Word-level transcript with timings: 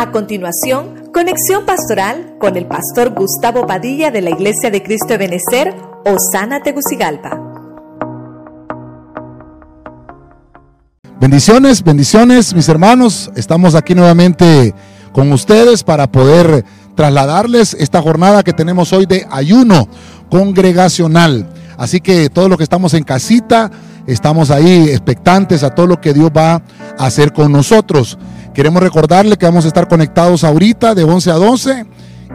A 0.00 0.12
continuación, 0.12 1.10
conexión 1.12 1.66
pastoral 1.66 2.36
con 2.40 2.56
el 2.56 2.64
pastor 2.64 3.10
Gustavo 3.10 3.66
Padilla 3.66 4.10
de 4.10 4.22
la 4.22 4.30
Iglesia 4.30 4.70
de 4.70 4.82
Cristo 4.82 5.08
de 5.08 5.18
Benecer, 5.18 5.74
Osana 6.06 6.62
Tegucigalpa. 6.62 7.38
Bendiciones, 11.20 11.84
bendiciones, 11.84 12.54
mis 12.54 12.66
hermanos. 12.70 13.30
Estamos 13.36 13.74
aquí 13.74 13.94
nuevamente 13.94 14.74
con 15.12 15.30
ustedes 15.32 15.84
para 15.84 16.10
poder 16.10 16.64
trasladarles 16.94 17.74
esta 17.74 18.00
jornada 18.00 18.42
que 18.42 18.54
tenemos 18.54 18.94
hoy 18.94 19.04
de 19.04 19.26
ayuno 19.30 19.86
congregacional. 20.30 21.46
Así 21.80 22.02
que 22.02 22.28
todos 22.28 22.50
los 22.50 22.58
que 22.58 22.64
estamos 22.64 22.92
en 22.92 23.04
casita, 23.04 23.70
estamos 24.06 24.50
ahí 24.50 24.90
expectantes 24.90 25.62
a 25.62 25.70
todo 25.70 25.86
lo 25.86 25.98
que 25.98 26.12
Dios 26.12 26.30
va 26.36 26.56
a 26.56 27.06
hacer 27.06 27.32
con 27.32 27.50
nosotros. 27.50 28.18
Queremos 28.52 28.82
recordarle 28.82 29.38
que 29.38 29.46
vamos 29.46 29.64
a 29.64 29.68
estar 29.68 29.88
conectados 29.88 30.44
ahorita 30.44 30.94
de 30.94 31.04
11 31.04 31.30
a 31.30 31.34
12 31.36 31.86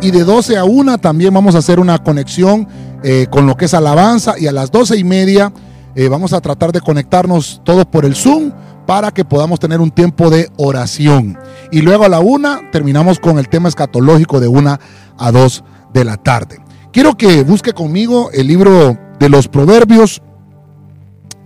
y 0.01 0.09
de 0.09 0.23
12 0.23 0.57
a 0.57 0.63
1 0.63 0.97
también 0.97 1.31
vamos 1.31 1.53
a 1.53 1.59
hacer 1.59 1.79
una 1.79 1.99
conexión 1.99 2.67
eh, 3.03 3.27
con 3.29 3.45
lo 3.45 3.55
que 3.55 3.65
es 3.65 3.75
alabanza 3.75 4.34
y 4.35 4.47
a 4.47 4.51
las 4.51 4.71
12 4.71 4.97
y 4.97 5.03
media 5.03 5.53
eh, 5.93 6.07
vamos 6.07 6.34
a 6.34 6.41
tratar 6.41 6.71
de 6.71 6.81
conectarnos 6.81 7.62
todos 7.63 7.85
por 7.85 8.03
el 8.03 8.15
Zoom 8.15 8.51
para 8.87 9.12
que 9.12 9.25
podamos 9.25 9.59
tener 9.59 9.79
un 9.79 9.91
tiempo 9.91 10.31
de 10.31 10.49
oración. 10.57 11.37
Y 11.71 11.81
luego 11.81 12.05
a 12.05 12.09
la 12.09 12.20
1 12.20 12.71
terminamos 12.71 13.20
con 13.20 13.37
el 13.37 13.48
tema 13.48 13.70
escatológico 13.70 14.39
de 14.39 14.48
1 14.48 14.79
a 15.20 15.31
2 15.31 15.63
de 15.93 16.03
la 16.03 16.17
tarde. 16.17 16.57
Quiero 16.91 17.15
que 17.15 17.43
busque 17.43 17.73
conmigo 17.73 18.31
el 18.34 18.48
libro 18.48 19.04
de 19.19 19.29
los 19.29 19.47
Proverbios, 19.47 20.21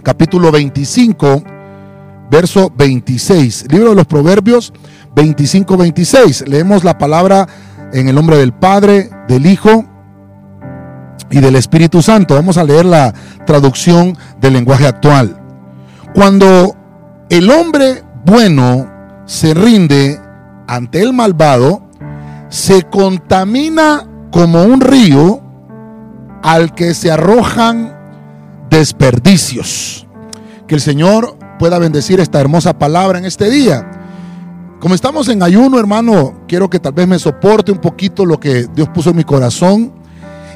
capítulo 0.03 0.51
25 0.51 1.43
verso 2.29 2.71
26. 2.75 3.65
Libro 3.71 3.89
de 3.89 3.95
los 3.95 4.05
Proverbios 4.05 4.73
25, 5.15 5.77
26. 5.77 6.47
Leemos 6.47 6.83
la 6.83 6.97
palabra 6.97 7.47
en 7.91 8.07
el 8.07 8.15
nombre 8.15 8.37
del 8.37 8.53
Padre, 8.53 9.09
del 9.27 9.45
Hijo 9.45 9.85
y 11.31 11.39
del 11.39 11.55
Espíritu 11.55 12.01
Santo. 12.01 12.35
Vamos 12.35 12.57
a 12.57 12.63
leer 12.63 12.85
la 12.85 13.13
traducción 13.45 14.17
del 14.39 14.53
lenguaje 14.53 14.87
actual. 14.87 15.39
Cuando 16.13 16.75
el 17.29 17.49
hombre 17.49 18.03
bueno 18.25 18.87
se 19.25 19.53
rinde 19.53 20.19
ante 20.67 21.01
el 21.01 21.13
malvado, 21.13 21.87
se 22.49 22.83
contamina 22.83 24.07
como 24.31 24.63
un 24.63 24.81
río 24.81 25.41
al 26.43 26.73
que 26.73 26.93
se 26.93 27.11
arrojan 27.11 27.95
desperdicios. 28.69 30.07
Que 30.67 30.75
el 30.75 30.81
Señor 30.81 31.37
pueda 31.57 31.79
bendecir 31.79 32.19
esta 32.19 32.39
hermosa 32.39 32.77
palabra 32.77 33.19
en 33.19 33.25
este 33.25 33.49
día. 33.49 33.89
Como 34.79 34.95
estamos 34.95 35.27
en 35.27 35.43
ayuno, 35.43 35.77
hermano, 35.79 36.41
quiero 36.47 36.69
que 36.69 36.79
tal 36.79 36.93
vez 36.93 37.07
me 37.07 37.19
soporte 37.19 37.71
un 37.71 37.79
poquito 37.79 38.25
lo 38.25 38.39
que 38.39 38.67
Dios 38.73 38.87
puso 38.89 39.09
en 39.09 39.17
mi 39.17 39.23
corazón. 39.23 39.93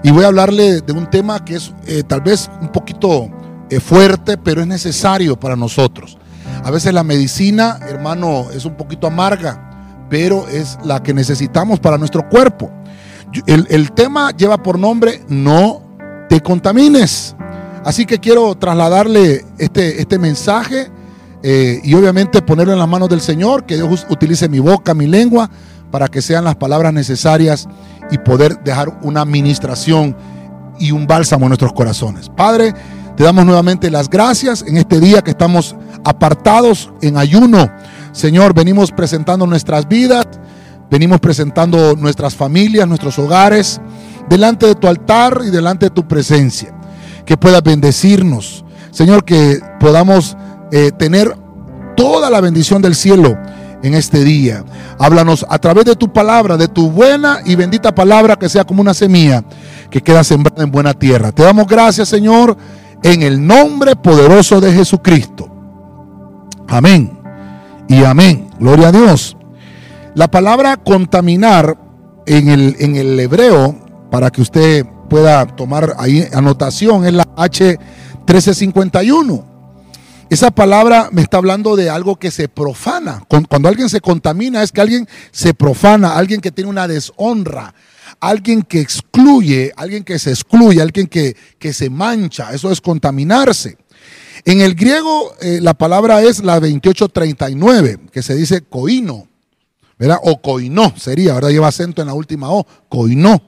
Y 0.04 0.12
voy 0.12 0.24
a 0.24 0.28
hablarle 0.28 0.82
de 0.82 0.94
un 0.94 1.10
tema 1.10 1.44
que 1.44 1.56
es 1.56 1.74
eh, 1.88 2.04
tal 2.06 2.22
vez 2.22 2.50
un 2.62 2.70
poquito 2.70 3.30
eh, 3.70 3.80
fuerte, 3.80 4.38
pero 4.38 4.62
es 4.62 4.68
necesario 4.68 5.40
para 5.40 5.56
nosotros. 5.56 6.18
A 6.64 6.72
veces 6.72 6.94
la 6.94 7.04
medicina, 7.04 7.80
hermano, 7.90 8.50
es 8.52 8.66
un 8.66 8.76
poquito 8.76 9.08
amarga, 9.08 10.06
pero 10.10 10.48
es 10.48 10.78
la 10.84 11.04
que 11.04 11.14
necesitamos 11.14 11.80
para 11.80 11.98
nuestro 11.98 12.28
cuerpo. 12.30 12.72
El, 13.46 13.92
tema 13.92 14.32
lleva 14.32 14.62
por 14.62 14.78
nombre 14.78 15.24
no 15.28 15.82
te 16.30 16.42
contamines. 16.42 17.36
Así 17.84 18.06
que 18.06 18.20
quiero 18.20 18.56
trasladarle 18.56 19.46
este, 19.58 20.02
este 20.02 20.18
mensaje 20.20 20.90
eh, 21.42 21.82
y 21.84 21.94
obviamente 21.96 22.42
ponerlo 22.42 22.74
en 22.74 22.80
las 22.80 22.88
manos 22.88 23.10
del 23.10 23.20
Señor, 23.20 23.66
que 23.66 23.76
Dios 23.76 24.08
utilice 24.10 24.48
mi 24.48 24.60
boca, 24.60 24.94
mi 24.94 25.08
lengua, 25.08 25.50
para 25.92 26.08
que 26.08 26.22
sean 26.22 26.46
las 26.46 26.56
palabras 26.56 26.94
necesarias 26.94 27.68
y 28.10 28.18
poder 28.18 28.64
dejar 28.64 29.00
una 29.04 29.22
administración 29.22 30.16
y 30.80 30.92
un 30.92 31.06
bálsamo 31.06 31.46
en 31.46 31.50
nuestros 31.50 31.74
corazones. 31.74 32.30
Padre, 32.30 32.74
te 33.16 33.24
damos 33.24 33.46
nuevamente 33.46 33.92
las 33.92 34.10
gracias 34.10 34.64
en 34.66 34.78
este 34.78 35.00
día 35.00 35.22
que 35.22 35.32
estamos 35.32 35.76
apartados 36.04 36.92
en 37.02 37.18
ayuno. 37.18 37.70
Señor, 38.12 38.54
venimos 38.54 38.92
presentando 38.92 39.46
nuestras 39.46 39.88
vidas, 39.88 40.26
venimos 40.94 41.20
presentando 41.20 41.96
nuestras 41.96 42.36
familias, 42.36 42.88
nuestros 42.88 43.18
hogares, 43.18 43.82
delante 44.30 44.68
de 44.68 44.76
tu 44.76 44.88
altar 44.88 45.42
y 45.44 45.50
delante 45.50 45.88
de 45.88 45.90
tu 45.90 46.08
presencia 46.08 46.72
que 47.26 47.36
puedas 47.36 47.64
bendecirnos. 47.64 48.64
Señor, 48.92 49.26
que 49.26 49.60
podamos 49.80 50.38
eh, 50.72 50.92
tener 50.92 51.36
toda 51.98 52.30
la 52.30 52.42
bendición 52.42 52.80
del 52.84 52.94
cielo 52.94 53.36
en 53.82 53.96
este 53.96 54.24
día. 54.24 54.64
Háblanos 55.00 55.44
a 55.50 55.58
través 55.58 55.86
de 55.86 55.96
tu 55.96 56.14
palabra, 56.14 56.58
de 56.58 56.68
tu 56.68 56.92
buena 56.92 57.40
y 57.44 57.56
bendita 57.56 57.96
palabra 57.96 58.36
que 58.36 58.48
sea 58.48 58.64
como 58.64 58.80
una 58.80 58.94
semilla 58.94 59.44
que 59.90 60.00
queda 60.00 60.24
sembrada 60.24 60.62
en 60.62 60.70
buena 60.70 60.94
tierra. 60.94 61.32
Te 61.32 61.42
damos 61.42 61.66
gracias, 61.66 62.08
Señor, 62.08 62.56
en 63.02 63.24
el 63.24 63.44
nombre 63.44 63.96
poderoso 63.96 64.62
de 64.62 64.72
Jesucristo. 64.72 65.50
Amén. 66.68 67.20
Y 67.88 68.04
amén. 68.04 68.48
Gloria 68.60 68.90
a 68.90 68.92
Dios. 68.92 69.36
La 70.16 70.30
palabra 70.30 70.78
contaminar 70.78 71.76
en 72.28 72.50
el, 72.50 72.76
en 72.78 72.96
el 72.96 73.20
hebreo, 73.20 74.08
para 74.12 74.30
que 74.30 74.42
usted 74.42 74.86
pueda 75.10 75.48
tomar 75.48 75.96
ahí 75.98 76.28
anotación, 76.34 77.04
es 77.06 77.14
la 77.14 77.26
H1351. 77.36 79.44
Esa 80.30 80.52
palabra 80.52 81.10
me 81.12 81.24
está 81.24 81.38
hablando 81.38 81.76
de 81.76 81.90
algo 81.90 82.18
que 82.18 82.30
se 82.30 82.48
profana. 82.48 83.26
Cuando 83.28 83.68
alguien 83.68 83.90
se 83.90 84.02
contamina 84.02 84.62
es 84.62 84.72
que 84.72 84.82
alguien 84.82 85.10
se 85.32 85.56
profana, 85.56 86.16
alguien 86.16 86.42
que 86.42 86.52
tiene 86.52 86.70
una 86.70 86.88
deshonra, 86.88 87.74
alguien 88.20 88.62
que 88.62 88.82
excluye, 88.82 89.72
alguien 89.76 90.04
que 90.04 90.20
se 90.20 90.30
excluye, 90.30 90.80
alguien 90.80 91.08
que, 91.08 91.36
que 91.58 91.74
se 91.74 91.90
mancha. 91.90 92.54
Eso 92.54 92.72
es 92.72 92.82
contaminarse. 92.82 93.78
En 94.46 94.62
el 94.62 94.76
griego 94.76 95.34
eh, 95.42 95.58
la 95.60 95.74
palabra 95.74 96.22
es 96.22 96.44
la 96.44 96.60
2839, 96.60 97.98
que 98.12 98.22
se 98.22 98.36
dice 98.36 98.62
coino, 98.62 99.28
¿verdad? 99.98 100.18
O 100.24 100.42
coinó 100.42 100.94
sería, 100.98 101.34
¿verdad? 101.34 101.50
Lleva 101.50 101.68
acento 101.68 102.02
en 102.02 102.08
la 102.08 102.14
última 102.14 102.52
O, 102.52 102.66
coinó. 102.90 103.42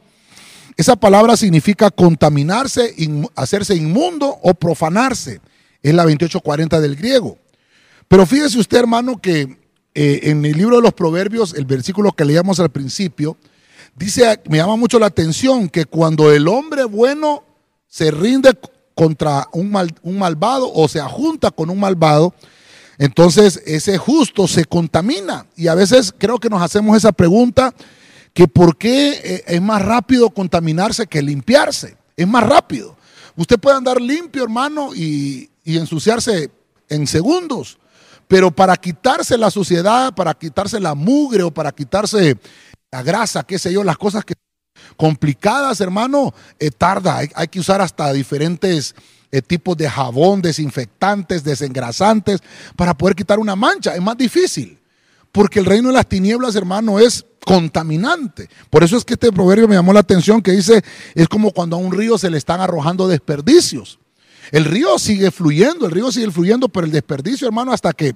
Esa 0.77 0.95
palabra 0.95 1.37
significa 1.37 1.89
contaminarse, 1.89 2.93
hacerse 3.35 3.75
inmundo 3.75 4.37
o 4.41 4.53
profanarse. 4.53 5.39
Es 5.81 5.93
la 5.93 6.03
2840 6.03 6.81
del 6.81 6.95
griego. 6.95 7.37
Pero 8.07 8.25
fíjese 8.25 8.59
usted, 8.59 8.79
hermano, 8.79 9.21
que 9.21 9.57
eh, 9.93 10.19
en 10.23 10.43
el 10.43 10.57
libro 10.57 10.75
de 10.75 10.81
los 10.81 10.93
Proverbios, 10.93 11.53
el 11.53 11.65
versículo 11.65 12.11
que 12.11 12.25
leíamos 12.25 12.59
al 12.59 12.69
principio, 12.69 13.37
dice, 13.95 14.41
me 14.49 14.57
llama 14.57 14.75
mucho 14.75 14.99
la 14.99 15.05
atención 15.05 15.69
que 15.69 15.85
cuando 15.85 16.33
el 16.33 16.47
hombre 16.47 16.83
bueno 16.83 17.43
se 17.87 18.11
rinde 18.11 18.51
contra 18.93 19.47
un, 19.53 19.73
un 20.01 20.17
malvado 20.17 20.71
o 20.73 20.87
se 20.89 20.99
ajunta 20.99 21.51
con 21.51 21.69
un 21.69 21.79
malvado, 21.79 22.33
entonces 22.97 23.61
ese 23.65 23.97
justo 23.97 24.47
se 24.47 24.65
contamina. 24.65 25.45
Y 25.55 25.67
a 25.67 25.75
veces 25.75 26.13
creo 26.17 26.39
que 26.39 26.49
nos 26.49 26.61
hacemos 26.61 26.95
esa 26.95 27.11
pregunta 27.11 27.73
que 28.33 28.47
por 28.47 28.77
qué 28.77 29.21
eh, 29.23 29.43
es 29.47 29.61
más 29.61 29.81
rápido 29.81 30.29
contaminarse 30.29 31.07
que 31.07 31.21
limpiarse. 31.21 31.97
Es 32.15 32.27
más 32.27 32.43
rápido. 32.43 32.95
Usted 33.35 33.59
puede 33.59 33.77
andar 33.77 33.99
limpio, 33.99 34.43
hermano, 34.43 34.93
y, 34.95 35.49
ensuciarse 35.65 36.51
en 36.89 37.07
segundos. 37.07 37.77
Pero 38.27 38.51
para 38.51 38.75
quitarse 38.77 39.37
la 39.37 39.51
suciedad, 39.51 40.13
para 40.13 40.33
quitarse 40.33 40.79
la 40.79 40.95
mugre 40.95 41.43
o 41.43 41.51
para 41.51 41.71
quitarse 41.71 42.37
la 42.91 43.03
grasa, 43.03 43.43
qué 43.43 43.59
sé 43.59 43.73
yo, 43.73 43.83
las 43.83 43.97
cosas 43.97 44.23
que 44.23 44.35
complicadas, 44.95 45.81
hermano, 45.81 46.33
eh, 46.59 46.71
tarda. 46.71 47.17
Hay, 47.17 47.47
que 47.47 47.59
usar 47.59 47.81
hasta 47.81 48.11
diferentes 48.13 48.95
eh, 49.31 49.41
tipos 49.41 49.75
de 49.77 49.89
jabón, 49.89 50.41
desinfectantes, 50.41 51.43
desengrasantes, 51.43 52.41
para 52.75 52.93
poder 52.93 53.15
quitar 53.15 53.39
una 53.39 53.55
mancha. 53.55 53.95
Es 53.95 54.01
más 54.01 54.17
difícil. 54.17 54.79
Porque 55.31 55.59
el 55.59 55.65
reino 55.65 55.89
de 55.89 55.95
las 55.95 56.07
tinieblas, 56.07 56.55
hermano, 56.55 56.99
es 56.99 57.25
contaminante. 57.45 58.49
Por 58.69 58.83
eso 58.83 58.97
es 58.97 59.05
que 59.05 59.13
este 59.13 59.31
proverbio 59.31 59.67
me 59.67 59.75
llamó 59.75 59.93
la 59.93 59.99
atención 59.99 60.41
que 60.41 60.51
dice, 60.51 60.83
es 61.13 61.27
como 61.27 61.51
cuando 61.51 61.75
a 61.75 61.79
un 61.79 61.91
río 61.91 62.17
se 62.17 62.29
le 62.29 62.37
están 62.37 62.61
arrojando 62.61 63.07
desperdicios. 63.07 63.99
El 64.51 64.65
río 64.65 64.97
sigue 64.99 65.31
fluyendo, 65.31 65.85
el 65.85 65.91
río 65.91 66.11
sigue 66.11 66.31
fluyendo, 66.31 66.69
pero 66.69 66.85
el 66.85 66.91
desperdicio, 66.91 67.47
hermano, 67.47 67.71
hasta 67.71 67.93
que 67.93 68.15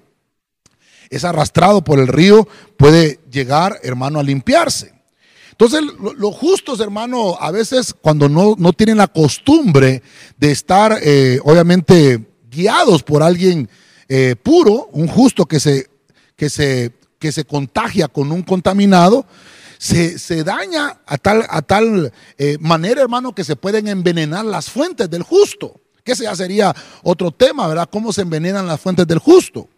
es 1.09 1.25
arrastrado 1.25 1.83
por 1.83 1.99
el 1.99 2.07
río, 2.07 2.47
puede 2.77 3.19
llegar, 3.31 3.79
hermano, 3.83 4.19
a 4.19 4.23
limpiarse. 4.23 4.98
Entonces, 5.59 5.81
los 6.17 6.35
justos, 6.35 6.79
hermano, 6.79 7.37
a 7.37 7.51
veces 7.51 7.93
cuando 7.93 8.29
no, 8.29 8.73
tienen 8.73 8.97
la 8.97 9.07
costumbre 9.07 10.01
de 10.37 10.51
estar, 10.51 10.97
eh, 11.01 11.39
obviamente, 11.43 12.25
guiados 12.49 13.03
por 13.03 13.21
alguien 13.21 13.69
eh, 14.07 14.35
puro, 14.41 14.87
un 14.93 15.07
justo 15.07 15.45
que 15.45 15.59
se, 15.59 15.89
que 16.37 16.49
se 16.49 16.93
que 17.19 17.31
se 17.31 17.45
contagia 17.45 18.07
con 18.07 18.31
un 18.31 18.41
contaminado, 18.41 19.25
se, 19.77 20.43
daña 20.43 21.01
a 21.05 21.17
tal, 21.17 21.45
a 21.49 21.61
tal 21.61 22.11
eh, 22.37 22.57
manera, 22.59 23.01
hermano, 23.01 23.35
que 23.35 23.43
se 23.43 23.55
pueden 23.55 23.87
envenenar 23.87 24.45
las 24.45 24.69
fuentes 24.69 25.09
del 25.09 25.23
justo. 25.23 25.79
Que 26.03 26.13
ese 26.13 26.23
ya 26.23 26.35
sería 26.35 26.75
otro 27.03 27.31
tema, 27.31 27.67
¿verdad? 27.67 27.89
Cómo 27.91 28.11
se 28.11 28.21
envenenan 28.21 28.67
las 28.67 28.79
fuentes 28.79 29.05
del 29.05 29.19
justo. 29.19 29.69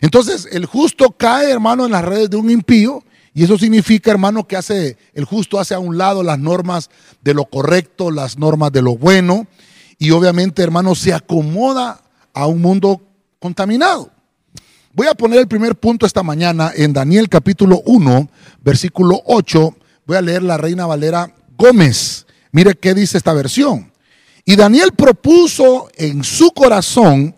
Entonces, 0.00 0.48
el 0.50 0.66
justo 0.66 1.10
cae, 1.10 1.50
hermano, 1.50 1.84
en 1.86 1.92
las 1.92 2.04
redes 2.04 2.30
de 2.30 2.36
un 2.36 2.50
impío 2.50 3.04
Y 3.36 3.44
eso 3.44 3.58
significa, 3.58 4.10
hermano, 4.10 4.48
que 4.48 4.56
hace 4.56 4.96
el 5.12 5.26
justo 5.26 5.60
hace 5.60 5.74
a 5.74 5.78
un 5.78 5.98
lado 5.98 6.22
las 6.22 6.38
normas 6.38 6.88
de 7.22 7.34
lo 7.34 7.44
correcto, 7.44 8.10
las 8.10 8.38
normas 8.38 8.72
de 8.72 8.80
lo 8.80 8.96
bueno, 8.96 9.46
y 9.98 10.10
obviamente, 10.12 10.62
hermano, 10.62 10.94
se 10.94 11.12
acomoda 11.12 12.00
a 12.32 12.46
un 12.46 12.62
mundo 12.62 13.02
contaminado. 13.38 14.10
Voy 14.94 15.06
a 15.06 15.14
poner 15.14 15.38
el 15.38 15.48
primer 15.48 15.74
punto 15.74 16.06
esta 16.06 16.22
mañana 16.22 16.72
en 16.74 16.94
Daniel 16.94 17.28
capítulo 17.28 17.82
1, 17.84 18.26
versículo 18.62 19.20
8. 19.26 19.76
Voy 20.06 20.16
a 20.16 20.22
leer 20.22 20.42
la 20.42 20.56
Reina 20.56 20.86
Valera 20.86 21.34
Gómez. 21.58 22.26
Mire 22.52 22.74
qué 22.74 22.94
dice 22.94 23.18
esta 23.18 23.34
versión. 23.34 23.92
Y 24.46 24.56
Daniel 24.56 24.92
propuso 24.96 25.90
en 25.96 26.24
su 26.24 26.52
corazón 26.52 27.36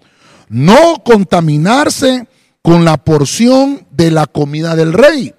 no 0.48 1.02
contaminarse 1.04 2.28
con 2.62 2.84
la 2.84 2.98
porción 2.98 3.84
de 3.90 4.12
la 4.12 4.28
comida 4.28 4.76
del 4.76 4.92
rey, 4.92 5.34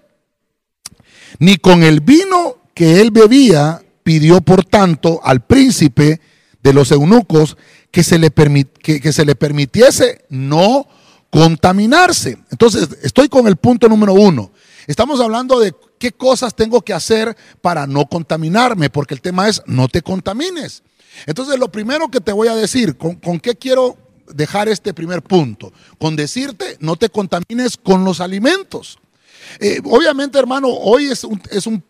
ni 1.37 1.57
con 1.57 1.83
el 1.83 2.01
vino 2.01 2.57
que 2.73 3.01
él 3.01 3.11
bebía, 3.11 3.81
pidió 4.03 4.41
por 4.41 4.65
tanto 4.65 5.19
al 5.23 5.41
príncipe 5.45 6.19
de 6.63 6.73
los 6.73 6.91
eunucos 6.91 7.57
que 7.91 8.03
se 8.03 8.17
le, 8.17 8.31
que 8.31 9.13
se 9.13 9.25
le 9.25 9.35
permitiese 9.35 10.25
no 10.29 10.87
contaminarse. 11.29 12.37
Entonces, 12.51 12.89
estoy 13.03 13.29
con 13.29 13.47
el 13.47 13.55
punto 13.55 13.87
número 13.87 14.13
uno. 14.13 14.51
Estamos 14.87 15.19
hablando 15.19 15.59
de 15.59 15.73
qué 15.99 16.11
cosas 16.11 16.55
tengo 16.55 16.81
que 16.81 16.93
hacer 16.93 17.35
para 17.61 17.85
no 17.85 18.07
contaminarme, 18.07 18.89
porque 18.89 19.13
el 19.13 19.21
tema 19.21 19.47
es 19.47 19.61
no 19.65 19.87
te 19.87 20.01
contamines. 20.01 20.83
Entonces, 21.25 21.59
lo 21.59 21.71
primero 21.71 22.09
que 22.09 22.21
te 22.21 22.31
voy 22.31 22.47
a 22.47 22.55
decir, 22.55 22.97
¿con, 22.97 23.15
con 23.15 23.39
qué 23.39 23.55
quiero 23.55 23.97
dejar 24.33 24.69
este 24.69 24.93
primer 24.93 25.21
punto? 25.21 25.73
Con 25.99 26.15
decirte, 26.15 26.77
no 26.79 26.95
te 26.95 27.09
contamines 27.09 27.77
con 27.77 28.03
los 28.03 28.21
alimentos. 28.21 28.98
Eh, 29.59 29.81
obviamente, 29.83 30.37
hermano, 30.37 30.67
hoy 30.69 31.05
es, 31.07 31.23
un, 31.23 31.41
es 31.51 31.65
un, 31.67 31.81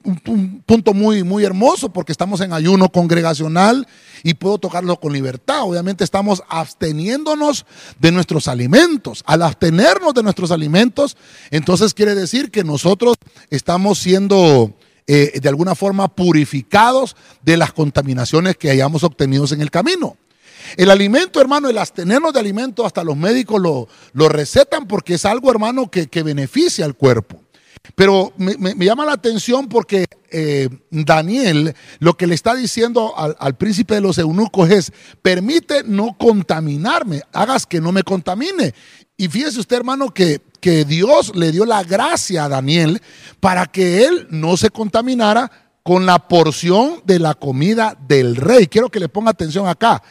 punto 0.66 0.94
muy, 0.94 1.24
muy 1.24 1.44
hermoso 1.44 1.92
porque 1.92 2.12
estamos 2.12 2.42
en 2.42 2.54
ayuno 2.54 2.90
congregacional 2.90 3.88
y 4.24 4.34
puedo 4.36 4.58
tocarlo 4.58 5.00
con 5.00 5.14
libertad. 5.14 5.64
Obviamente 5.64 6.04
estamos 6.04 6.44
absteniéndonos 6.48 7.66
de 8.00 8.12
nuestros 8.12 8.48
alimentos. 8.48 9.24
Al 9.26 9.42
abstenernos 9.42 10.14
de 10.14 10.24
nuestros 10.24 10.52
alimentos, 10.52 11.18
entonces 11.52 11.94
quiere 11.94 12.16
decir 12.16 12.52
que 12.52 12.64
nosotros 12.64 13.16
estamos 13.50 14.00
siendo... 14.00 14.74
Eh, 15.12 15.40
de 15.42 15.50
alguna 15.50 15.74
forma 15.74 16.08
purificados 16.08 17.16
de 17.42 17.58
las 17.58 17.74
contaminaciones 17.74 18.58
que 18.58 18.70
hayamos 18.70 19.04
obtenido 19.04 19.44
en 19.50 19.62
el 19.62 19.72
camino. 19.72 20.18
El 20.78 20.92
alimento, 20.92 21.42
hermano, 21.42 21.68
el 21.68 21.80
abstenernos 21.80 22.34
de 22.34 22.40
alimento, 22.40 22.86
hasta 22.86 23.04
los 23.04 23.18
médicos 23.18 23.60
lo, 23.60 23.88
lo 24.14 24.30
recetan 24.30 24.88
porque 24.88 25.16
es 25.16 25.26
algo, 25.26 25.50
hermano, 25.50 25.90
que, 25.90 26.08
que 26.08 26.22
beneficia 26.22 26.86
al 26.86 26.96
cuerpo. 26.96 27.42
Pero 27.96 28.34
me, 28.38 28.74
llama 28.86 29.06
la 29.06 29.14
atención 29.14 29.68
porque 29.68 30.06
eh, 30.32 30.70
Daniel 30.90 31.76
lo 32.00 32.16
que 32.16 32.28
le 32.28 32.36
está 32.36 32.56
diciendo 32.56 33.14
al, 33.18 33.58
príncipe 33.58 33.96
de 33.96 34.02
los 34.02 34.18
eunucos 34.18 34.70
es, 34.70 34.92
permite 35.22 35.84
no 35.84 36.16
contaminarme, 36.18 37.22
hagas 37.34 37.66
que 37.66 37.82
no 37.82 37.92
me 37.92 38.04
contamine. 38.04 38.74
Y 39.18 39.28
fíjese 39.28 39.60
usted, 39.60 39.78
hermano, 39.78 40.14
que, 40.14 40.42
que 40.62 40.86
Dios 40.86 41.36
le 41.36 41.52
dio 41.52 41.66
la 41.66 41.84
gracia 41.84 42.46
a 42.46 42.50
Daniel 42.50 43.02
para 43.40 43.66
que 43.66 44.06
él 44.06 44.28
no 44.30 44.56
se 44.56 44.70
contaminara 44.70 45.52
con 45.84 46.06
la 46.06 46.28
porción 46.28 47.02
de 47.06 47.20
la 47.20 47.34
comida 47.34 47.98
del 48.08 48.36
rey. 48.36 48.68
Quiero 48.68 48.90
que 48.90 49.00
le 49.00 49.10
ponga 49.10 49.32
atención 49.32 49.68
acá. 49.68 50.04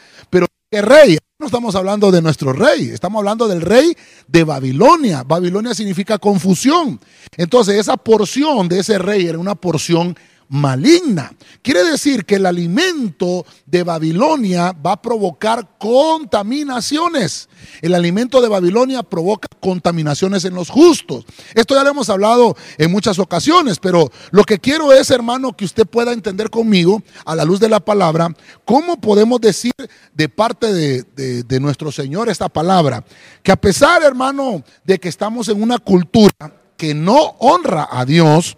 Pero 0.71 0.87
¿qué 0.87 0.93
rey? 0.93 1.17
No 1.39 1.47
estamos 1.47 1.73
hablando 1.75 2.11
de 2.11 2.21
nuestro 2.21 2.53
rey, 2.53 2.89
estamos 2.89 3.19
hablando 3.19 3.47
del 3.47 3.61
rey 3.61 3.95
de 4.27 4.43
Babilonia. 4.43 5.23
Babilonia 5.23 5.73
significa 5.73 6.19
confusión. 6.19 6.99
Entonces 7.37 7.75
esa 7.75 7.97
porción 7.97 8.67
de 8.67 8.79
ese 8.79 8.99
rey 8.99 9.25
era 9.25 9.39
una 9.39 9.55
porción 9.55 10.15
maligna. 10.49 11.31
Quiere 11.61 11.83
decir 11.83 12.25
que 12.25 12.35
el 12.35 12.45
alimento 12.45 13.45
de 13.65 13.83
Babilonia 13.83 14.71
va 14.73 14.93
a 14.93 15.01
provocar 15.01 15.77
contaminaciones. 15.77 17.47
El 17.81 17.93
alimento 17.93 18.41
de 18.41 18.49
Babilonia 18.49 19.03
provoca 19.03 19.47
contaminaciones 19.59 20.45
en 20.45 20.55
los 20.55 20.69
justos. 20.69 21.25
Esto 21.53 21.75
ya 21.75 21.83
lo 21.83 21.91
hemos 21.91 22.09
hablado 22.09 22.57
en 22.77 22.91
muchas 22.91 23.19
ocasiones, 23.19 23.77
pero 23.79 24.11
lo 24.31 24.43
que 24.43 24.59
quiero 24.59 24.91
es, 24.91 25.11
hermano, 25.11 25.55
que 25.55 25.65
usted 25.65 25.85
pueda 25.85 26.13
entender 26.13 26.49
conmigo, 26.49 27.03
a 27.25 27.35
la 27.35 27.45
luz 27.45 27.59
de 27.59 27.69
la 27.69 27.79
palabra, 27.79 28.35
cómo 28.65 28.99
podemos 28.99 29.39
decir 29.39 29.73
de 30.13 30.29
parte 30.29 30.73
de, 30.73 31.43
de 31.43 31.59
nuestro 31.59 31.91
Señor 31.91 32.27
esta 32.27 32.49
palabra. 32.49 33.03
Que 33.43 33.51
a 33.51 33.55
pesar, 33.55 34.01
hermano, 34.01 34.63
de 34.83 34.99
que 34.99 35.09
estamos 35.09 35.47
en 35.49 35.61
una 35.61 35.77
cultura 35.77 36.31
que 36.75 36.95
no 36.95 37.35
honra 37.39 37.87
a 37.91 38.05
Dios, 38.05 38.57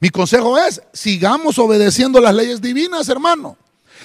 mi 0.00 0.10
consejo 0.10 0.58
es, 0.58 0.80
sigamos 0.92 1.58
obedeciendo 1.58 2.20
las 2.20 2.34
leyes 2.34 2.60
divinas, 2.60 3.08
hermano. 3.08 3.56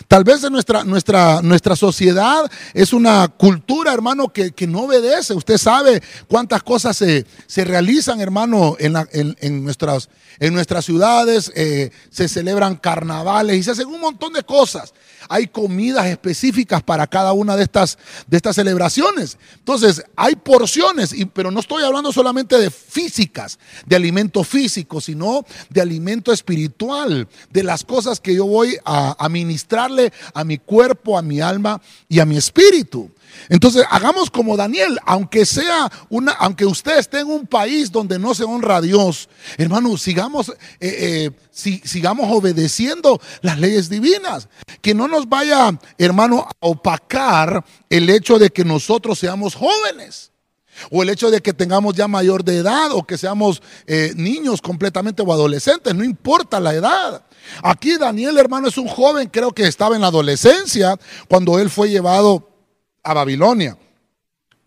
Tal 0.07 0.23
vez 0.23 0.43
en 0.43 0.51
nuestra, 0.51 0.83
nuestra, 0.83 1.41
nuestra 1.43 1.75
sociedad 1.75 2.51
es 2.73 2.93
una 2.93 3.27
cultura, 3.27 3.93
hermano, 3.93 4.33
que, 4.33 4.51
no 4.67 4.81
obedece. 4.81 5.35
Usted 5.35 5.57
sabe 5.57 6.01
cuántas 6.27 6.63
cosas 6.63 6.97
se, 6.97 7.25
realizan, 7.63 8.19
hermano, 8.19 8.75
en, 8.79 8.95
en, 9.11 9.63
nuestras, 9.63 10.09
en 10.39 10.53
nuestras 10.53 10.85
ciudades. 10.85 11.51
Eh, 11.55 11.91
se 12.09 12.27
celebran 12.27 12.75
carnavales 12.75 13.57
y 13.57 13.63
se 13.63 13.71
hacen 13.71 13.87
un 13.87 14.01
montón 14.01 14.33
de 14.33 14.43
cosas 14.43 14.93
hay 15.29 15.47
comidas 15.47 16.05
específicas 16.07 16.83
para 16.83 17.07
cada 17.07 17.33
una 17.33 17.55
de 17.55 17.63
estas, 17.63 17.97
de 18.27 18.37
estas 18.37 18.55
celebraciones. 18.55 19.37
Entonces, 19.57 20.03
hay 20.15 20.35
porciones, 20.35 21.13
pero 21.33 21.51
no 21.51 21.59
estoy 21.59 21.83
hablando 21.83 22.11
solamente 22.11 22.57
de 22.57 22.69
físicas, 22.71 23.59
de 23.85 23.95
alimento 23.95 24.43
físico, 24.43 25.01
sino 25.01 25.45
de 25.69 25.81
alimento 25.81 26.31
espiritual, 26.31 27.27
de 27.51 27.63
las 27.63 27.83
cosas 27.83 28.19
que 28.19 28.35
yo 28.35 28.45
voy 28.45 28.77
a 28.85 29.15
administrarle 29.23 30.11
a 30.33 30.43
mi 30.43 30.57
cuerpo, 30.57 31.17
a 31.17 31.21
mi 31.21 31.41
alma 31.41 31.81
y 32.09 32.19
a 32.19 32.25
mi 32.25 32.37
espíritu. 32.37 33.11
Entonces, 33.49 33.85
hagamos 33.89 34.29
como 34.29 34.57
Daniel, 34.57 34.99
aunque 35.05 35.45
sea 35.45 35.91
una, 36.09 36.31
aunque 36.33 36.65
usted 36.65 36.97
esté 36.97 37.19
en 37.19 37.27
un 37.27 37.47
país 37.47 37.91
donde 37.91 38.19
no 38.19 38.33
se 38.33 38.43
honra 38.43 38.77
a 38.77 38.81
Dios, 38.81 39.29
hermano, 39.57 39.97
sigamos, 39.97 40.49
eh, 40.49 41.31
eh, 41.31 41.31
sigamos 41.51 42.31
obedeciendo 42.31 43.19
las 43.41 43.59
leyes 43.59 43.89
divinas. 43.89 44.47
Que 44.81 44.93
no 44.93 45.07
nos 45.07 45.27
vaya, 45.27 45.77
hermano, 45.97 46.47
a 46.47 46.51
opacar 46.61 47.63
el 47.89 48.09
hecho 48.09 48.39
de 48.39 48.49
que 48.49 48.65
nosotros 48.65 49.19
seamos 49.19 49.55
jóvenes. 49.55 50.31
O 50.89 51.03
el 51.03 51.09
hecho 51.09 51.29
de 51.29 51.41
que 51.41 51.53
tengamos 51.53 51.93
ya 51.93 52.07
mayor 52.07 52.43
de 52.43 52.57
edad 52.57 52.91
o 52.93 53.03
que 53.03 53.17
seamos 53.17 53.61
eh, 53.85 54.11
niños 54.15 54.61
completamente 54.61 55.21
o 55.21 55.31
adolescentes, 55.31 55.93
no 55.93 56.03
importa 56.03 56.59
la 56.59 56.73
edad. 56.73 57.23
Aquí 57.61 57.97
Daniel, 57.97 58.37
hermano, 58.37 58.67
es 58.67 58.77
un 58.77 58.87
joven, 58.87 59.29
creo 59.29 59.51
que 59.51 59.67
estaba 59.67 59.95
en 59.95 60.01
la 60.01 60.07
adolescencia 60.07 60.97
cuando 61.27 61.59
él 61.59 61.69
fue 61.69 61.89
llevado 61.89 62.52
a 63.03 63.13
Babilonia, 63.13 63.77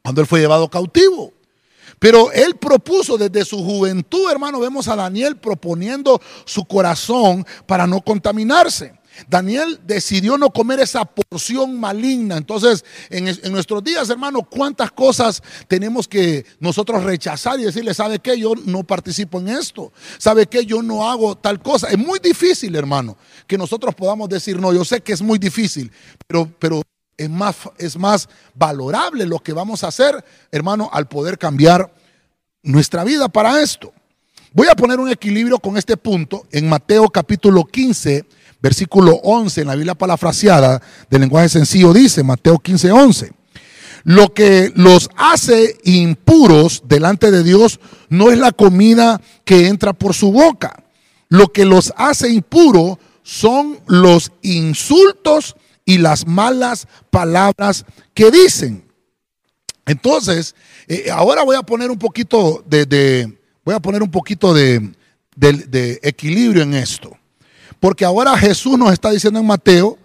cuando 0.03 0.21
él 0.21 0.27
fue 0.27 0.41
llevado 0.41 0.69
cautivo. 0.69 1.33
Pero 1.99 2.31
él 2.33 2.57
propuso 2.57 3.17
desde 3.17 3.45
su 3.45 3.63
juventud, 3.65 4.31
hermano, 4.31 4.61
vemos 4.61 4.87
a 4.89 4.97
Daniel 4.97 5.37
proponiendo 5.37 6.21
su 6.45 6.65
corazón 6.65 7.47
para 7.67 7.87
no 7.87 8.03
contaminarse. 8.03 8.93
Daniel 9.29 9.81
decidió 9.87 10.37
no 10.37 10.51
comer 10.51 10.81
esa 10.81 11.05
porción 11.07 11.81
maligna. 11.81 12.37
Entonces, 12.37 12.85
en, 13.09 13.29
en, 13.29 13.51
nuestros 13.51 13.83
días, 13.83 14.11
hermano, 14.11 14.43
¿cuántas 14.43 14.91
cosas 14.91 15.43
tenemos 15.69 16.07
que 16.07 16.45
nosotros 16.61 17.03
rechazar 17.03 17.59
y 17.59 17.65
decirle, 17.65 17.95
¿sabe 17.95 18.19
qué? 18.19 18.39
Yo 18.39 18.53
no 18.67 18.85
participo 18.85 19.41
en 19.41 19.49
esto. 19.49 19.91
¿Sabe 20.19 20.47
qué? 20.47 20.67
Yo 20.67 20.83
no 20.83 21.09
hago 21.09 21.35
tal 21.37 21.61
cosa. 21.61 21.89
Es 21.89 21.99
muy 21.99 22.19
difícil, 22.19 22.77
hermano, 22.77 23.17
que 23.47 23.57
nosotros 23.57 23.95
podamos 23.95 24.29
decir, 24.29 24.61
no, 24.61 24.73
yo 24.75 24.85
sé 24.85 25.01
que 25.01 25.15
es 25.15 25.23
muy 25.23 25.39
difícil, 25.39 25.91
pero, 26.27 26.51
pero 26.59 26.83
es 27.17 27.31
más, 27.31 27.57
es 27.79 27.97
más 27.97 28.29
valorable 28.55 29.27
lo 29.27 29.39
que 29.39 29.53
vamos 29.53 29.85
a 29.85 29.89
hacer, 29.89 30.25
hermano, 30.51 30.91
al 30.93 31.09
poder 31.09 31.39
cambiar 31.39 31.93
nuestra 32.63 33.05
vida 33.05 33.29
para 33.29 33.61
esto. 33.63 33.93
Voy 34.53 34.69
a 34.69 34.75
poner 34.75 34.99
un 35.01 35.11
equilibrio 35.11 35.59
con 35.59 35.77
este 35.77 35.97
punto 35.97 36.47
en 36.51 36.69
Mateo 36.69 37.09
capítulo 37.09 37.65
15, 37.65 38.25
versículo 38.61 39.17
11, 39.23 39.61
en 39.61 39.67
la 39.67 39.75
Biblia 39.75 39.95
parafraseada 39.95 40.81
del 41.11 41.21
lenguaje 41.21 41.49
sencillo 41.49 41.93
dice, 41.93 42.23
Mateo 42.23 42.59
15, 42.59 42.91
11. 42.91 43.33
Lo 44.05 44.33
que 44.33 44.73
los 44.75 45.11
hace 45.17 45.79
impuros 45.85 46.83
delante 46.87 47.31
de 47.31 47.43
Dios 47.43 47.81
no 48.09 48.31
es 48.31 48.39
la 48.39 48.53
comida 48.53 49.21
que 49.45 49.67
entra 49.67 49.93
por 49.93 50.15
su 50.15 50.31
boca. 50.33 50.85
Lo 51.29 51.49
que 51.49 51.65
los 51.65 51.93
hace 51.97 52.31
impuros 52.31 52.99
son 53.25 53.81
los 53.87 54.31
insultos 54.43 55.57
y 55.87 55.97
las 55.97 56.27
malas 56.27 56.87
palabras 57.11 57.87
que 58.13 58.31
dicen. 58.31 58.85
Entonces, 59.87 60.55
eh, 60.89 61.07
ahora 61.11 61.45
voy 61.45 61.57
a 61.57 61.63
poner 61.63 61.91
un 61.91 61.99
poquito 61.99 62.63
de, 62.67 63.39
voy 63.65 63.75
a 63.75 63.81
poner 63.81 64.03
un 64.03 64.11
poquito 64.11 64.53
de, 64.53 64.93
de, 65.37 66.01
equilibrio 66.03 66.65
en 66.65 66.75
esto. 66.75 67.17
Porque 67.81 68.05
ahora 68.05 68.37
Jesús 68.37 68.77
nos 68.77 68.93
está 68.93 69.11
diciendo 69.11 69.39
en 69.41 69.47
Mateo 69.47 69.97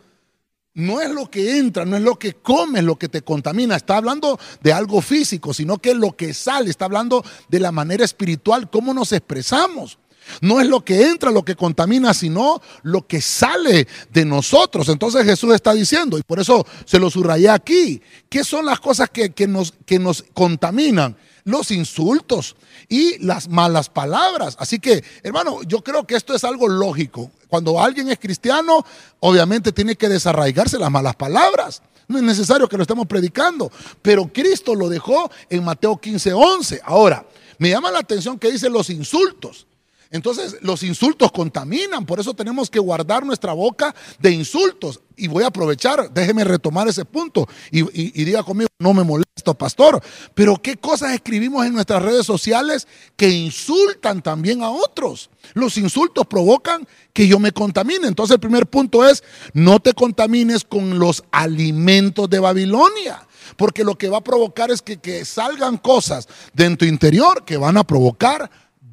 no 0.73 1.01
es 1.01 1.09
lo 1.09 1.29
que 1.29 1.57
entra, 1.57 1.83
no 1.83 1.97
es 1.97 2.03
lo 2.03 2.17
que 2.17 2.33
comes 2.35 2.83
lo 2.83 2.97
que 2.97 3.09
te 3.09 3.23
contamina. 3.23 3.75
Está 3.75 3.97
hablando 3.97 4.39
de 4.61 4.71
algo 4.71 5.01
físico, 5.01 5.53
sino 5.53 5.79
que 5.79 5.93
lo 5.93 6.15
que 6.15 6.33
sale. 6.33 6.69
Está 6.69 6.85
hablando 6.85 7.25
de 7.49 7.59
la 7.59 7.73
manera 7.73 8.05
espiritual, 8.05 8.69
cómo 8.69 8.93
nos 8.93 9.11
expresamos. 9.11 9.97
No 10.39 10.61
es 10.61 10.67
lo 10.67 10.83
que 10.85 11.07
entra 11.07 11.31
lo 11.31 11.43
que 11.43 11.55
contamina, 11.55 12.13
sino 12.13 12.61
lo 12.83 13.05
que 13.05 13.21
sale 13.21 13.87
de 14.11 14.25
nosotros. 14.25 14.89
Entonces 14.89 15.25
Jesús 15.25 15.53
está 15.53 15.73
diciendo, 15.73 16.17
y 16.17 16.23
por 16.23 16.39
eso 16.39 16.65
se 16.85 16.99
lo 16.99 17.09
subrayé 17.09 17.49
aquí, 17.49 18.01
¿qué 18.29 18.43
son 18.43 18.65
las 18.65 18.79
cosas 18.79 19.09
que, 19.09 19.47
nos, 19.47 19.73
que 19.85 19.99
nos 19.99 20.23
contaminan? 20.33 21.17
Los 21.43 21.71
insultos 21.71 22.55
y 22.87 23.17
las 23.17 23.49
malas 23.49 23.89
palabras. 23.89 24.55
Así 24.59 24.79
que, 24.79 25.03
hermano, 25.23 25.63
yo 25.63 25.83
creo 25.83 26.05
que 26.05 26.15
esto 26.15 26.35
es 26.35 26.43
algo 26.43 26.67
lógico. 26.67 27.31
Cuando 27.47 27.81
alguien 27.81 28.09
es 28.09 28.19
cristiano, 28.19 28.85
obviamente 29.19 29.71
tiene 29.71 29.95
que 29.95 30.07
desarraigarse 30.07 30.77
las 30.77 30.91
malas 30.91 31.15
palabras. 31.15 31.81
No 32.07 32.17
es 32.17 32.23
necesario 32.23 32.67
que 32.67 32.77
lo 32.77 32.83
estemos 32.83 33.07
predicando, 33.07 33.71
pero 34.01 34.31
Cristo 34.31 34.75
lo 34.75 34.89
dejó 34.89 35.31
en 35.49 35.63
Mateo 35.63 35.97
15, 35.97 36.33
11. 36.33 36.81
Ahora, 36.83 37.25
me 37.57 37.69
llama 37.69 37.89
la 37.89 37.99
atención 37.99 38.37
que 38.37 38.51
dice 38.51 38.69
los 38.69 38.89
insultos. 38.89 39.65
Entonces 40.11 40.57
los 40.61 40.83
insultos 40.83 41.31
contaminan, 41.31 42.05
por 42.05 42.19
eso 42.19 42.33
tenemos 42.33 42.69
que 42.69 42.79
guardar 42.79 43.25
nuestra 43.25 43.53
boca 43.53 43.95
de 44.19 44.31
insultos. 44.31 44.99
Y 45.15 45.27
voy 45.27 45.43
a 45.43 45.47
aprovechar, 45.47 46.11
déjeme 46.11 46.43
retomar 46.43 46.87
ese 46.87 47.05
punto 47.05 47.47
y, 47.71 47.81
diga 48.23 48.43
conmigo, 48.43 48.69
no 48.79 48.93
me 48.93 49.03
molesto, 49.03 49.53
pastor, 49.53 50.01
pero 50.33 50.61
¿qué 50.61 50.77
cosas 50.77 51.13
escribimos 51.13 51.65
en 51.65 51.73
nuestras 51.73 52.01
redes 52.01 52.25
sociales 52.25 52.87
que 53.15 53.29
insultan 53.29 54.21
también 54.21 54.63
a 54.63 54.69
otros? 54.69 55.29
Los 55.53 55.77
insultos 55.77 56.25
provocan 56.27 56.87
que 57.13 57.27
yo 57.27 57.39
me 57.39 57.51
contamine. 57.51 58.07
Entonces 58.07 58.33
el 58.33 58.39
primer 58.39 58.67
punto 58.67 59.07
es, 59.07 59.23
no 59.53 59.79
te 59.79 59.93
contamines 59.93 60.65
con 60.65 60.99
los 60.99 61.23
alimentos 61.31 62.29
de 62.29 62.39
Babilonia 62.39 63.27
porque 63.55 63.83
lo 63.83 63.97
que 63.97 64.09
va 64.09 64.17
a 64.17 64.23
provocar 64.23 64.71
es 64.71 64.81
que, 64.81 64.97
que, 64.97 65.25
salgan 65.25 65.77
cosas 65.77 66.27
de 66.53 66.75
tu 66.77 66.85
interior 66.85 67.43
que 67.43 67.57
van 67.57 67.77
a 67.77 67.83
provocar 67.83 68.49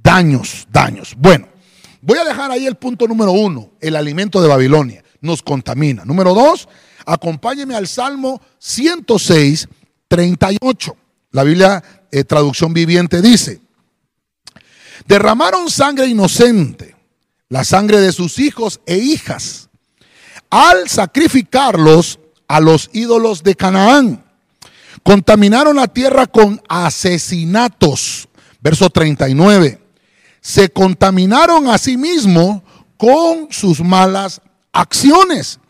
daños, 0.09 0.67
daños. 0.73 1.15
Bueno, 1.19 1.47
voy 2.01 2.17
a 2.17 2.25
dejar 2.25 2.51
ahí 2.51 2.67
el 2.67 2.77
punto 2.77 3.07
número 3.07 3.33
uno, 3.33 3.73
el 3.79 3.95
alimento 3.95 4.41
de 4.41 4.49
Babilonia, 4.49 5.05
nos 5.21 5.43
contamina. 5.43 6.07
Número 6.07 6.33
dos, 6.33 6.67
acompáñeme 7.05 7.75
al 7.75 7.87
Salmo 7.87 8.41
106, 8.59 9.69
38. 10.09 10.97
La 11.33 11.45
Biblia, 11.45 11.85
eh, 12.11 12.25
traducción 12.25 12.73
viviente, 12.73 13.21
dice, 13.21 13.61
derramaron 15.07 15.69
sangre 15.69 16.07
inocente, 16.07 16.97
la 17.51 17.63
sangre 17.63 18.01
de 18.01 18.13
sus 18.13 18.39
hijos 18.39 18.81
e 18.87 18.97
hijas, 18.97 19.69
al 20.49 20.89
sacrificarlos 20.89 22.19
a 22.47 22.61
los 22.61 22.89
ídolos 22.95 23.43
de 23.43 23.55
Canaán. 23.55 24.25
Contaminaron 25.03 25.77
la 25.77 25.89
tierra 25.89 26.27
con 26.27 26.63
asesinatos. 26.67 28.27
Verso 28.63 28.89
39 28.89 29.88
se 30.49 30.71
contaminaron 30.71 31.69
a 31.69 31.77
sí 31.77 31.99
mismos 31.99 32.63
con 32.97 33.49
sus 33.51 33.81
malas 33.81 34.41
acciones. 34.73 35.61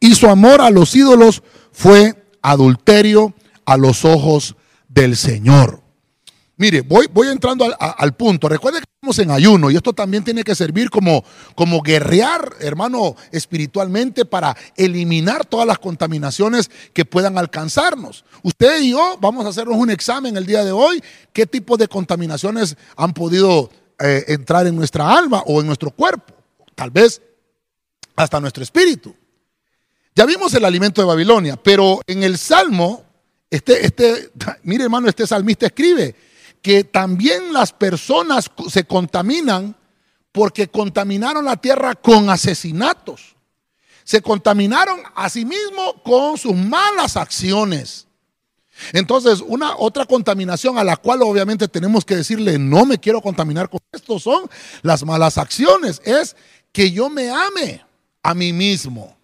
Y 0.00 0.16
su 0.16 0.26
amor 0.26 0.60
a 0.60 0.70
los 0.70 0.96
ídolos 0.96 1.44
fue 1.70 2.26
adulterio 2.42 3.34
a 3.64 3.76
los 3.76 4.04
ojos 4.04 4.56
del 4.88 5.16
Señor. 5.16 5.80
Mire, 6.56 6.80
voy, 6.80 7.06
voy 7.12 7.28
entrando 7.28 7.72
al, 7.78 8.14
punto. 8.14 8.48
Recuerde 8.48 8.80
que 8.80 8.86
estamos 9.00 9.16
en 9.20 9.30
ayuno 9.30 9.70
y 9.70 9.76
esto 9.76 9.92
también 9.92 10.24
tiene 10.24 10.42
que 10.42 10.56
servir 10.56 10.90
como, 10.90 11.22
como 11.54 11.80
guerrear, 11.80 12.50
hermano, 12.58 13.14
espiritualmente 13.30 14.24
para 14.24 14.56
eliminar 14.76 15.44
todas 15.44 15.68
las 15.68 15.78
contaminaciones 15.78 16.68
que 16.92 17.04
puedan 17.04 17.38
alcanzarnos. 17.38 18.24
Usted 18.42 18.80
y 18.80 18.90
yo 18.90 19.18
vamos 19.20 19.46
a 19.46 19.50
hacernos 19.50 19.76
un 19.76 19.90
examen 19.90 20.36
el 20.36 20.46
día 20.46 20.64
de 20.64 20.72
hoy. 20.72 21.00
¿Qué 21.32 21.46
tipo 21.46 21.76
de 21.76 21.86
contaminaciones 21.86 22.76
han 22.96 23.12
podido 23.12 23.70
eh, 23.98 24.24
entrar 24.28 24.66
en 24.66 24.76
nuestra 24.76 25.16
alma 25.16 25.42
o 25.46 25.60
en 25.60 25.66
nuestro 25.66 25.90
cuerpo, 25.90 26.34
tal 26.74 26.90
vez 26.90 27.22
hasta 28.14 28.40
nuestro 28.40 28.62
espíritu. 28.62 29.14
Ya 30.14 30.24
vimos 30.24 30.54
el 30.54 30.64
alimento 30.64 31.02
de 31.02 31.06
Babilonia, 31.06 31.56
pero 31.56 32.00
en 32.06 32.22
el 32.22 32.38
Salmo, 32.38 33.04
este, 33.50 33.84
este, 33.84 34.30
mire 34.62 34.84
hermano, 34.84 35.08
este 35.08 35.26
salmista 35.26 35.66
escribe 35.66 36.14
que 36.62 36.84
también 36.84 37.52
las 37.52 37.72
personas 37.72 38.50
se 38.70 38.84
contaminan 38.84 39.76
porque 40.32 40.68
contaminaron 40.68 41.44
la 41.44 41.56
tierra 41.56 41.94
con 41.94 42.28
asesinatos. 42.28 43.36
Se 44.04 44.20
contaminaron 44.20 45.00
a 45.14 45.28
sí 45.28 45.44
mismos 45.44 45.94
con 46.04 46.36
sus 46.36 46.54
malas 46.54 47.16
acciones. 47.16 48.05
Entonces, 48.92 49.42
una 49.46 49.76
otra 49.76 50.04
contaminación 50.04 50.78
a 50.78 50.84
la 50.84 50.96
cual 50.96 51.22
obviamente 51.22 51.68
tenemos 51.68 52.04
que 52.04 52.16
decirle, 52.16 52.58
no 52.58 52.84
me 52.84 52.98
quiero 52.98 53.20
contaminar 53.20 53.68
con 53.68 53.80
esto, 53.92 54.18
son 54.18 54.48
las 54.82 55.04
malas 55.04 55.38
acciones. 55.38 56.00
Es 56.04 56.36
que 56.72 56.90
yo 56.90 57.08
me 57.08 57.30
ame 57.30 57.84
a 58.22 58.34
mí 58.34 58.52
mismo. 58.52 59.16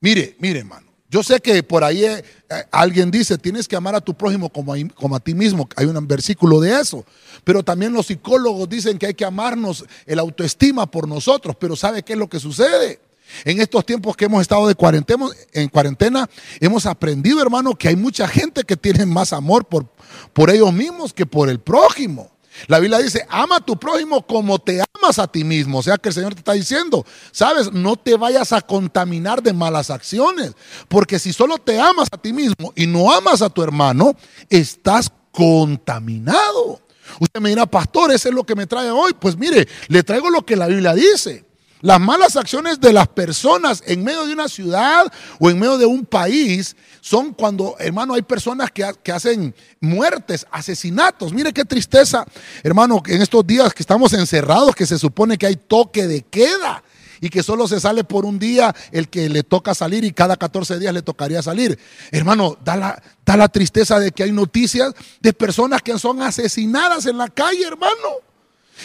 Mire, 0.00 0.36
mire, 0.38 0.60
hermano. 0.60 0.86
Yo 1.10 1.22
sé 1.22 1.40
que 1.40 1.62
por 1.62 1.82
ahí 1.82 2.04
eh, 2.04 2.22
alguien 2.70 3.10
dice, 3.10 3.38
tienes 3.38 3.66
que 3.66 3.74
amar 3.74 3.94
a 3.94 4.00
tu 4.00 4.12
prójimo 4.12 4.50
como 4.50 4.74
a, 4.74 4.76
como 4.94 5.16
a 5.16 5.20
ti 5.20 5.34
mismo. 5.34 5.66
Hay 5.74 5.86
un 5.86 6.06
versículo 6.06 6.60
de 6.60 6.78
eso. 6.78 7.04
Pero 7.44 7.62
también 7.62 7.94
los 7.94 8.06
psicólogos 8.06 8.68
dicen 8.68 8.98
que 8.98 9.06
hay 9.06 9.14
que 9.14 9.24
amarnos 9.24 9.86
el 10.04 10.18
autoestima 10.18 10.86
por 10.90 11.08
nosotros. 11.08 11.56
Pero 11.58 11.76
¿sabe 11.76 12.02
qué 12.02 12.12
es 12.12 12.18
lo 12.18 12.28
que 12.28 12.38
sucede? 12.38 13.00
En 13.44 13.60
estos 13.60 13.84
tiempos 13.84 14.16
que 14.16 14.26
hemos 14.26 14.42
estado 14.42 14.66
de 14.66 14.74
cuarentena, 14.74 15.26
en 15.52 15.68
cuarentena, 15.68 16.28
hemos 16.60 16.86
aprendido, 16.86 17.40
hermano, 17.42 17.74
que 17.74 17.88
hay 17.88 17.96
mucha 17.96 18.26
gente 18.28 18.64
que 18.64 18.76
tiene 18.76 19.06
más 19.06 19.32
amor 19.32 19.66
por, 19.66 19.86
por 20.32 20.50
ellos 20.50 20.72
mismos 20.72 21.12
que 21.12 21.26
por 21.26 21.48
el 21.48 21.60
prójimo. 21.60 22.30
La 22.66 22.80
Biblia 22.80 22.98
dice, 22.98 23.24
ama 23.28 23.56
a 23.56 23.60
tu 23.60 23.78
prójimo 23.78 24.26
como 24.26 24.58
te 24.58 24.80
amas 24.80 25.18
a 25.18 25.28
ti 25.28 25.44
mismo. 25.44 25.78
O 25.78 25.82
sea 25.82 25.96
que 25.96 26.08
el 26.08 26.14
Señor 26.14 26.34
te 26.34 26.40
está 26.40 26.52
diciendo, 26.52 27.06
sabes, 27.30 27.72
no 27.72 27.96
te 27.96 28.16
vayas 28.16 28.52
a 28.52 28.60
contaminar 28.60 29.42
de 29.42 29.52
malas 29.52 29.90
acciones. 29.90 30.54
Porque 30.88 31.18
si 31.18 31.32
solo 31.32 31.58
te 31.58 31.78
amas 31.78 32.08
a 32.10 32.18
ti 32.18 32.32
mismo 32.32 32.72
y 32.74 32.86
no 32.86 33.12
amas 33.12 33.42
a 33.42 33.50
tu 33.50 33.62
hermano, 33.62 34.16
estás 34.50 35.12
contaminado. 35.30 36.80
Usted 37.20 37.40
me 37.40 37.50
dirá, 37.50 37.66
pastor, 37.66 38.10
eso 38.12 38.28
es 38.28 38.34
lo 38.34 38.44
que 38.44 38.54
me 38.54 38.66
trae 38.66 38.90
hoy. 38.90 39.12
Pues 39.18 39.36
mire, 39.36 39.68
le 39.88 40.02
traigo 40.02 40.30
lo 40.30 40.44
que 40.44 40.56
la 40.56 40.66
Biblia 40.66 40.94
dice. 40.94 41.47
Las 41.80 42.00
malas 42.00 42.36
acciones 42.36 42.80
de 42.80 42.92
las 42.92 43.06
personas 43.06 43.84
en 43.86 44.02
medio 44.02 44.26
de 44.26 44.32
una 44.32 44.48
ciudad 44.48 45.04
o 45.38 45.48
en 45.48 45.60
medio 45.60 45.78
de 45.78 45.86
un 45.86 46.04
país 46.04 46.74
son 47.00 47.32
cuando, 47.32 47.76
hermano, 47.78 48.14
hay 48.14 48.22
personas 48.22 48.70
que, 48.72 48.84
hacen 49.12 49.54
muertes, 49.80 50.44
asesinatos. 50.50 51.32
Mire 51.32 51.52
qué 51.52 51.64
tristeza, 51.64 52.26
hermano, 52.64 53.00
en 53.06 53.22
estos 53.22 53.46
días 53.46 53.72
que 53.72 53.82
estamos 53.84 54.12
encerrados, 54.12 54.74
que 54.74 54.86
se 54.86 54.98
supone 54.98 55.38
que 55.38 55.46
hay 55.46 55.56
toque 55.56 56.08
de 56.08 56.22
queda 56.22 56.82
y 57.20 57.30
que 57.30 57.44
solo 57.44 57.68
se 57.68 57.80
sale 57.80 58.02
por 58.02 58.24
un 58.24 58.40
día 58.40 58.74
el 58.90 59.08
que 59.08 59.28
le 59.28 59.44
toca 59.44 59.72
salir 59.72 60.02
y 60.04 60.12
cada 60.12 60.36
14 60.36 60.80
días 60.80 60.92
le 60.92 61.02
tocaría 61.02 61.42
salir. 61.42 61.78
Hermano, 62.10 62.58
da 62.64 62.76
la, 62.76 63.02
da 63.24 63.36
la 63.36 63.48
tristeza 63.48 64.00
de 64.00 64.10
que 64.10 64.24
hay 64.24 64.32
noticias 64.32 64.94
de 65.20 65.32
personas 65.32 65.80
que 65.82 65.96
son 65.98 66.22
asesinadas 66.22 67.06
en 67.06 67.18
la 67.18 67.28
calle, 67.28 67.64
hermano. 67.64 68.27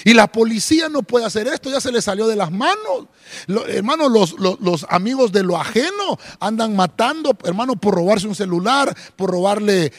Y 0.04 0.14
la 0.14 0.28
policía 0.28 0.90
no 0.90 1.04
puede 1.04 1.26
hacer 1.26 1.48
esto, 1.48 1.70
ya 1.70 1.82
se 1.82 1.92
le 1.92 2.02
salió 2.02 2.28
de 2.28 2.36
las 2.36 2.52
manos. 2.52 3.08
hermano, 3.68 4.10
los, 4.10 4.36
los, 4.40 4.86
amigos 4.90 5.32
de 5.32 5.44
lo 5.44 5.58
ajeno 5.58 6.18
andan 6.40 6.76
matando, 6.76 7.38
hermano, 7.44 7.76
por 7.76 7.96
robarse 7.96 8.28
un 8.28 8.36
celular, 8.36 8.96
por 9.16 9.32
robarle 9.32 9.92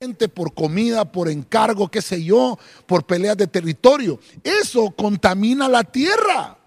gente, 0.00 0.28
por 0.28 0.54
comida, 0.54 1.10
por 1.10 1.28
encargo, 1.28 1.90
qué 1.90 2.02
sé 2.02 2.22
yo, 2.22 2.58
por 2.86 3.06
peleas 3.06 3.36
de 3.36 3.46
territorio. 3.46 4.18
Eso 4.42 4.90
contamina 4.90 5.68
la 5.68 5.84
tierra. 5.84 6.58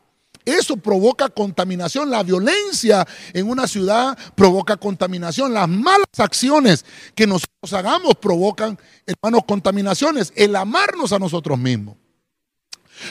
Eso 0.48 0.78
provoca 0.78 1.28
contaminación. 1.28 2.10
La 2.10 2.24
violencia 2.24 3.06
en 3.34 3.50
una 3.50 3.68
ciudad 3.68 4.18
provoca 4.34 4.78
contaminación. 4.78 5.54
Las 5.54 5.68
malas 5.68 6.08
acciones 6.18 6.86
que 7.14 7.28
nosotros 7.28 7.74
hagamos 7.74 8.16
provocan, 8.16 8.80
hermanos, 9.06 9.42
contaminaciones. 9.46 10.32
El 10.38 10.56
amarnos 10.56 11.12
a 11.12 11.20
nosotros 11.20 11.60
mismos. 11.60 11.98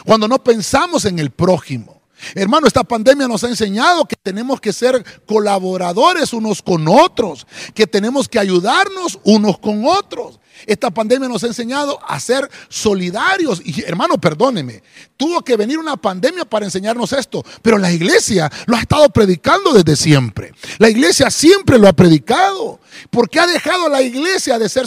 Cuando 0.04 0.28
no 0.28 0.42
pensamos 0.42 1.04
en 1.04 1.18
el 1.18 1.30
prójimo. 1.30 2.02
Hermano, 2.34 2.66
esta 2.66 2.82
pandemia 2.82 3.28
nos 3.28 3.44
ha 3.44 3.48
enseñado 3.48 4.06
que 4.06 4.16
tenemos 4.16 4.60
que 4.60 4.72
ser 4.72 5.04
colaboradores 5.26 6.32
unos 6.32 6.62
con 6.62 6.88
otros, 6.88 7.46
que 7.74 7.86
tenemos 7.86 8.28
que 8.28 8.38
ayudarnos 8.38 9.18
unos 9.22 9.58
con 9.58 9.84
otros. 9.84 10.40
Esta 10.64 10.90
pandemia 10.90 11.28
nos 11.28 11.44
ha 11.44 11.48
enseñado 11.48 11.98
a 12.06 12.18
ser 12.20 12.48
solidarios. 12.68 13.60
Y 13.64 13.82
hermano, 13.82 14.18
perdóneme, 14.18 14.82
tuvo 15.16 15.42
que 15.42 15.56
venir 15.56 15.78
una 15.78 15.96
pandemia 15.96 16.44
para 16.44 16.64
enseñarnos 16.64 17.12
esto, 17.12 17.44
pero 17.62 17.78
la 17.78 17.92
iglesia 17.92 18.50
lo 18.66 18.76
ha 18.76 18.80
estado 18.80 19.08
predicando 19.10 19.72
desde 19.72 19.96
siempre. 19.96 20.52
La 20.78 20.88
iglesia 20.88 21.30
siempre 21.30 21.78
lo 21.78 21.88
ha 21.88 21.92
predicado. 21.92 22.80
porque 23.10 23.38
ha 23.38 23.46
dejado 23.46 23.88
la 23.88 24.00
iglesia 24.00 24.58
de 24.58 24.68
ser, 24.68 24.86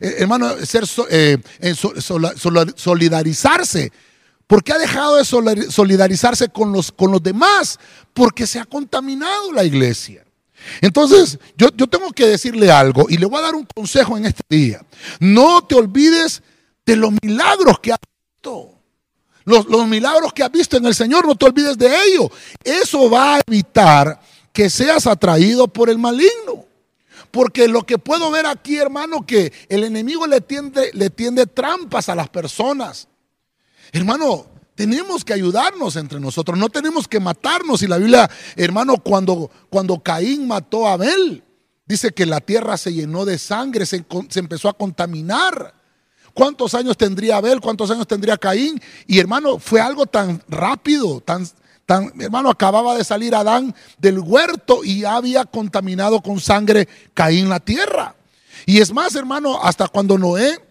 eh, 0.00 0.14
hermano, 0.18 0.54
ser 0.64 0.84
eh, 1.10 1.38
solidarizarse? 2.76 3.92
¿Por 4.46 4.62
qué 4.62 4.72
ha 4.72 4.78
dejado 4.78 5.16
de 5.16 5.24
solidarizarse 5.24 6.48
con 6.48 6.72
los, 6.72 6.92
con 6.92 7.10
los 7.10 7.22
demás? 7.22 7.78
Porque 8.12 8.46
se 8.46 8.58
ha 8.58 8.64
contaminado 8.64 9.52
la 9.52 9.64
iglesia. 9.64 10.23
Entonces, 10.80 11.38
yo, 11.56 11.68
yo 11.76 11.86
tengo 11.86 12.10
que 12.12 12.26
decirle 12.26 12.70
algo 12.70 13.06
y 13.08 13.16
le 13.16 13.26
voy 13.26 13.38
a 13.38 13.42
dar 13.42 13.54
un 13.54 13.66
consejo 13.74 14.16
en 14.16 14.26
este 14.26 14.42
día. 14.48 14.84
No 15.20 15.64
te 15.64 15.74
olvides 15.74 16.42
de 16.86 16.96
los 16.96 17.12
milagros 17.22 17.78
que 17.80 17.92
has 17.92 17.98
visto. 18.34 18.70
Los, 19.44 19.66
los, 19.66 19.86
milagros 19.86 20.32
que 20.32 20.42
has 20.42 20.50
visto 20.50 20.76
en 20.76 20.86
el 20.86 20.94
Señor, 20.94 21.26
no 21.26 21.34
te 21.34 21.44
olvides 21.44 21.76
de 21.76 21.88
ellos. 22.06 22.30
Eso 22.62 23.10
va 23.10 23.36
a 23.36 23.40
evitar 23.46 24.20
que 24.52 24.70
seas 24.70 25.06
atraído 25.06 25.68
por 25.68 25.90
el 25.90 25.98
maligno. 25.98 26.64
Porque 27.30 27.66
lo 27.66 27.82
que 27.82 27.98
puedo 27.98 28.30
ver 28.30 28.46
aquí, 28.46 28.76
hermano, 28.76 29.26
que 29.26 29.52
el 29.68 29.84
enemigo 29.84 30.26
le 30.26 30.40
tiende, 30.40 30.90
le 30.94 31.10
tiende 31.10 31.46
trampas 31.46 32.08
a 32.08 32.14
las 32.14 32.28
personas. 32.28 33.08
Hermano, 33.92 34.46
tenemos 34.74 35.24
que 35.24 35.32
ayudarnos 35.32 35.96
entre 35.96 36.20
nosotros, 36.20 36.58
no 36.58 36.68
tenemos 36.68 37.06
que 37.06 37.20
matarnos. 37.20 37.82
Y 37.82 37.86
la 37.86 37.98
Biblia, 37.98 38.30
hermano, 38.56 38.96
cuando, 38.96 39.50
cuando 39.70 40.00
Caín 40.00 40.46
mató 40.46 40.86
a 40.86 40.94
Abel, 40.94 41.44
dice 41.86 42.10
que 42.10 42.26
la 42.26 42.40
tierra 42.40 42.76
se 42.76 42.92
llenó 42.92 43.24
de 43.24 43.38
sangre, 43.38 43.86
se, 43.86 44.04
se 44.28 44.40
empezó 44.40 44.68
a 44.68 44.74
contaminar. 44.74 45.74
¿Cuántos 46.32 46.74
años 46.74 46.96
tendría 46.96 47.36
Abel? 47.36 47.60
¿Cuántos 47.60 47.90
años 47.90 48.08
tendría 48.08 48.36
Caín? 48.36 48.80
Y 49.06 49.20
hermano, 49.20 49.60
fue 49.60 49.80
algo 49.80 50.06
tan 50.06 50.42
rápido, 50.48 51.20
tan, 51.20 51.46
tan, 51.86 52.12
hermano, 52.20 52.50
acababa 52.50 52.96
de 52.96 53.04
salir 53.04 53.34
Adán 53.34 53.74
del 53.98 54.18
huerto 54.18 54.82
y 54.82 55.04
había 55.04 55.44
contaminado 55.44 56.20
con 56.20 56.40
sangre 56.40 56.88
Caín 57.14 57.48
la 57.48 57.60
tierra. 57.60 58.16
Y 58.66 58.80
es 58.80 58.92
más, 58.92 59.14
hermano, 59.14 59.62
hasta 59.62 59.86
cuando 59.86 60.18
Noé 60.18 60.63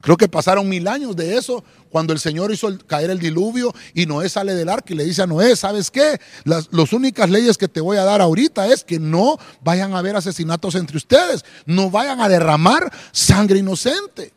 Creo 0.00 0.16
que 0.16 0.28
pasaron 0.28 0.68
mil 0.68 0.88
años 0.88 1.14
de 1.14 1.36
eso, 1.36 1.62
cuando 1.90 2.12
el 2.12 2.20
Señor 2.20 2.50
hizo 2.52 2.68
caer 2.86 3.10
el 3.10 3.18
diluvio 3.18 3.74
y 3.94 4.06
Noé 4.06 4.28
sale 4.28 4.54
del 4.54 4.70
arca 4.70 4.94
y 4.94 4.96
le 4.96 5.04
dice 5.04 5.22
a 5.22 5.26
Noé, 5.26 5.56
¿sabes 5.56 5.90
qué? 5.90 6.18
Las, 6.44 6.68
únicas 6.92 7.28
leyes 7.28 7.58
que 7.58 7.68
te 7.68 7.80
voy 7.80 7.98
a 7.98 8.04
dar 8.04 8.20
ahorita 8.20 8.66
es 8.68 8.82
que 8.82 8.98
no 8.98 9.36
vayan 9.62 9.92
a 9.92 9.98
haber 9.98 10.16
asesinatos 10.16 10.74
entre 10.74 10.96
ustedes, 10.96 11.44
no 11.66 11.90
vayan 11.90 12.20
a 12.20 12.28
derramar 12.28 12.90
sangre 13.12 13.58
inocente. 13.58 14.32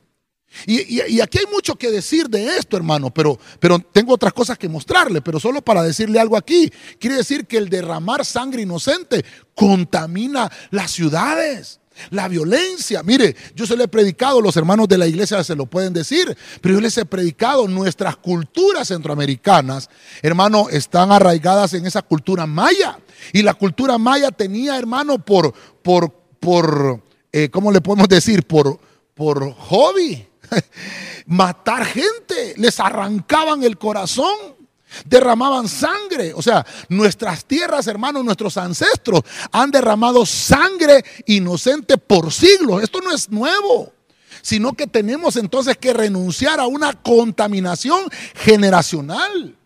Y, 0.67 1.20
aquí 1.20 1.39
hay 1.39 1.51
mucho 1.51 1.75
que 1.75 1.89
decir 1.89 2.29
de 2.29 2.58
esto, 2.58 2.77
hermano, 2.77 3.12
pero, 3.12 3.39
pero 3.60 3.79
tengo 3.79 4.13
otras 4.13 4.34
cosas 4.34 4.58
que 4.58 4.70
mostrarle, 4.70 5.22
pero 5.22 5.39
solo 5.39 5.63
para 5.63 5.82
decirle 5.82 6.20
algo 6.20 6.38
aquí. 6.38 6.72
Quiere 7.00 7.15
decir 7.15 7.48
que 7.48 7.58
el 7.58 7.70
derramar 7.70 8.24
sangre 8.24 8.62
inocente 8.62 9.25
contamina 9.55 10.51
las 10.70 10.91
ciudades. 10.91 11.79
La 12.10 12.28
violencia, 12.28 13.04
mire, 13.04 13.36
yo 13.56 13.66
se 13.66 13.76
lo 13.76 13.84
he 13.84 13.88
predicado, 13.88 14.42
los 14.42 14.58
hermanos 14.58 14.88
de 14.88 14.98
la 14.98 15.08
iglesia 15.08 15.44
se 15.44 15.56
lo 15.56 15.66
pueden 15.66 15.94
decir, 15.94 16.36
pero 16.62 16.76
yo 16.76 16.82
les 16.82 16.98
he 16.98 17.06
predicado, 17.06 17.68
nuestras 17.68 18.18
culturas 18.18 18.88
centroamericanas, 18.88 19.90
hermano, 20.22 20.70
están 20.70 21.12
arraigadas 21.12 21.74
en 21.74 21.86
esa 21.86 22.02
cultura 22.02 22.46
maya. 22.46 23.00
Y 23.32 23.42
la 23.42 23.54
cultura 23.54 23.98
maya 23.98 24.32
tenía, 24.32 24.78
hermano, 24.78 25.20
por, 25.20 25.54
por, 25.82 26.12
por, 26.40 27.02
eh, 27.32 27.50
¿cómo 27.50 27.72
le 27.72 27.82
podemos 27.82 28.08
decir? 28.08 28.44
Por, 28.44 28.80
por 29.14 29.54
hobby, 29.54 30.28
matar 31.26 31.86
gente, 31.86 32.54
les 32.58 32.80
arrancaban 32.80 33.64
el 33.64 33.78
corazón 33.78 34.62
derramaban 35.06 35.68
sangre. 35.68 36.34
O 36.34 36.42
sea, 36.42 36.66
nuestras 36.90 37.46
tierras, 37.46 37.88
hermanos, 37.88 38.24
nuestros 38.24 38.58
ancestros 38.58 39.22
han 39.52 39.72
derramado 39.72 40.26
sangre 40.26 41.04
inocente 41.26 41.98
por 41.98 42.32
siglos. 42.32 42.84
Esto 42.84 43.02
no 43.02 43.12
es 43.12 43.30
nuevo, 43.30 43.94
sino 44.42 44.74
que 44.74 44.88
tenemos 44.88 45.36
entonces 45.36 45.78
que 45.78 45.94
renunciar 45.94 46.60
a 46.60 46.68
una 46.68 46.94
contaminación 46.94 48.10
generacional. 48.36 49.58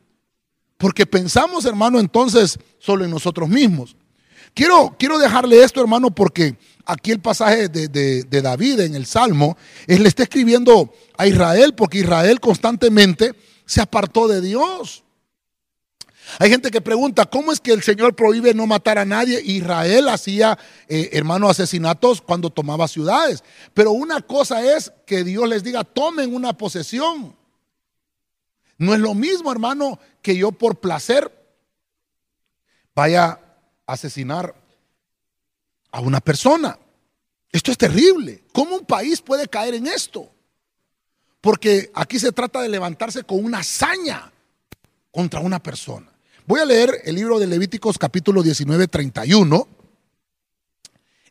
Porque 0.77 1.05
pensamos, 1.05 1.65
hermano, 1.65 1.99
entonces 1.99 2.59
solo 2.79 3.03
en 3.03 3.11
nosotros 3.11 3.49
mismos. 3.49 3.95
Quiero, 4.53 4.95
quiero 4.97 5.19
dejarle 5.19 5.63
esto, 5.63 5.81
hermano, 5.81 6.11
porque 6.11 6.55
aquí 6.85 7.11
el 7.11 7.19
pasaje 7.19 7.67
de, 7.69 7.87
de 7.87 8.41
David 8.41 8.79
en 8.79 8.95
el 8.95 9.05
Salmo, 9.05 9.57
él 9.85 10.03
le 10.03 10.09
está 10.09 10.23
escribiendo 10.23 10.93
a 11.17 11.27
Israel, 11.27 11.73
porque 11.75 11.99
Israel 11.99 12.39
constantemente 12.39 13.33
se 13.65 13.81
apartó 13.81 14.27
de 14.27 14.41
Dios. 14.41 15.03
Hay 16.39 16.49
gente 16.49 16.71
que 16.71 16.81
pregunta, 16.81 17.25
¿cómo 17.25 17.51
es 17.51 17.59
que 17.59 17.71
el 17.71 17.83
Señor 17.83 18.15
prohíbe 18.15 18.53
no 18.53 18.67
matar 18.67 18.97
a 18.97 19.05
nadie? 19.05 19.41
Israel 19.41 20.09
hacía, 20.09 20.57
eh, 20.87 21.09
hermano, 21.13 21.49
asesinatos 21.49 22.21
cuando 22.21 22.49
tomaba 22.49 22.87
ciudades. 22.87 23.43
Pero 23.73 23.91
una 23.91 24.21
cosa 24.21 24.75
es 24.75 24.91
que 25.05 25.23
Dios 25.23 25.47
les 25.47 25.63
diga, 25.63 25.83
tomen 25.83 26.33
una 26.33 26.53
posesión. 26.53 27.35
No 28.77 28.93
es 28.93 28.99
lo 28.99 29.13
mismo, 29.15 29.51
hermano, 29.51 29.99
que 30.21 30.35
yo 30.35 30.51
por 30.51 30.79
placer 30.79 31.31
vaya 32.93 33.39
a 33.85 33.93
asesinar 33.93 34.55
a 35.91 36.01
una 36.01 36.19
persona. 36.19 36.77
Esto 37.51 37.71
es 37.71 37.77
terrible. 37.77 38.43
¿Cómo 38.51 38.75
un 38.75 38.85
país 38.85 39.21
puede 39.21 39.47
caer 39.47 39.75
en 39.75 39.87
esto? 39.87 40.29
Porque 41.41 41.91
aquí 41.93 42.19
se 42.19 42.31
trata 42.31 42.61
de 42.61 42.69
levantarse 42.69 43.23
con 43.23 43.43
una 43.43 43.59
hazaña 43.59 44.31
contra 45.11 45.39
una 45.39 45.61
persona. 45.61 46.11
Voy 46.47 46.61
a 46.61 46.65
leer 46.65 47.01
el 47.03 47.15
libro 47.15 47.39
de 47.39 47.45
Levíticos 47.45 47.97
capítulo 47.97 48.41
19, 48.41 48.87
31 48.87 49.67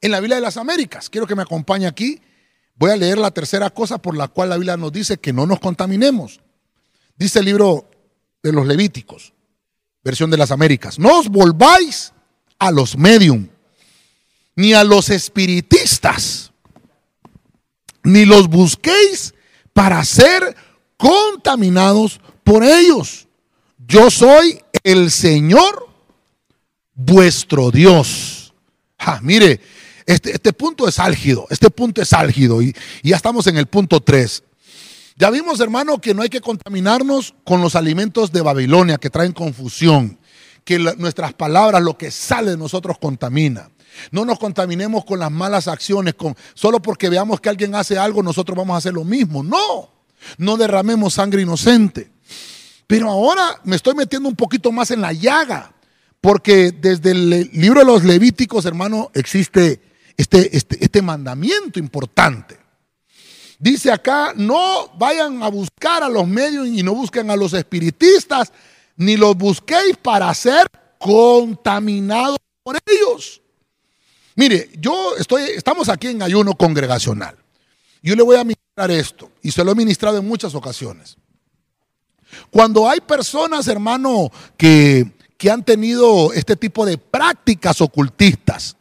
en 0.03 0.11
la 0.11 0.21
Biblia 0.21 0.37
de 0.37 0.43
las 0.43 0.59
Américas. 0.59 1.09
Quiero 1.09 1.27
que 1.27 1.35
me 1.35 1.41
acompañe 1.41 1.87
aquí. 1.87 2.21
Voy 2.75 2.91
a 2.91 2.99
leer 2.99 3.17
la 3.17 3.31
tercera 3.31 3.71
cosa 3.71 3.97
por 3.97 4.15
la 4.15 4.29
cual 4.29 4.51
la 4.51 4.57
Biblia 4.57 4.77
nos 4.77 4.93
dice 4.93 5.17
que 5.17 5.33
no 5.33 5.47
nos 5.47 5.59
contaminemos. 5.59 6.41
Dice 7.17 7.39
el 7.39 7.47
libro 7.47 7.89
de 8.43 8.53
los 8.53 8.67
Levíticos, 8.67 9.33
versión 10.05 10.31
de 10.31 10.37
las 10.37 10.51
Américas. 10.51 10.99
No 10.99 11.21
os 11.21 11.31
volváis 11.31 12.13
a 12.59 12.71
los 12.71 12.99
medium, 12.99 13.49
ni 14.55 14.75
a 14.75 14.85
los 14.85 15.09
espiritistas, 15.09 16.53
ni 18.05 18.27
los 18.27 18.49
busquéis 18.49 19.33
para 19.73 20.05
ser 20.05 20.55
contaminados 20.99 22.21
por 22.45 22.63
ellos 22.63 23.27
yo 23.89 24.11
soy 24.11 24.61
el 24.87 25.11
Señor 25.11 25.89
vuestro 26.95 27.73
Dios. 27.73 28.55
mire, 29.21 29.61
este, 30.07 30.31
este, 30.31 30.53
punto 30.53 30.87
es 30.87 31.01
álgido, 31.01 31.49
este 31.51 31.71
punto 31.71 32.01
es 32.01 32.13
álgido 32.13 32.63
y, 32.63 32.73
ya 33.03 33.17
estamos 33.17 33.49
en 33.49 33.57
el 33.57 33.67
punto 33.67 34.01
3. 34.01 34.45
Ya 35.17 35.31
vimos, 35.31 35.59
hermano, 35.59 36.01
que 36.01 36.15
no 36.15 36.23
hay 36.23 36.29
que 36.29 36.41
contaminarnos 36.41 37.35
con 37.43 37.61
los 37.61 37.75
alimentos 37.75 38.31
de 38.31 38.43
Babilonia 38.43 38.99
que 38.99 39.11
traen 39.11 39.33
confusión, 39.33 40.21
que 40.65 40.79
nuestras 40.79 41.35
palabras, 41.35 41.83
lo 41.83 41.99
que 41.99 42.13
sale 42.13 42.53
de 42.53 42.57
nosotros 42.57 42.97
contamina. 43.01 43.69
No 44.13 44.25
nos 44.25 44.39
contaminemos 44.39 45.05
con 45.05 45.19
las 45.19 45.33
malas 45.33 45.67
acciones, 45.67 46.15
solo 46.55 46.81
porque 46.81 47.09
veamos 47.09 47.41
que 47.41 47.49
alguien 47.49 47.75
hace 47.75 47.99
algo, 47.99 48.23
nosotros 48.23 48.57
vamos 48.57 48.75
a 48.75 48.79
hacer 48.79 48.93
lo 48.93 49.03
mismo. 49.03 49.43
No, 49.43 49.91
no 50.39 50.57
derramemos 50.57 51.15
sangre 51.15 51.43
inocente. 51.43 52.16
Pero 52.87 53.11
ahora 53.11 53.61
me 53.65 53.77
estoy 53.77 53.95
metiendo 53.95 54.29
un 54.29 54.37
poquito 54.37 54.71
más 54.71 54.91
en 54.91 55.01
la 55.01 55.13
llaga, 55.13 55.75
porque 56.21 56.73
desde 56.73 57.11
el 57.11 57.51
libro 57.53 57.81
de 57.81 57.87
los 57.87 58.05
Levíticos, 58.05 58.65
hermano, 58.65 59.11
existe 59.15 59.81
este, 60.17 60.57
este, 60.57 60.85
este 60.85 61.03
mandamiento 61.03 61.79
importante. 61.79 62.59
Dice 63.59 63.91
acá, 63.91 64.33
no 64.37 64.89
vayan 64.99 65.43
a 65.43 65.49
buscar 65.49 66.03
a 66.03 66.09
los 66.09 66.27
medios 66.29 66.67
y 66.69 66.83
no 66.83 66.95
busquen 66.95 67.31
a 67.31 67.37
los 67.37 67.53
espiritistas, 67.55 68.53
ni 68.97 69.17
los 69.17 69.37
busquéis 69.37 69.97
para 69.97 70.33
ser 70.35 70.67
contaminados 70.99 72.39
por 72.63 72.79
ellos. 72.87 73.41
Mire, 74.35 74.71
yo 74.79 75.17
estoy, 75.17 75.43
estamos 75.45 75.89
aquí 75.89 76.09
en 76.09 76.23
ayuno 76.23 76.55
congregacional. 76.55 77.37
Yo 78.03 78.15
le 78.15 78.23
voy 78.23 78.37
a 78.37 78.45
ministrar 78.45 78.91
esto, 78.91 79.31
y 79.43 79.51
se 79.51 79.65
lo 79.65 79.73
he 79.73 79.75
ministrado 79.75 80.19
en 80.19 80.29
muchas 80.29 80.55
ocasiones. 80.55 81.17
Cuando 82.51 82.89
hay 82.89 83.01
personas, 83.01 83.69
hermano, 83.69 84.31
que, 84.57 85.13
han 85.51 85.65
tenido 85.65 86.33
este 86.33 86.57
tipo 86.57 86.85
de 86.85 86.99
prácticas 86.99 87.81
ocultistas, 87.81 88.77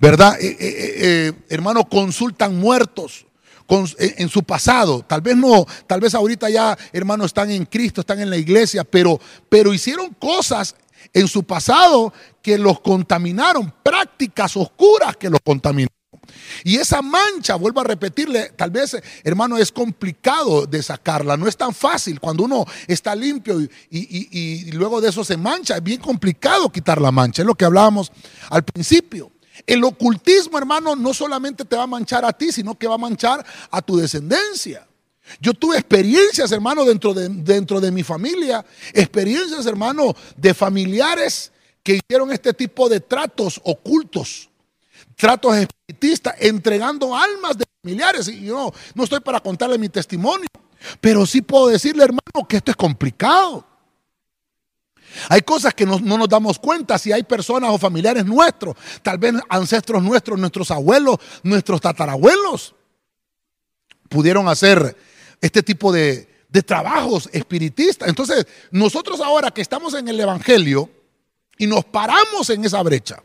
¿verdad? 0.00 0.40
Eh, 0.40 0.56
eh, 0.58 0.94
eh, 0.98 1.32
hermano, 1.48 1.88
consultan 1.88 2.58
muertos. 2.58 3.26
en 3.68 4.28
su 4.28 4.42
pasado, 4.42 5.04
tal 5.06 5.20
vez 5.20 5.36
no, 5.36 5.64
tal 5.86 6.00
vez 6.00 6.16
ahorita 6.16 6.50
ya, 6.50 6.76
hermano, 6.92 7.24
están 7.24 7.52
en 7.52 7.64
Cristo, 7.64 8.00
están 8.00 8.18
en 8.18 8.28
la 8.28 8.36
iglesia, 8.36 8.82
pero, 8.82 9.20
pero 9.48 9.72
hicieron 9.72 10.12
cosas 10.14 10.74
en 11.12 11.28
su 11.28 11.44
pasado 11.44 12.12
que 12.42 12.58
los 12.58 12.80
contaminaron, 12.80 13.72
prácticas 13.84 14.56
oscuras 14.56 15.16
que 15.16 15.30
los 15.30 15.40
contaminaron. 15.44 15.99
Y 16.64 16.76
esa 16.76 17.02
mancha, 17.02 17.54
vuelvo 17.54 17.80
a 17.80 17.84
repetirle, 17.84 18.52
tal 18.56 18.70
vez, 18.70 18.96
hermano, 19.24 19.56
es 19.56 19.72
complicado 19.72 20.66
de 20.66 20.82
sacarla, 20.82 21.36
no 21.36 21.48
es 21.48 21.56
tan 21.56 21.74
fácil. 21.74 22.20
Cuando 22.20 22.44
uno 22.44 22.64
está 22.86 23.14
limpio 23.14 23.60
y, 23.90 24.70
luego 24.72 25.00
de 25.00 25.08
eso 25.08 25.24
se 25.24 25.36
mancha, 25.36 25.76
es 25.76 25.82
bien 25.82 26.00
complicado 26.00 26.70
quitar 26.70 27.00
la 27.00 27.12
mancha, 27.12 27.42
es 27.42 27.46
lo 27.46 27.54
que 27.54 27.64
hablábamos 27.64 28.12
al 28.50 28.64
principio. 28.64 29.30
El 29.66 29.84
ocultismo, 29.84 30.58
hermano, 30.58 30.96
no 30.96 31.12
solamente 31.14 31.64
te 31.64 31.76
va 31.76 31.84
a 31.84 31.86
manchar 31.86 32.24
a 32.24 32.32
ti, 32.32 32.50
sino 32.52 32.78
que 32.78 32.86
va 32.86 32.94
a 32.94 32.98
manchar 32.98 33.44
a 33.70 33.82
tu 33.82 33.96
descendencia. 33.96 34.86
Yo 35.40 35.54
tuve 35.54 35.76
experiencias, 35.76 36.50
hermano, 36.50 36.84
dentro 36.84 37.14
de, 37.14 37.28
dentro 37.28 37.80
de 37.80 37.92
mi 37.92 38.02
familia, 38.02 38.64
experiencias, 38.92 39.64
hermano, 39.66 40.14
de 40.36 40.54
familiares 40.54 41.52
que 41.82 42.00
hicieron 42.00 42.32
este 42.32 42.52
tipo 42.52 42.88
de 42.88 43.00
tratos 43.00 43.60
ocultos, 43.64 44.49
tratos 45.20 45.54
espiritistas, 45.54 46.34
entregando 46.40 47.14
almas 47.14 47.56
de 47.56 47.64
familiares. 47.82 48.26
Y 48.28 48.46
yo 48.46 48.72
no 48.94 49.04
estoy 49.04 49.20
para 49.20 49.38
contarle 49.40 49.78
mi 49.78 49.88
testimonio, 49.88 50.48
pero 51.00 51.26
sí 51.26 51.42
puedo 51.42 51.68
decirle, 51.68 52.04
hermano, 52.04 52.48
que 52.48 52.56
esto 52.56 52.70
es 52.70 52.76
complicado. 52.76 53.66
Hay 55.28 55.42
cosas 55.42 55.74
que 55.74 55.84
no, 55.84 55.98
nos 55.98 56.28
damos 56.28 56.58
cuenta 56.58 56.98
si 56.98 57.12
hay 57.12 57.22
personas 57.24 57.70
o 57.70 57.78
familiares 57.78 58.24
nuestros, 58.24 58.76
tal 59.02 59.18
vez 59.18 59.34
ancestros 59.48 60.02
nuestros, 60.02 60.38
nuestros 60.38 60.70
abuelos, 60.70 61.18
nuestros 61.42 61.80
tatarabuelos, 61.80 62.74
pudieron 64.08 64.48
hacer 64.48 64.96
este 65.40 65.62
tipo 65.62 65.92
de, 65.92 66.28
trabajos 66.64 67.28
espiritistas. 67.32 68.08
Entonces, 68.08 68.46
nosotros 68.70 69.20
ahora 69.20 69.50
que 69.50 69.60
estamos 69.60 69.94
en 69.94 70.08
el 70.08 70.18
Evangelio 70.18 70.90
y 71.58 71.66
nos 71.66 71.84
paramos 71.84 72.50
en 72.50 72.64
esa 72.64 72.82
brecha, 72.82 73.22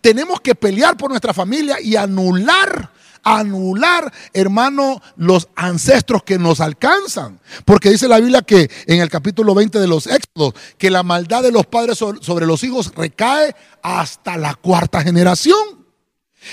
tenemos 0.00 0.40
que 0.40 0.54
pelear 0.54 0.96
por 0.96 1.10
nuestra 1.10 1.34
familia 1.34 1.80
y 1.80 1.96
anular 1.96 2.90
anular, 3.24 4.12
hermano, 4.32 5.02
los 5.16 5.48
ancestros 5.56 6.22
que 6.22 6.38
nos 6.38 6.60
alcanzan. 6.60 7.40
Porque 7.64 7.90
dice 7.90 8.06
la 8.06 8.20
Biblia 8.20 8.42
que 8.42 8.70
en 8.86 9.00
el 9.00 9.08
capítulo 9.08 9.54
20 9.54 9.80
de 9.80 9.88
los 9.88 10.06
Éxodos, 10.06 10.54
que 10.78 10.90
la 10.90 11.02
maldad 11.02 11.42
de 11.42 11.50
los 11.50 11.66
padres 11.66 11.98
sobre 11.98 12.46
los 12.46 12.62
hijos 12.62 12.92
recae 12.94 13.56
hasta 13.82 14.36
la 14.36 14.54
cuarta 14.54 15.02
generación. 15.02 15.86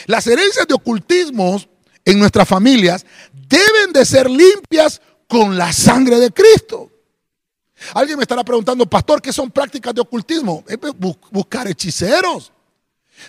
Las 0.06 0.26
herencias 0.26 0.66
de 0.68 0.74
ocultismos 0.74 1.68
en 2.06 2.18
nuestras 2.18 2.48
familias 2.48 3.06
deben 3.34 3.94
de 3.94 4.06
ser 4.06 4.30
limpias 4.30 5.02
con 5.28 5.58
la 5.58 5.72
sangre 5.74 6.20
de 6.20 6.32
Cristo. 6.32 6.90
Alguien 7.94 8.18
me 8.18 8.24
estará 8.24 8.44
preguntando, 8.44 8.86
pastor, 8.86 9.22
¿qué 9.22 9.34
son 9.34 9.50
prácticas 9.50 9.94
de 9.94 10.02
ocultismo? 10.02 10.64
Buscar 11.32 11.68
hechiceros. 11.68 12.52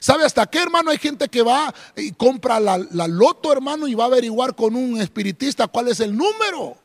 ¿Sabe 0.00 0.24
hasta 0.24 0.46
qué, 0.46 0.60
hermano? 0.60 0.90
Hay 0.90 0.98
gente 0.98 1.28
que 1.28 1.42
va 1.42 1.74
y 1.96 2.12
compra 2.12 2.60
la, 2.60 2.78
la, 2.78 3.08
loto, 3.08 3.52
hermano, 3.52 3.86
y 3.88 3.94
va 3.94 4.04
a 4.04 4.06
averiguar 4.08 4.54
con 4.54 4.76
un 4.76 5.00
espiritista 5.00 5.68
cuál 5.68 5.88
es 5.88 6.00
el 6.00 6.16
número. 6.16 6.76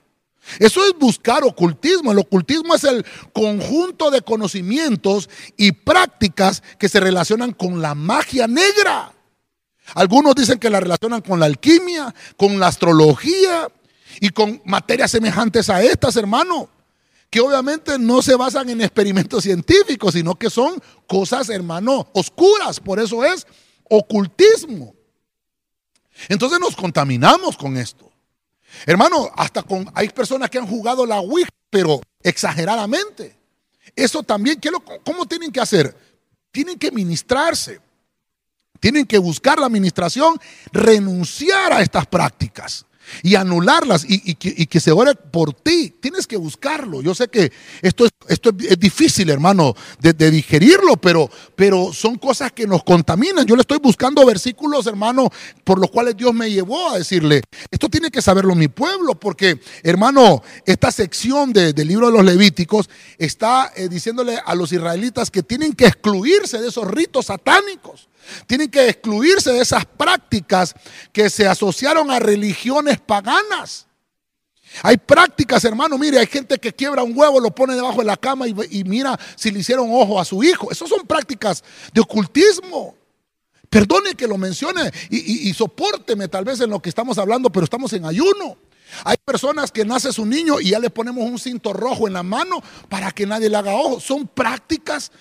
Eso 0.59 0.85
es 0.85 0.93
buscar 0.97 1.43
ocultismo. 1.43 2.11
El 2.11 2.19
ocultismo 2.19 2.75
es 2.75 2.83
el 2.83 3.05
conjunto 3.33 4.11
de 4.11 4.21
conocimientos 4.21 5.29
y 5.57 5.71
prácticas 5.71 6.63
que 6.79 6.89
se 6.89 6.99
relacionan 6.99 7.51
con 7.51 7.81
la 7.81 7.95
magia 7.95 8.47
negra. 8.47 9.13
Algunos 9.93 10.35
dicen 10.35 10.59
que 10.59 10.69
la 10.69 10.79
relacionan 10.79 11.21
con 11.21 11.39
la 11.39 11.45
alquimia, 11.45 12.13
con 12.35 12.59
la 12.59 12.67
astrología, 12.67 13.69
y 14.19 14.29
con 14.29 14.61
materias 14.65 15.11
semejantes 15.11 15.69
a 15.69 15.81
estas, 15.81 16.15
hermano, 16.15 16.69
que 17.29 17.41
obviamente 17.41 17.99
no 17.99 18.21
se 18.21 18.35
basan 18.35 18.69
en 18.69 18.81
experimentos 18.81 19.43
científicos, 19.43 20.13
sino 20.13 20.35
que 20.35 20.49
son 20.49 20.81
cosas, 21.07 21.49
hermano, 21.49 22.07
oscuras. 22.13 22.79
Por 22.79 22.99
eso 22.99 23.23
es 23.23 23.45
ocultismo. 23.89 24.95
Entonces 26.29 26.59
nos 26.59 26.75
contaminamos 26.75 27.57
con 27.57 27.77
esto. 27.77 28.11
Hermano, 28.85 29.29
hasta 29.35 29.63
con 29.63 29.89
hay 29.93 30.09
personas 30.09 30.49
que 30.49 30.57
han 30.57 30.67
jugado 30.67 31.05
la 31.05 31.19
Ouija, 31.19 31.49
pero 31.69 32.01
exageradamente. 32.21 33.35
Eso 33.95 34.23
también, 34.23 34.59
¿qué 34.59 34.69
¿cómo 35.03 35.25
tienen 35.25 35.51
que 35.51 35.59
hacer? 35.59 35.95
Tienen 36.51 36.77
que 36.77 36.91
ministrarse. 36.91 37.81
Tienen 38.79 39.05
que 39.05 39.17
buscar 39.17 39.59
la 39.59 39.65
administración, 39.65 40.39
renunciar 40.71 41.73
a 41.73 41.81
estas 41.81 42.05
prácticas 42.05 42.85
y 43.23 43.35
anularlas 43.35 44.05
y, 44.07 44.35
que, 44.35 44.79
se 44.79 44.91
ore 44.91 45.15
por 45.15 45.53
ti. 45.53 45.95
Tienes 45.99 46.27
que 46.27 46.37
buscarlo. 46.37 47.01
Yo 47.01 47.15
sé 47.15 47.27
que 47.27 47.51
esto 47.81 48.05
es, 48.27 48.41
difícil, 48.79 49.29
hermano, 49.29 49.75
de, 49.99 50.13
digerirlo, 50.31 50.97
pero, 50.97 51.29
pero 51.55 51.91
son 51.93 52.17
cosas 52.17 52.51
que 52.51 52.67
nos 52.67 52.83
contaminan. 52.83 53.45
Yo 53.45 53.55
le 53.55 53.61
estoy 53.61 53.79
buscando 53.79 54.25
versículos, 54.25 54.87
hermano, 54.87 55.29
por 55.63 55.79
los 55.79 55.89
cuales 55.89 56.15
Dios 56.15 56.33
me 56.33 56.51
llevó 56.51 56.91
a 56.91 56.97
decirle, 56.97 57.41
esto 57.71 57.89
tiene 57.89 58.11
que 58.11 58.21
saberlo 58.21 58.55
mi 58.55 58.67
pueblo, 58.67 59.15
porque, 59.15 59.59
hermano, 59.83 60.43
esta 60.65 60.91
sección 60.91 61.53
del 61.53 61.87
libro 61.87 62.07
de 62.07 62.13
los 62.13 62.25
Levíticos 62.25 62.89
está 63.17 63.71
eh, 63.75 63.87
diciéndole 63.89 64.37
a 64.43 64.55
los 64.55 64.71
israelitas 64.71 65.31
que 65.31 65.43
tienen 65.43 65.73
que 65.73 65.85
excluirse 65.85 66.59
de 66.59 66.67
esos 66.67 66.87
ritos 66.87 67.27
satánicos. 67.27 68.07
Tienen 68.45 68.69
que 68.69 68.89
excluirse 68.89 69.51
de 69.51 69.61
esas 69.61 69.85
prácticas 69.85 70.73
que 71.11 71.29
se 71.29 71.47
asociaron 71.47 72.11
a 72.11 72.19
religiones 72.19 72.99
paganas. 72.99 73.87
Hay 74.83 74.97
prácticas, 74.97 75.63
hermano, 75.63 75.97
mire, 75.97 76.19
hay 76.19 76.27
gente 76.27 76.57
que 76.57 76.73
quiebra 76.73 77.03
un 77.03 77.17
huevo, 77.17 77.39
lo 77.39 77.51
pone 77.51 77.75
debajo 77.75 77.99
de 77.99 78.05
la 78.05 78.17
cama 78.17 78.45
y, 78.47 78.83
mira 78.83 79.17
si 79.35 79.51
le 79.51 79.59
hicieron 79.59 79.89
ojo 79.91 80.19
a 80.19 80.25
su 80.25 80.43
hijo. 80.43 80.71
Esas 80.71 80.89
son 80.89 81.05
prácticas 81.07 81.63
de 81.93 82.01
ocultismo. 82.01 82.95
Perdone 83.69 84.15
que 84.15 84.27
lo 84.27 84.37
mencione 84.37 84.91
y, 85.09 85.49
y, 85.49 85.53
soporteme 85.53 86.27
tal 86.27 86.45
vez 86.45 86.59
en 86.61 86.69
lo 86.69 86.81
que 86.81 86.89
estamos 86.89 87.17
hablando, 87.17 87.49
pero 87.49 87.63
estamos 87.63 87.91
en 87.93 88.05
ayuno. 88.05 88.57
Hay 89.03 89.17
personas 89.23 89.71
que 89.71 89.83
nace 89.83 90.13
su 90.13 90.25
niño 90.25 90.61
y 90.61 90.69
ya 90.69 90.79
le 90.79 90.89
ponemos 90.89 91.23
un 91.25 91.37
cinto 91.37 91.73
rojo 91.73 92.07
en 92.07 92.13
la 92.13 92.23
mano 92.23 92.61
para 92.87 93.11
que 93.11 93.25
nadie 93.25 93.49
le 93.49 93.57
haga 93.57 93.73
ojo. 93.73 93.99
Son 93.99 94.27
prácticas 94.27 95.11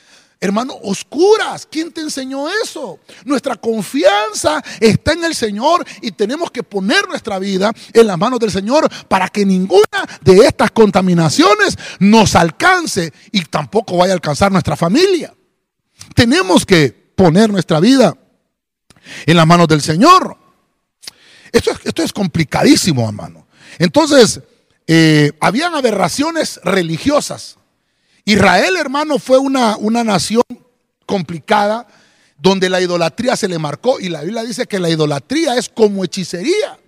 hermano, 0.40 0.74
oscuras. 0.82 1.66
¿Quién 1.70 1.92
te 1.92 2.00
enseñó 2.00 2.48
eso? 2.62 3.00
Nuestra 3.24 3.56
confianza 3.56 4.62
está 4.80 5.12
en 5.12 5.24
el 5.24 5.34
Señor 5.34 5.84
y 6.02 6.12
tenemos 6.12 6.50
que 6.50 6.62
poner 6.62 7.08
nuestra 7.08 7.38
vida 7.38 7.72
en 7.92 8.06
las 8.06 8.18
manos 8.18 8.38
del 8.38 8.50
Señor 8.50 8.88
para 9.08 9.28
que 9.28 9.44
ninguna 9.46 10.06
de 10.20 10.46
estas 10.46 10.70
contaminaciones 10.70 11.76
nos 11.98 12.34
alcance 12.34 13.12
y 13.32 13.44
tampoco 13.44 13.96
vaya 13.96 14.12
a 14.12 14.16
alcanzar 14.16 14.52
nuestra 14.52 14.76
familia. 14.76 15.34
Tenemos 16.14 16.66
que 16.66 16.90
poner 17.14 17.50
nuestra 17.50 17.80
vida 17.80 18.16
en 19.24 19.36
las 19.36 19.46
manos 19.46 19.68
del 19.68 19.80
Señor. 19.80 20.36
Esto, 21.52 22.02
es 22.02 22.12
complicadísimo, 22.12 23.06
hermano. 23.08 23.46
Entonces, 23.78 24.40
eh, 24.86 25.32
habían 25.40 25.74
aberraciones 25.74 26.60
religiosas 26.62 27.56
Israel, 28.26 28.76
hermano, 28.76 29.20
fue 29.20 29.38
una, 29.38 29.76
una 29.76 30.02
nación 30.02 30.42
complicada 31.06 31.86
donde 32.36 32.68
la 32.68 32.80
idolatría 32.80 33.36
se 33.36 33.46
le 33.46 33.56
marcó 33.58 34.00
y 34.00 34.08
la 34.08 34.22
Biblia 34.22 34.42
dice 34.42 34.66
que 34.66 34.80
la 34.80 34.90
idolatría 34.90 35.56
es 35.56 35.68
como 35.68 36.04
hechicería. 36.04 36.78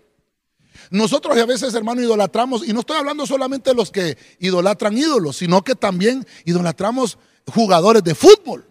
Nosotros 0.91 1.39
a 1.39 1.47
veces, 1.47 1.73
hermano, 1.75 2.03
idolatramos, 2.03 2.67
y 2.67 2.73
no 2.73 2.81
estoy 2.81 2.97
hablando 2.97 3.25
solamente 3.25 3.71
de 3.71 3.77
los 3.77 3.93
que 3.93 4.19
idolatran 4.41 4.99
ídolos, 4.99 5.37
sino 5.37 5.63
que 5.63 5.77
también 5.77 6.27
idolatramos 6.45 7.19
jugadores 7.47 8.03
de 8.03 8.17
fútbol. 8.17 8.67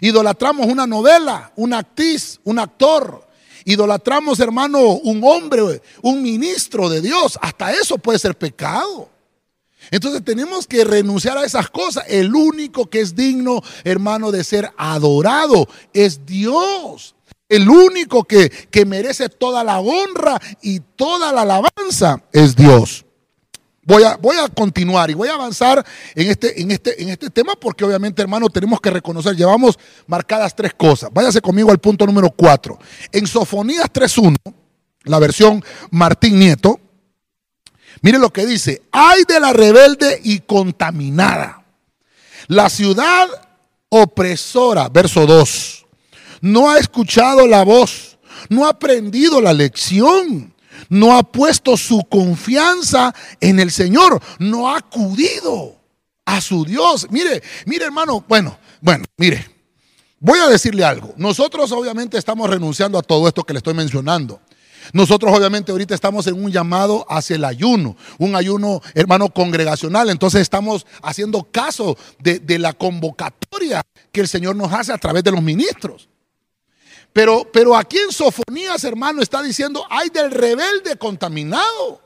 Idolatramos 0.00 0.66
una 0.66 0.86
novela, 0.86 1.52
una 1.56 1.78
actriz, 1.78 2.38
un 2.44 2.60
actor. 2.60 3.26
Idolatramos, 3.64 4.38
hermano, 4.38 4.78
un 4.80 5.22
hombre, 5.24 5.82
un 6.02 6.22
ministro 6.22 6.88
de 6.88 7.00
Dios. 7.00 7.36
Hasta 7.42 7.72
eso 7.72 7.98
puede 7.98 8.20
ser 8.20 8.38
pecado. 8.38 9.10
Entonces 9.90 10.24
tenemos 10.24 10.66
que 10.66 10.84
renunciar 10.84 11.38
a 11.38 11.44
esas 11.44 11.70
cosas. 11.70 12.04
El 12.08 12.34
único 12.34 12.86
que 12.86 13.00
es 13.00 13.14
digno, 13.14 13.62
hermano, 13.84 14.30
de 14.30 14.44
ser 14.44 14.70
adorado 14.76 15.68
es 15.92 16.24
Dios. 16.26 17.14
El 17.48 17.68
único 17.68 18.24
que, 18.24 18.50
que 18.50 18.84
merece 18.84 19.28
toda 19.28 19.62
la 19.62 19.78
honra 19.78 20.40
y 20.62 20.80
toda 20.80 21.32
la 21.32 21.42
alabanza 21.42 22.22
es 22.32 22.56
Dios. 22.56 23.06
Voy 23.86 24.02
a, 24.02 24.16
voy 24.16 24.36
a, 24.36 24.48
continuar 24.48 25.10
y 25.10 25.14
voy 25.14 25.28
a 25.28 25.34
avanzar 25.34 25.84
en 26.16 26.28
este, 26.28 26.60
en, 26.60 26.72
este, 26.72 27.00
en 27.00 27.10
este 27.10 27.30
tema 27.30 27.54
porque 27.54 27.84
obviamente, 27.84 28.20
hermano, 28.20 28.48
tenemos 28.48 28.80
que 28.80 28.90
reconocer, 28.90 29.36
llevamos 29.36 29.78
marcadas 30.08 30.56
tres 30.56 30.74
cosas. 30.74 31.08
Váyase 31.12 31.40
conmigo 31.40 31.70
al 31.70 31.78
punto 31.78 32.04
número 32.04 32.28
cuatro. 32.30 32.80
En 33.12 33.28
Sofonías 33.28 33.86
3.1, 33.92 34.34
la 35.04 35.20
versión 35.20 35.64
Martín 35.92 36.36
Nieto, 36.36 36.80
Mire 38.02 38.18
lo 38.18 38.32
que 38.32 38.46
dice, 38.46 38.82
ay 38.92 39.22
de 39.26 39.40
la 39.40 39.52
rebelde 39.52 40.20
y 40.22 40.40
contaminada. 40.40 41.64
La 42.48 42.68
ciudad 42.70 43.28
opresora, 43.88 44.88
verso 44.88 45.26
2, 45.26 45.86
no 46.42 46.70
ha 46.70 46.78
escuchado 46.78 47.46
la 47.46 47.64
voz, 47.64 48.18
no 48.48 48.66
ha 48.66 48.70
aprendido 48.70 49.40
la 49.40 49.52
lección, 49.52 50.54
no 50.88 51.16
ha 51.16 51.22
puesto 51.22 51.76
su 51.76 52.04
confianza 52.04 53.14
en 53.40 53.58
el 53.58 53.70
Señor, 53.70 54.20
no 54.38 54.68
ha 54.68 54.78
acudido 54.78 55.76
a 56.24 56.40
su 56.40 56.64
Dios. 56.64 57.06
Mire, 57.10 57.42
mire 57.64 57.86
hermano, 57.86 58.24
bueno, 58.28 58.58
bueno, 58.80 59.04
mire, 59.16 59.48
voy 60.20 60.38
a 60.38 60.48
decirle 60.48 60.84
algo. 60.84 61.14
Nosotros 61.16 61.72
obviamente 61.72 62.18
estamos 62.18 62.48
renunciando 62.50 62.98
a 62.98 63.02
todo 63.02 63.26
esto 63.26 63.44
que 63.44 63.54
le 63.54 63.58
estoy 63.58 63.74
mencionando. 63.74 64.40
Nosotros 64.92 65.32
obviamente 65.36 65.72
ahorita 65.72 65.94
estamos 65.94 66.26
en 66.26 66.42
un 66.42 66.50
llamado 66.50 67.06
hacia 67.08 67.36
el 67.36 67.44
ayuno, 67.44 67.96
un 68.18 68.36
ayuno 68.36 68.82
hermano 68.94 69.28
congregacional, 69.28 70.10
entonces 70.10 70.42
estamos 70.42 70.86
haciendo 71.02 71.44
caso 71.44 71.96
de, 72.18 72.58
la 72.58 72.72
convocatoria 72.72 73.82
que 74.12 74.20
el 74.20 74.28
Señor 74.28 74.56
nos 74.56 74.72
hace 74.72 74.92
a 74.92 74.98
través 74.98 75.22
de 75.24 75.30
los 75.30 75.42
ministros. 75.42 76.08
Pero, 77.12 77.48
pero 77.52 77.76
aquí 77.76 77.98
en 77.98 78.12
Sofonías, 78.12 78.84
hermano, 78.84 79.22
está 79.22 79.42
diciendo, 79.42 79.84
hay 79.90 80.10
del 80.10 80.30
rebelde 80.30 80.96
contaminado. 80.96 82.00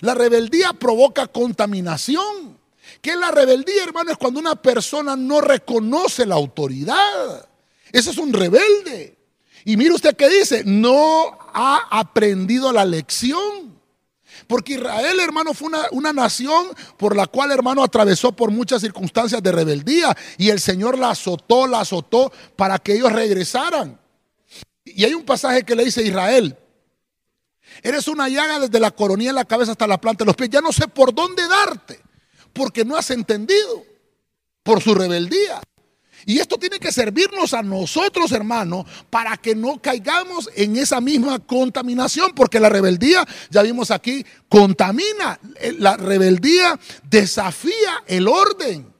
La 0.00 0.14
rebeldía 0.14 0.72
provoca 0.72 1.26
contaminación. 1.26 2.58
Que 3.00 3.16
la 3.16 3.30
rebeldía, 3.30 3.84
hermano, 3.84 4.10
es 4.10 4.16
cuando 4.16 4.40
una 4.40 4.56
persona 4.56 5.16
no 5.16 5.40
reconoce 5.40 6.26
la 6.26 6.34
autoridad. 6.34 7.48
Ese 7.92 8.10
es 8.10 8.18
un 8.18 8.32
rebelde. 8.32 9.16
Y 9.64 9.76
mire 9.76 9.94
usted 9.94 10.16
qué 10.16 10.28
dice, 10.28 10.62
no 10.64 11.38
ha 11.54 11.86
aprendido 11.90 12.72
la 12.72 12.84
lección. 12.84 13.74
Porque 14.46 14.74
Israel, 14.74 15.20
hermano, 15.20 15.54
fue 15.54 15.68
una, 15.68 15.86
una, 15.92 16.12
nación 16.12 16.66
por 16.98 17.16
la 17.16 17.26
cual, 17.26 17.52
hermano, 17.52 17.82
atravesó 17.82 18.32
por 18.32 18.50
muchas 18.50 18.82
circunstancias 18.82 19.42
de 19.42 19.52
rebeldía. 19.52 20.14
Y 20.36 20.50
el 20.50 20.60
Señor 20.60 20.98
la 20.98 21.10
azotó, 21.10 21.66
la 21.66 21.80
azotó 21.80 22.32
para 22.56 22.78
que 22.78 22.94
ellos 22.94 23.12
regresaran. 23.12 23.98
Y 24.84 25.04
hay 25.04 25.14
un 25.14 25.24
pasaje 25.24 25.62
que 25.62 25.74
le 25.74 25.84
dice 25.84 26.00
a 26.00 26.04
Israel, 26.04 26.58
eres 27.82 28.06
una 28.08 28.28
llaga 28.28 28.60
desde 28.60 28.80
la 28.80 28.90
coronilla 28.90 29.30
de 29.30 29.34
la 29.34 29.44
cabeza 29.44 29.72
hasta 29.72 29.86
la 29.86 30.00
planta 30.00 30.24
de 30.24 30.26
los 30.26 30.36
pies. 30.36 30.50
Ya 30.50 30.60
no 30.60 30.72
sé 30.72 30.88
por 30.88 31.14
dónde 31.14 31.46
darte, 31.48 32.00
porque 32.52 32.84
no 32.84 32.96
has 32.96 33.10
entendido 33.10 33.84
por 34.62 34.82
su 34.82 34.94
rebeldía. 34.94 35.60
Y 36.26 36.38
esto 36.38 36.56
tiene 36.56 36.78
que 36.78 36.92
servirnos 36.92 37.54
a 37.54 37.62
nosotros, 37.62 38.32
hermanos, 38.32 38.86
para 39.10 39.36
que 39.36 39.54
no 39.54 39.80
caigamos 39.80 40.48
en 40.54 40.76
esa 40.76 41.00
misma 41.00 41.38
contaminación, 41.38 42.32
porque 42.34 42.60
la 42.60 42.68
rebeldía, 42.68 43.26
ya 43.50 43.62
vimos 43.62 43.90
aquí, 43.90 44.24
contamina. 44.48 45.38
La 45.78 45.96
rebeldía 45.96 46.78
desafía 47.08 48.02
el 48.06 48.28
orden. 48.28 48.92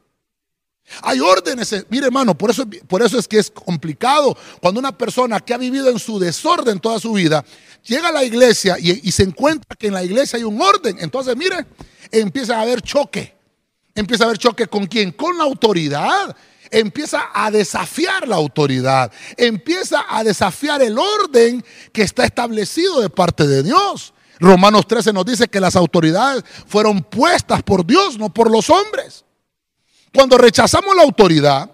Hay 1.03 1.21
órdenes, 1.21 1.73
eh, 1.73 1.87
mire 1.89 2.07
hermano, 2.07 2.37
por 2.37 2.51
eso, 2.51 2.65
por 2.87 3.03
eso 3.03 3.19
es 3.19 3.27
que 3.27 3.39
es 3.39 3.51
complicado 3.51 4.37
cuando 4.61 4.79
una 4.79 4.97
persona 4.97 5.41
que 5.41 5.55
ha 5.55 5.59
vivido 5.59 5.89
en 5.89 5.99
su 5.99 6.19
desorden 6.19 6.79
toda 6.79 7.01
su 7.01 7.15
vida 7.15 7.43
llega 7.83 8.09
a 8.09 8.13
la 8.13 8.23
iglesia 8.23 8.77
y, 8.79 9.01
y 9.03 9.13
se 9.13 9.23
encuentra 9.23 9.77
que 9.77 9.87
en 9.87 9.95
la 9.95 10.05
iglesia 10.05 10.37
hay 10.37 10.45
un 10.45 10.61
orden. 10.61 10.97
Entonces, 11.01 11.37
mire, 11.37 11.67
empieza 12.11 12.59
a 12.59 12.63
haber 12.63 12.83
choque. 12.83 13.35
Empieza 13.95 14.25
a 14.25 14.27
haber 14.27 14.39
choque 14.39 14.67
con 14.67 14.87
quién? 14.87 15.13
Con 15.13 15.39
la 15.39 15.45
autoridad 15.45 16.37
empieza 16.75 17.31
a 17.33 17.51
desafiar 17.51 18.27
la 18.27 18.37
autoridad, 18.37 19.13
empieza 19.37 20.05
a 20.09 20.25
desafiar 20.25 20.83
el 20.83 20.99
orden 20.99 21.65
que 21.93 22.03
está 22.03 22.25
establecido 22.25 23.01
de 23.01 23.09
parte 23.09 23.47
de 23.47 23.63
Dios. 23.63 24.13
Romanos 24.41 24.87
13 24.89 25.13
nos 25.13 25.25
dice 25.25 25.49
que 25.49 25.61
las 25.61 25.77
autoridades 25.77 26.45
fueron 26.67 27.03
puestas 27.03 27.63
por 27.63 27.87
Dios, 27.87 28.19
no 28.19 28.35
por 28.35 28.51
los 28.51 28.69
hombres. 28.69 29.25
Cuando 30.13 30.37
rechazamos 30.37 30.95
la 30.97 31.03
autoridad, 31.03 31.71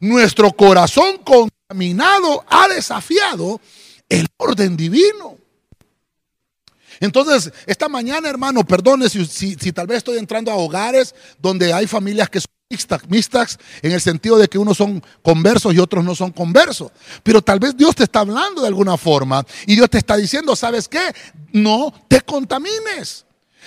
nuestro 0.00 0.52
corazón 0.52 1.18
contaminado 1.18 2.44
ha 2.48 2.68
desafiado 2.68 3.60
el 4.08 4.26
orden 4.36 4.76
divino. 4.76 5.38
Entonces, 7.00 7.52
esta 7.66 7.88
mañana, 7.88 8.28
hermano, 8.28 8.64
perdone 8.64 9.08
si, 9.08 9.56
tal 9.72 9.86
vez 9.86 9.98
estoy 9.98 10.18
entrando 10.18 10.52
a 10.52 10.56
hogares 10.56 11.14
donde 11.38 11.72
hay 11.72 11.86
familias 11.86 12.28
que 12.28 12.40
son 12.40 12.52
mixtas, 13.08 13.58
en 13.82 13.92
el 13.92 14.00
sentido 14.00 14.38
de 14.38 14.48
que 14.48 14.58
unos 14.58 14.76
son 14.76 15.02
conversos 15.22 15.74
y 15.74 15.78
otros 15.78 16.04
no 16.04 16.14
son 16.14 16.32
conversos. 16.32 16.90
Pero 17.22 17.42
tal 17.42 17.58
vez 17.58 17.76
Dios 17.76 17.94
te 17.94 18.04
está 18.04 18.20
hablando 18.20 18.62
de 18.62 18.68
alguna 18.68 18.96
forma 18.96 19.44
y 19.66 19.74
Dios 19.76 19.90
te 19.90 19.98
está 19.98 20.16
diciendo, 20.16 20.56
¿sabes 20.56 20.88
qué? 20.88 21.14
No 21.52 21.92
te 22.08 22.20
contamines. 22.20 23.24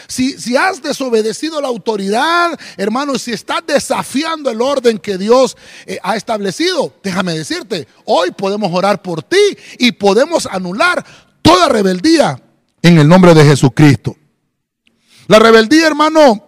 Si, 0.08 0.34
si, 0.38 0.58
has 0.58 0.82
desobedecido 0.82 1.62
la 1.62 1.70
autoridad, 1.70 2.60
hermano, 2.76 3.18
si 3.18 3.32
estás 3.32 3.62
desafiando 3.66 4.50
el 4.50 4.62
orden 4.62 4.98
que 5.00 5.18
Dios 5.18 5.56
eh, 5.86 6.00
ha 6.04 6.18
establecido, 6.18 6.94
déjame 7.02 7.34
decirte, 7.34 7.88
hoy 8.04 8.32
podemos 8.32 8.72
orar 8.74 9.02
por 9.02 9.24
ti 9.24 9.58
y 9.80 9.94
podemos 9.94 10.48
anular 10.48 11.04
toda 11.42 11.70
rebeldía 11.70 12.42
en 12.82 13.00
el 13.00 13.08
nombre 13.08 13.34
de 13.34 13.46
Jesucristo. 13.46 14.18
La 15.28 15.40
rebeldía, 15.40 15.88
hermano, 15.88 16.45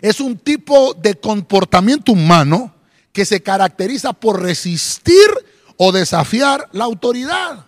es 0.00 0.20
un 0.20 0.38
tipo 0.38 0.94
de 0.94 1.14
comportamiento 1.14 2.12
humano 2.12 2.74
que 3.12 3.24
se 3.24 3.42
caracteriza 3.42 4.12
por 4.12 4.42
resistir 4.42 5.28
o 5.76 5.92
desafiar 5.92 6.68
la 6.72 6.84
autoridad. 6.84 7.66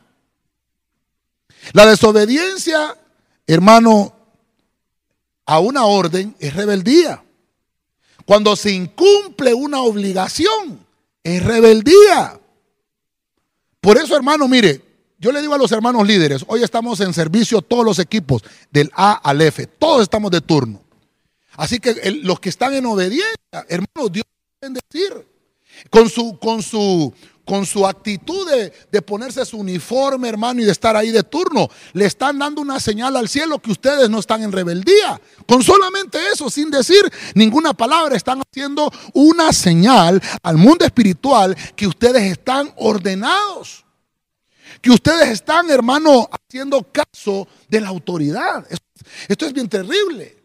La 1.73 1.87
desobediencia, 1.87 2.97
hermano, 3.47 4.15
a 5.47 5.59
una 5.61 5.85
orden 5.85 6.35
es 6.39 6.55
rebeldía. 6.55 7.23
Cuando 8.25 8.57
se 8.57 8.73
incumple 8.73 9.55
una 9.55 9.83
obligación, 9.83 10.87
es 11.23 11.43
rebeldía. 11.43 12.39
Por 13.81 13.99
eso, 13.99 14.17
hermano, 14.17 14.47
mire, 14.49 14.81
yo 15.19 15.33
le 15.33 15.41
digo 15.41 15.55
a 15.55 15.59
los 15.59 15.73
hermanos 15.73 16.07
líderes, 16.07 16.45
hoy 16.49 16.63
estamos 16.63 17.01
en 17.01 17.13
servicio 17.13 17.63
todos 17.63 17.85
los 17.85 17.99
equipos, 17.99 18.43
del 18.71 18.91
A 18.95 19.13
al 19.13 19.41
F, 19.41 19.67
todos 19.67 20.03
estamos 20.03 20.31
de 20.31 20.41
turno. 20.41 20.82
Así 21.57 21.79
que 21.79 21.95
los 22.23 22.41
que 22.41 22.49
están 22.49 22.75
en 22.75 22.87
obediencia, 22.87 23.37
hermanos, 23.69 24.13
Dios 24.13 24.25
decir, 24.71 25.27
con 25.91 26.09
su, 26.09 26.39
con 26.39 26.63
su, 26.63 27.13
con 27.45 27.67
su 27.67 27.87
actitud 27.87 28.49
de, 28.49 28.73
de, 28.91 29.03
ponerse 29.03 29.45
su 29.45 29.59
uniforme, 29.59 30.29
hermano, 30.29 30.61
y 30.61 30.65
de 30.65 30.73
estar 30.73 30.95
ahí 30.97 31.11
de 31.11 31.23
turno, 31.23 31.69
le 31.93 32.05
están 32.05 32.39
dando 32.39 32.61
una 32.61 32.79
señal 32.79 33.17
al 33.17 33.29
cielo 33.29 33.59
que 33.59 33.73
ustedes 33.73 34.09
no 34.09 34.21
están 34.21 34.43
en 34.43 34.53
rebeldía. 34.53 35.21
Con 35.47 35.63
solamente 35.63 36.19
eso, 36.33 36.49
sin 36.49 36.71
decir 36.71 37.03
ninguna 37.35 37.73
palabra, 37.75 38.17
están 38.17 38.41
haciendo 38.41 38.91
una 39.15 39.53
señal 39.53 40.23
al 40.43 40.57
mundo 40.57 40.85
espiritual 40.85 41.57
que 41.75 41.87
ustedes 41.87 42.31
están 42.31 42.73
ordenados. 42.77 43.85
Que 44.81 44.91
ustedes 44.91 45.29
están, 45.29 45.71
hermano, 45.71 46.29
haciendo 46.31 46.83
caso 46.91 47.47
de 47.69 47.81
la 47.81 47.89
autoridad. 47.89 48.67
Esto 49.29 49.47
es 49.47 49.53
bien 49.53 49.69
terrible. 49.69 50.42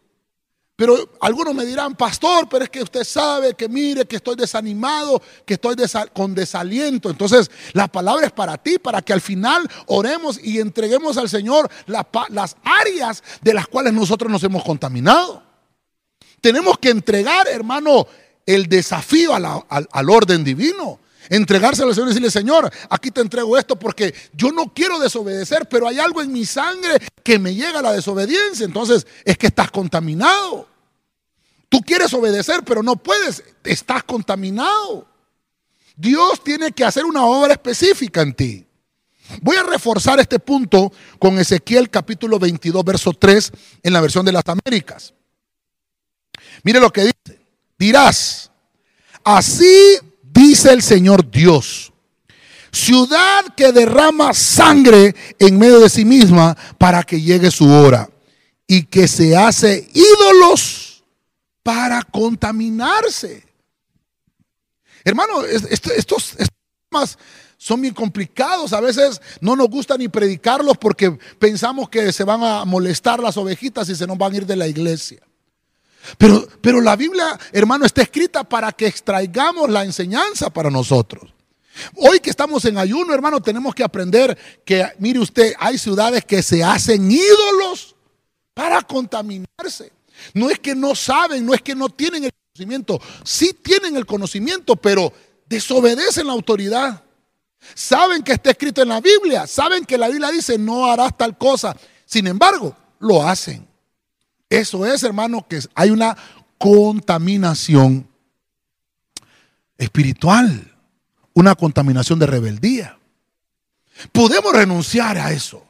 Pero 0.78 0.96
algunos 1.20 1.56
me 1.56 1.66
dirán, 1.66 1.96
pastor, 1.96 2.48
pero 2.48 2.62
es 2.62 2.70
que 2.70 2.80
usted 2.80 3.02
sabe 3.02 3.54
que 3.54 3.68
mire, 3.68 4.04
que 4.04 4.14
estoy 4.14 4.36
desanimado, 4.36 5.20
que 5.44 5.54
estoy 5.54 5.74
con 6.12 6.36
desaliento. 6.36 7.10
Entonces, 7.10 7.50
la 7.72 7.88
palabra 7.88 8.26
es 8.26 8.30
para 8.30 8.56
ti, 8.58 8.78
para 8.78 9.02
que 9.02 9.12
al 9.12 9.20
final 9.20 9.68
oremos 9.86 10.38
y 10.40 10.60
entreguemos 10.60 11.16
al 11.16 11.28
Señor 11.28 11.68
las 11.88 12.56
áreas 12.62 13.24
de 13.42 13.54
las 13.54 13.66
cuales 13.66 13.92
nosotros 13.92 14.30
nos 14.30 14.44
hemos 14.44 14.62
contaminado. 14.62 15.42
Tenemos 16.40 16.78
que 16.78 16.90
entregar, 16.90 17.48
hermano, 17.48 18.06
el 18.46 18.68
desafío 18.68 19.34
al, 19.34 20.10
orden 20.10 20.44
divino. 20.44 21.00
Entregarse 21.28 21.82
al 21.82 21.94
Señor 21.94 22.08
y 22.08 22.10
decirle, 22.10 22.30
Señor, 22.30 22.72
aquí 22.88 23.10
te 23.10 23.20
entrego 23.20 23.58
esto 23.58 23.78
porque 23.78 24.14
yo 24.32 24.50
no 24.50 24.72
quiero 24.72 24.98
desobedecer, 24.98 25.68
pero 25.68 25.86
hay 25.86 25.98
algo 25.98 26.22
en 26.22 26.32
mi 26.32 26.46
sangre 26.46 26.98
que 27.22 27.38
me 27.38 27.54
llega 27.54 27.80
a 27.80 27.82
la 27.82 27.92
desobediencia. 27.92 28.64
Entonces 28.64 29.06
es 29.24 29.36
que 29.36 29.48
estás 29.48 29.70
contaminado. 29.70 30.68
Tú 31.68 31.80
quieres 31.82 32.12
obedecer, 32.14 32.62
pero 32.64 32.82
no 32.82 32.96
puedes. 32.96 33.44
Estás 33.64 34.02
contaminado. 34.04 35.06
Dios 35.96 36.42
tiene 36.42 36.72
que 36.72 36.84
hacer 36.84 37.04
una 37.04 37.24
obra 37.24 37.52
específica 37.52 38.22
en 38.22 38.32
ti. 38.32 38.66
Voy 39.42 39.56
a 39.56 39.62
reforzar 39.62 40.18
este 40.20 40.38
punto 40.38 40.90
con 41.18 41.38
Ezequiel 41.38 41.90
capítulo 41.90 42.38
22, 42.38 42.84
verso 42.84 43.12
3 43.12 43.52
en 43.82 43.92
la 43.92 44.00
versión 44.00 44.24
de 44.24 44.32
las 44.32 44.44
Américas. 44.46 45.12
Mire 46.62 46.80
lo 46.80 46.90
que 46.90 47.02
dice. 47.02 47.40
Dirás, 47.78 48.50
así 49.22 49.98
dice 50.38 50.72
el 50.72 50.82
Señor 50.82 51.28
Dios, 51.28 51.92
ciudad 52.70 53.44
que 53.56 53.72
derrama 53.72 54.32
sangre 54.32 55.14
en 55.38 55.58
medio 55.58 55.80
de 55.80 55.88
sí 55.88 56.04
misma 56.04 56.56
para 56.78 57.02
que 57.02 57.20
llegue 57.20 57.50
su 57.50 57.68
hora 57.68 58.08
y 58.66 58.84
que 58.84 59.08
se 59.08 59.36
hace 59.36 59.88
ídolos 59.92 61.02
para 61.62 62.02
contaminarse. 62.02 63.44
Hermano, 65.04 65.42
estos, 65.44 66.36
temas 66.88 67.18
son 67.56 67.80
bien 67.80 67.94
complicados. 67.94 68.72
A 68.72 68.80
veces 68.80 69.20
no 69.40 69.56
nos 69.56 69.68
gusta 69.68 69.96
ni 69.96 70.08
predicarlos 70.08 70.78
porque 70.78 71.18
pensamos 71.38 71.88
que 71.88 72.12
se 72.12 72.24
van 72.24 72.44
a 72.44 72.64
molestar 72.64 73.20
las 73.20 73.36
ovejitas 73.36 73.88
y 73.88 73.96
se 73.96 74.06
nos 74.06 74.16
van 74.16 74.32
a 74.32 74.36
ir 74.36 74.46
de 74.46 74.56
la 74.56 74.68
iglesia. 74.68 75.27
Pero, 76.16 76.46
pero 76.60 76.80
la 76.80 76.96
Biblia, 76.96 77.38
hermano, 77.52 77.84
está 77.84 78.02
escrita 78.02 78.44
para 78.44 78.72
que 78.72 78.86
extraigamos 78.86 79.68
la 79.68 79.84
enseñanza 79.84 80.50
para 80.50 80.70
nosotros. 80.70 81.32
Hoy 81.96 82.20
que 82.20 82.30
estamos 82.30 82.64
en 82.64 82.78
ayuno, 82.78 83.14
hermano, 83.14 83.40
tenemos 83.40 83.74
que 83.74 83.84
aprender 83.84 84.36
que, 84.64 84.86
mire 84.98 85.18
usted, 85.20 85.54
hay 85.58 85.78
ciudades 85.78 86.24
que 86.24 86.42
se 86.42 86.64
hacen 86.64 87.10
ídolos 87.10 87.94
para 88.54 88.82
contaminarse. 88.82 89.92
No 90.34 90.50
es 90.50 90.58
que 90.58 90.74
no 90.74 90.94
saben, 90.94 91.46
no 91.46 91.54
es 91.54 91.62
que 91.62 91.74
no 91.74 91.88
tienen 91.88 92.24
el 92.24 92.32
conocimiento. 92.32 93.00
Sí 93.24 93.52
tienen 93.62 93.96
el 93.96 94.06
conocimiento, 94.06 94.76
pero 94.76 95.12
desobedecen 95.46 96.26
la 96.26 96.32
autoridad. 96.32 97.02
Saben 97.74 98.22
que 98.22 98.32
está 98.32 98.50
escrito 98.50 98.82
en 98.82 98.88
la 98.88 99.00
Biblia, 99.00 99.46
saben 99.46 99.84
que 99.84 99.98
la 99.98 100.08
Biblia 100.08 100.30
dice 100.30 100.58
no 100.58 100.86
harás 100.86 101.16
tal 101.16 101.36
cosa. 101.36 101.76
Sin 102.04 102.26
embargo, 102.26 102.74
lo 103.00 103.26
hacen. 103.26 103.66
Eso 104.50 104.86
es, 104.86 105.02
hermano, 105.02 105.46
que 105.46 105.60
hay 105.74 105.90
una 105.90 106.16
contaminación 106.56 108.08
espiritual, 109.76 110.74
una 111.34 111.54
contaminación 111.54 112.18
de 112.18 112.26
rebeldía. 112.26 112.98
Podemos 114.12 114.52
renunciar 114.52 115.18
a 115.18 115.32
eso 115.32 115.67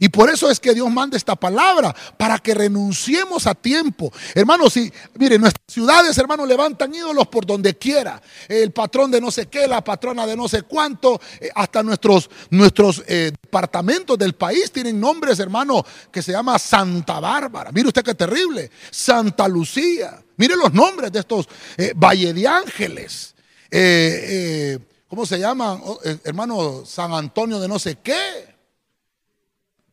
Y 0.00 0.08
por 0.08 0.30
eso 0.30 0.50
es 0.50 0.60
que 0.60 0.74
Dios 0.74 0.90
manda 0.90 1.16
esta 1.16 1.36
palabra, 1.36 1.94
para 2.16 2.38
que 2.38 2.54
renunciemos 2.54 3.46
a 3.46 3.54
tiempo. 3.54 4.12
Hermanos, 4.34 4.72
si, 4.72 4.92
miren, 5.14 5.40
nuestras 5.40 5.64
ciudades, 5.66 6.16
hermanos, 6.18 6.48
levantan 6.48 6.94
ídolos 6.94 7.26
por 7.28 7.46
donde 7.46 7.76
quiera. 7.76 8.20
El 8.48 8.72
patrón 8.72 9.10
de 9.10 9.20
no 9.20 9.30
sé 9.30 9.46
qué, 9.46 9.66
la 9.66 9.82
patrona 9.82 10.26
de 10.26 10.36
no 10.36 10.48
sé 10.48 10.62
cuánto, 10.62 11.20
eh, 11.40 11.50
hasta 11.54 11.82
nuestros, 11.82 12.30
nuestros 12.50 13.02
eh, 13.06 13.32
departamentos 13.42 14.18
del 14.18 14.34
país 14.34 14.70
tienen 14.70 15.00
nombres, 15.00 15.38
hermano, 15.40 15.84
que 16.10 16.22
se 16.22 16.32
llama 16.32 16.58
Santa 16.58 17.20
Bárbara. 17.20 17.70
Mire 17.72 17.88
usted 17.88 18.02
qué 18.02 18.14
terrible. 18.14 18.70
Santa 18.90 19.48
Lucía. 19.48 20.22
Mire 20.36 20.56
los 20.56 20.72
nombres 20.72 21.10
de 21.10 21.20
estos 21.20 21.48
eh, 21.76 21.92
Valle 21.96 22.32
de 22.32 22.46
Ángeles. 22.46 23.34
¿Cómo 25.08 25.24
se 25.24 25.38
llama, 25.38 25.74
oh, 25.82 25.98
hermano? 26.24 26.84
San 26.84 27.12
Antonio 27.12 27.58
de 27.58 27.68
no 27.68 27.78
sé 27.78 27.98
qué. 28.02 28.47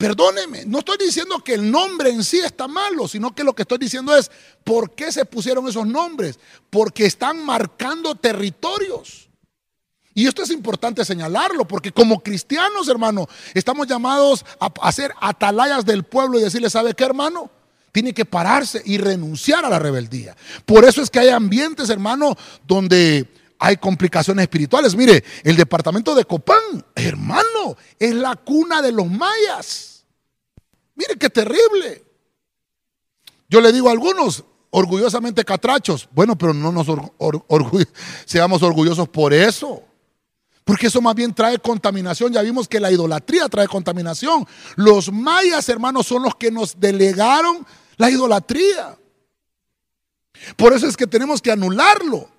Perdóneme, 0.06 0.66
no 0.66 0.80
estoy 0.80 0.98
diciendo 1.00 1.40
que 1.40 1.56
el 1.56 1.72
nombre 1.72 2.12
en 2.12 2.24
sí 2.24 2.38
está 2.38 2.68
malo, 2.68 3.08
sino 3.08 3.34
que 3.34 3.44
lo 3.44 3.56
que 3.56 3.64
estoy 3.64 3.80
diciendo 3.80 4.16
es 4.16 4.30
por 4.64 4.92
qué 4.92 5.12
se 5.12 5.26
pusieron 5.26 5.68
esos 5.68 5.88
nombres. 5.88 6.38
Porque 6.70 7.08
están 7.08 7.44
marcando 7.44 8.14
territorios. 8.14 9.28
Y 10.14 10.28
esto 10.28 10.44
es 10.44 10.52
importante 10.52 11.04
señalarlo, 11.04 11.68
porque 11.68 11.92
como 11.92 12.22
cristianos, 12.22 12.88
hermano, 12.88 13.28
estamos 13.56 13.88
llamados 13.88 14.46
a 14.60 14.72
hacer 14.84 15.12
atalayas 15.20 15.84
del 15.86 16.04
pueblo 16.04 16.38
y 16.38 16.44
decirle, 16.44 16.70
¿sabe 16.70 16.94
qué, 16.94 17.04
hermano? 17.04 17.50
Tiene 17.92 18.14
que 18.14 18.26
pararse 18.26 18.84
y 18.86 19.00
renunciar 19.00 19.66
a 19.66 19.70
la 19.70 19.80
rebeldía. 19.80 20.38
Por 20.68 20.86
eso 20.86 21.02
es 21.02 21.10
que 21.10 21.18
hay 21.18 21.30
ambientes, 21.30 21.90
hermano, 21.90 22.38
donde 22.68 23.28
hay 23.58 23.78
complicaciones 23.78 24.44
espirituales. 24.44 24.96
Mire, 24.96 25.24
el 25.44 25.56
departamento 25.56 26.14
de 26.14 26.26
Copán, 26.26 26.86
hermano, 26.94 27.76
es 27.98 28.14
la 28.14 28.36
cuna 28.36 28.84
de 28.84 28.92
los 28.92 29.10
mayas. 29.10 29.95
Mire 30.96 31.18
qué 31.18 31.30
terrible. 31.30 32.04
Yo 33.48 33.62
le 33.62 33.72
digo 33.72 33.90
a 33.90 33.92
algunos, 33.92 34.44
orgullosamente 34.72 35.46
catrachos, 35.46 36.10
bueno, 36.12 36.38
pero 36.38 36.54
no 36.54 36.72
nos 36.72 36.88
seamos 38.26 38.64
orgullosos 38.64 39.08
por 39.08 39.34
eso. 39.34 39.84
Porque 40.66 40.88
eso 40.88 41.00
más 41.00 41.14
bien 41.14 41.34
trae 41.34 41.60
contaminación. 41.60 42.34
Ya 42.34 42.42
vimos 42.42 42.68
que 42.68 42.80
la 42.80 42.92
idolatría 42.92 43.48
trae 43.48 43.68
contaminación. 43.68 44.48
Los 44.76 45.12
mayas, 45.12 45.70
hermanos, 45.70 46.08
son 46.08 46.24
los 46.24 46.36
que 46.36 46.50
nos 46.50 46.80
delegaron 46.80 47.66
la 47.98 48.10
idolatría. 48.10 48.98
Por 50.58 50.74
eso 50.74 50.88
es 50.88 50.98
que 50.98 51.06
tenemos 51.06 51.42
que 51.42 51.52
anularlo. 51.52 52.30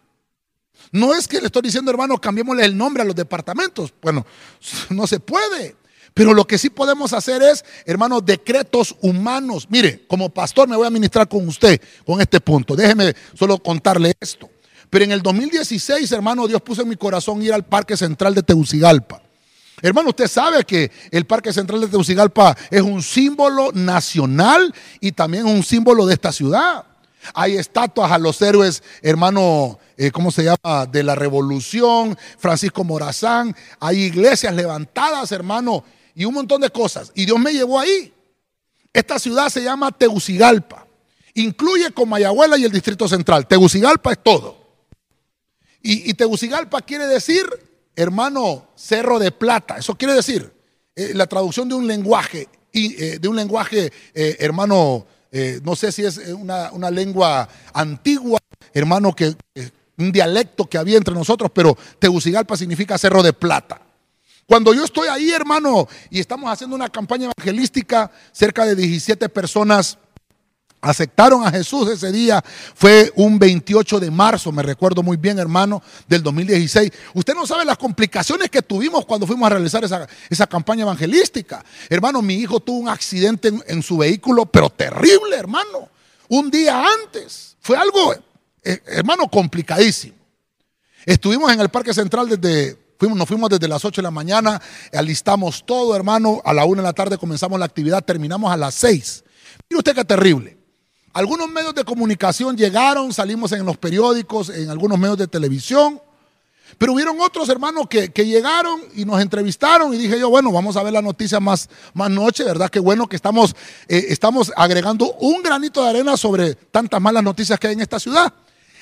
No 0.90 1.14
es 1.14 1.28
que 1.28 1.40
le 1.40 1.46
estoy 1.46 1.62
diciendo, 1.62 1.90
hermano, 1.90 2.20
cambiémosle 2.20 2.64
el 2.64 2.76
nombre 2.76 3.02
a 3.02 3.06
los 3.06 3.14
departamentos. 3.14 3.94
Bueno, 4.02 4.26
no 4.90 5.06
se 5.06 5.20
puede. 5.20 5.76
Pero 6.16 6.32
lo 6.32 6.46
que 6.46 6.56
sí 6.56 6.70
podemos 6.70 7.12
hacer 7.12 7.42
es, 7.42 7.62
hermano, 7.84 8.22
decretos 8.22 8.96
humanos. 9.02 9.66
Mire, 9.68 10.06
como 10.06 10.30
pastor 10.30 10.66
me 10.66 10.74
voy 10.74 10.86
a 10.86 10.90
ministrar 10.90 11.28
con 11.28 11.46
usted 11.46 11.78
con 12.06 12.22
este 12.22 12.40
punto. 12.40 12.74
Déjeme 12.74 13.14
solo 13.34 13.58
contarle 13.58 14.14
esto. 14.18 14.48
Pero 14.88 15.04
en 15.04 15.12
el 15.12 15.20
2016, 15.20 16.10
hermano, 16.12 16.48
Dios 16.48 16.62
puso 16.62 16.80
en 16.80 16.88
mi 16.88 16.96
corazón 16.96 17.42
ir 17.42 17.52
al 17.52 17.66
Parque 17.66 17.98
Central 17.98 18.34
de 18.34 18.42
Tegucigalpa. 18.42 19.20
Hermano, 19.82 20.08
usted 20.08 20.26
sabe 20.26 20.64
que 20.64 20.90
el 21.10 21.26
Parque 21.26 21.52
Central 21.52 21.82
de 21.82 21.88
Tegucigalpa 21.88 22.56
es 22.70 22.80
un 22.80 23.02
símbolo 23.02 23.72
nacional 23.74 24.74
y 25.02 25.12
también 25.12 25.44
un 25.44 25.62
símbolo 25.62 26.06
de 26.06 26.14
esta 26.14 26.32
ciudad. 26.32 26.86
Hay 27.34 27.58
estatuas 27.58 28.10
a 28.10 28.16
los 28.16 28.40
héroes, 28.40 28.82
hermano, 29.02 29.78
eh, 29.98 30.10
¿cómo 30.10 30.30
se 30.30 30.44
llama? 30.44 30.86
De 30.86 31.02
la 31.02 31.14
revolución, 31.14 32.16
Francisco 32.38 32.84
Morazán. 32.84 33.54
Hay 33.80 34.04
iglesias 34.04 34.54
levantadas, 34.54 35.30
hermano, 35.30 35.84
y 36.16 36.24
un 36.24 36.34
montón 36.34 36.60
de 36.60 36.70
cosas. 36.70 37.12
Y 37.14 37.26
Dios 37.26 37.38
me 37.38 37.52
llevó 37.52 37.78
ahí. 37.78 38.12
Esta 38.92 39.20
ciudad 39.20 39.48
se 39.50 39.62
llama 39.62 39.92
Tegucigalpa. 39.92 40.88
Incluye 41.34 41.92
Comayagüela 41.92 42.58
y 42.58 42.64
el 42.64 42.72
Distrito 42.72 43.06
Central. 43.06 43.46
Tegucigalpa 43.46 44.10
es 44.10 44.22
todo. 44.24 44.66
Y, 45.80 46.12
Tegucigalpa 46.14 46.82
quiere 46.82 47.06
decir, 47.06 47.46
hermano, 47.94 48.66
cerro 48.74 49.20
de 49.20 49.30
plata. 49.30 49.76
Eso 49.76 49.94
quiere 49.94 50.14
decir 50.14 50.52
eh, 50.96 51.12
la 51.14 51.28
traducción 51.28 51.68
de 51.68 51.76
un 51.76 51.86
lenguaje, 51.86 52.48
eh, 52.72 53.18
de 53.20 53.28
un 53.28 53.36
lenguaje, 53.36 53.92
hermano, 54.14 55.06
eh, 55.38 55.60
no 55.62 55.76
sé 55.76 55.92
si 55.92 56.02
es 56.02 56.16
eh, 56.16 56.32
una, 56.32 56.90
lengua 56.90 57.46
antigua, 57.74 58.38
hermano, 58.72 59.14
que 59.14 59.34
un 59.98 60.10
dialecto 60.10 60.66
que 60.66 60.78
había 60.78 60.96
entre 60.96 61.12
nosotros, 61.12 61.50
pero 61.52 61.76
Tegucigalpa 61.98 62.56
significa 62.56 62.96
cerro 62.96 63.22
de 63.22 63.34
plata. 63.34 63.82
Cuando 64.46 64.72
yo 64.72 64.84
estoy 64.84 65.08
ahí, 65.08 65.30
hermano, 65.30 65.88
y 66.08 66.20
estamos 66.20 66.50
haciendo 66.50 66.76
una 66.76 66.88
campaña 66.88 67.30
evangelística, 67.36 68.10
cerca 68.32 68.64
de 68.64 68.76
17 68.76 69.28
personas 69.28 69.98
aceptaron 70.80 71.44
a 71.44 71.50
Jesús 71.50 71.88
ese 71.90 72.12
día. 72.12 72.42
Fue 72.74 73.12
un 73.16 73.40
28 73.40 73.98
de 73.98 74.10
marzo, 74.10 74.52
me 74.52 74.62
recuerdo 74.62 75.02
muy 75.02 75.16
bien, 75.16 75.40
hermano, 75.40 75.82
del 76.06 76.22
2016. 76.22 76.92
Usted 77.14 77.34
no 77.34 77.44
sabe 77.44 77.64
las 77.64 77.76
complicaciones 77.76 78.48
que 78.48 78.62
tuvimos 78.62 79.04
cuando 79.04 79.26
fuimos 79.26 79.46
a 79.46 79.50
realizar 79.50 79.84
esa, 79.84 80.46
campaña 80.46 80.82
evangelística. 80.82 81.64
Hermano, 81.88 82.22
mi 82.22 82.34
hijo 82.34 82.60
tuvo 82.60 82.78
un 82.78 82.88
accidente 82.88 83.52
en, 83.66 83.82
su 83.82 83.98
vehículo, 83.98 84.46
pero 84.46 84.70
terrible, 84.70 85.36
hermano. 85.36 85.88
Un 86.28 86.50
día 86.50 86.84
antes. 87.02 87.56
Fue 87.60 87.76
algo, 87.76 88.14
eh, 88.62 88.80
hermano, 88.86 89.28
complicadísimo. 89.28 90.14
Estuvimos 91.04 91.52
en 91.52 91.60
el 91.60 91.68
Parque 91.68 91.92
Central 91.92 92.28
desde 92.28 92.85
Fuimos, 92.98 93.18
nos 93.18 93.28
fuimos 93.28 93.50
desde 93.50 93.68
las 93.68 93.84
8 93.84 94.00
de 94.00 94.04
la 94.04 94.10
mañana, 94.10 94.60
alistamos 94.92 95.64
todo, 95.66 95.94
hermano. 95.94 96.40
A 96.44 96.52
la 96.52 96.64
1 96.64 96.82
de 96.82 96.86
la 96.86 96.92
tarde 96.92 97.18
comenzamos 97.18 97.58
la 97.58 97.66
actividad, 97.66 98.04
terminamos 98.04 98.52
a 98.52 98.56
las 98.56 98.74
6. 98.74 99.24
Mire 99.68 99.78
usted 99.78 99.94
qué 99.94 100.04
terrible. 100.04 100.56
Algunos 101.12 101.48
medios 101.48 101.74
de 101.74 101.84
comunicación 101.84 102.56
llegaron, 102.56 103.12
salimos 103.12 103.52
en 103.52 103.64
los 103.64 103.78
periódicos, 103.78 104.50
en 104.50 104.68
algunos 104.70 104.98
medios 104.98 105.16
de 105.16 105.26
televisión, 105.26 106.00
pero 106.78 106.92
hubieron 106.92 107.20
otros 107.20 107.48
hermanos 107.48 107.86
que, 107.88 108.08
llegaron 108.08 108.80
y 108.94 109.04
nos 109.04 109.20
entrevistaron 109.20 109.94
y 109.94 109.98
dije 109.98 110.18
yo, 110.18 110.28
bueno, 110.28 110.52
vamos 110.52 110.76
a 110.76 110.82
ver 110.82 110.92
la 110.92 111.00
noticia 111.00 111.40
más, 111.40 111.70
más 111.94 112.10
noche, 112.10 112.44
¿verdad? 112.44 112.68
Qué 112.68 112.80
bueno 112.80 113.08
que 113.08 113.16
estamos, 113.16 113.54
eh, 113.88 114.06
estamos 114.08 114.52
agregando 114.56 115.14
un 115.20 115.42
granito 115.42 115.82
de 115.82 115.90
arena 115.90 116.16
sobre 116.16 116.54
tantas 116.54 117.00
malas 117.00 117.22
noticias 117.22 117.58
que 117.58 117.68
hay 117.68 117.74
en 117.74 117.80
esta 117.80 117.98
ciudad. 117.98 118.32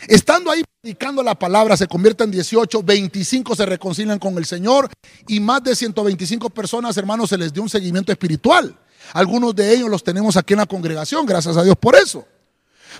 Estando 0.08 0.50
ahí 0.50 0.62
predicando 0.80 1.22
la 1.22 1.34
palabra, 1.34 1.76
se 1.76 1.86
convierte 1.86 2.24
en 2.24 2.30
18, 2.30 2.82
25 2.82 3.56
se 3.56 3.66
reconcilian 3.66 4.18
con 4.18 4.36
el 4.36 4.44
Señor 4.44 4.90
y 5.26 5.40
más 5.40 5.62
de 5.62 5.74
125 5.74 6.50
personas, 6.50 6.96
hermanos, 6.96 7.30
se 7.30 7.38
les 7.38 7.52
dio 7.52 7.62
un 7.62 7.68
seguimiento 7.68 8.12
espiritual. 8.12 8.78
Algunos 9.12 9.54
de 9.54 9.74
ellos 9.74 9.88
los 9.88 10.02
tenemos 10.02 10.36
aquí 10.36 10.54
en 10.54 10.60
la 10.60 10.66
congregación, 10.66 11.26
gracias 11.26 11.56
a 11.56 11.62
Dios 11.62 11.76
por 11.76 11.94
eso. 11.94 12.26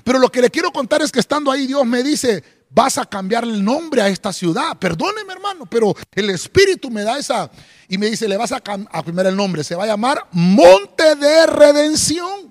Pero 0.03 0.19
lo 0.19 0.31
que 0.31 0.41
le 0.41 0.51
quiero 0.51 0.73
contar 0.73 1.03
es 1.03 1.13
que 1.13 1.21
estando 1.21 1.51
ahí 1.51 1.67
Dios 1.67 1.87
me 1.87 2.03
dice, 2.03 2.43
vas 2.71 2.99
a 2.99 3.05
cambiar 3.05 3.45
el 3.45 3.65
nombre 3.65 4.03
a 4.03 4.09
esta 4.09 4.33
ciudad. 4.33 4.77
Perdóneme 4.79 5.33
hermano, 5.33 5.67
pero 5.67 5.95
el 6.13 6.31
Espíritu 6.31 6.91
me 6.91 7.03
da 7.03 7.19
esa 7.19 7.51
y 7.89 7.99
me 7.99 8.11
dice, 8.11 8.27
le 8.27 8.37
vas 8.37 8.53
a, 8.53 8.61
cambiar 8.61 9.27
el 9.27 9.37
nombre. 9.37 9.63
Se 9.63 9.75
va 9.75 9.85
a 9.85 9.87
llamar 9.87 10.27
Monte 10.33 11.15
de 11.15 11.47
Redención. 11.47 12.44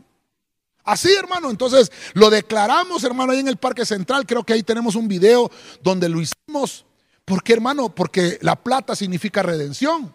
Así, 0.84 1.12
hermano. 1.14 1.50
Entonces 1.50 1.92
lo 2.14 2.30
declaramos, 2.30 3.04
hermano, 3.04 3.32
ahí 3.32 3.40
en 3.40 3.48
el 3.48 3.58
Parque 3.58 3.86
Central. 3.86 4.26
Creo 4.26 4.44
que 4.44 4.54
ahí 4.54 4.64
tenemos 4.64 4.96
un 4.96 5.08
video 5.08 5.50
donde 5.82 6.10
lo 6.10 6.22
hicimos. 6.22 6.86
¿Por 7.26 7.44
qué, 7.44 7.54
hermano? 7.54 7.94
Porque 7.94 8.38
la 8.42 8.56
plata 8.56 8.96
significa 8.96 9.42
redención. 9.44 10.14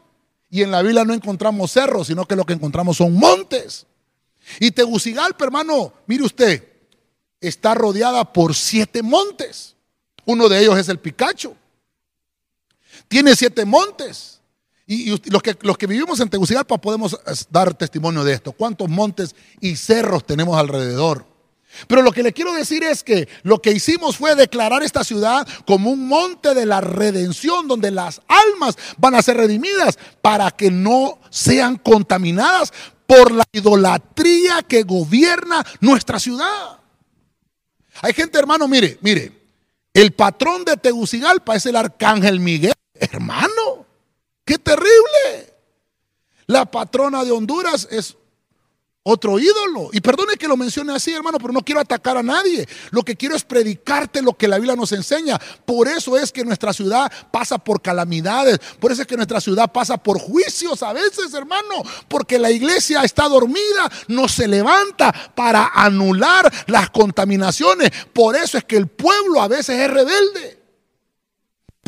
Y 0.50 0.62
en 0.62 0.70
la 0.70 0.82
Biblia 0.82 1.04
no 1.04 1.14
encontramos 1.14 1.72
cerros, 1.72 2.06
sino 2.06 2.26
que 2.26 2.36
lo 2.36 2.44
que 2.44 2.54
encontramos 2.54 2.96
son 2.96 3.14
montes. 3.14 3.86
Y 4.60 4.70
Tegucigalpa, 4.70 5.44
hermano, 5.44 5.92
mire 6.06 6.24
usted, 6.24 6.66
está 7.40 7.74
rodeada 7.74 8.32
por 8.32 8.54
siete 8.54 9.02
montes. 9.02 9.74
Uno 10.24 10.48
de 10.48 10.60
ellos 10.60 10.78
es 10.78 10.88
el 10.88 10.98
Picacho. 10.98 11.54
Tiene 13.08 13.34
siete 13.34 13.64
montes. 13.64 14.37
Y, 14.90 15.10
los, 15.30 15.42
que, 15.42 15.54
los 15.60 15.76
que 15.76 15.86
vivimos 15.86 16.18
en 16.18 16.30
Tegucigalpa 16.30 16.78
podemos 16.78 17.20
dar 17.50 17.74
testimonio 17.74 18.24
de 18.24 18.32
esto. 18.32 18.52
¿Cuántos 18.52 18.88
montes 18.88 19.36
y 19.60 19.76
cerros 19.76 20.24
tenemos 20.24 20.56
alrededor? 20.56 21.26
Pero 21.86 22.00
lo 22.00 22.10
que 22.10 22.22
le 22.22 22.32
quiero 22.32 22.54
decir 22.54 22.82
es 22.82 23.04
que 23.04 23.28
lo 23.42 23.60
que 23.60 23.72
hicimos 23.72 24.16
fue 24.16 24.34
declarar 24.34 24.82
esta 24.82 25.04
ciudad 25.04 25.46
como 25.66 25.90
un 25.90 26.08
monte 26.08 26.54
de 26.54 26.64
la 26.64 26.80
redención 26.80 27.68
donde 27.68 27.90
las 27.90 28.22
almas 28.26 28.78
van 28.96 29.14
a 29.14 29.20
ser 29.20 29.36
redimidas 29.36 29.98
para 30.22 30.50
que 30.50 30.70
no 30.70 31.18
sean 31.28 31.76
contaminadas 31.76 32.72
por 33.06 33.30
la 33.30 33.44
idolatría 33.52 34.62
que 34.62 34.84
gobierna 34.84 35.64
nuestra 35.80 36.18
ciudad. 36.18 36.78
Hay 38.00 38.14
gente, 38.14 38.38
hermano, 38.38 38.66
mire, 38.68 38.98
mire, 39.02 39.32
el 39.92 40.12
patrón 40.12 40.64
de 40.64 40.78
Tegucigalpa 40.78 41.56
es 41.56 41.66
el 41.66 41.76
arcángel 41.76 42.40
Miguel. 42.40 42.72
Hermano, 42.94 43.86
qué 44.48 44.58
terrible. 44.58 45.54
La 46.46 46.64
patrona 46.64 47.22
de 47.22 47.30
Honduras 47.30 47.86
es 47.90 48.16
otro 49.02 49.38
ídolo. 49.38 49.90
Y 49.92 50.00
perdone 50.00 50.36
que 50.36 50.48
lo 50.48 50.56
mencione 50.56 50.94
así, 50.94 51.12
hermano, 51.12 51.36
pero 51.38 51.52
no 51.52 51.62
quiero 51.62 51.82
atacar 51.82 52.16
a 52.16 52.22
nadie. 52.22 52.66
Lo 52.90 53.02
que 53.02 53.14
quiero 53.14 53.36
es 53.36 53.44
predicarte 53.44 54.22
lo 54.22 54.32
que 54.32 54.48
la 54.48 54.56
Biblia 54.56 54.74
nos 54.74 54.92
enseña. 54.92 55.38
Por 55.66 55.86
eso 55.86 56.16
es 56.16 56.32
que 56.32 56.46
nuestra 56.46 56.72
ciudad 56.72 57.12
pasa 57.30 57.58
por 57.58 57.82
calamidades. 57.82 58.58
Por 58.80 58.90
eso 58.90 59.02
es 59.02 59.08
que 59.08 59.16
nuestra 59.16 59.42
ciudad 59.42 59.70
pasa 59.70 59.98
por 59.98 60.18
juicios 60.18 60.82
a 60.82 60.94
veces, 60.94 61.34
hermano. 61.34 61.82
Porque 62.08 62.38
la 62.38 62.50
iglesia 62.50 63.02
está 63.02 63.28
dormida, 63.28 63.90
no 64.08 64.28
se 64.28 64.48
levanta 64.48 65.12
para 65.34 65.72
anular 65.74 66.50
las 66.68 66.88
contaminaciones. 66.88 67.90
Por 68.14 68.34
eso 68.34 68.56
es 68.56 68.64
que 68.64 68.78
el 68.78 68.86
pueblo 68.86 69.42
a 69.42 69.48
veces 69.48 69.78
es 69.78 69.90
rebelde 69.90 70.57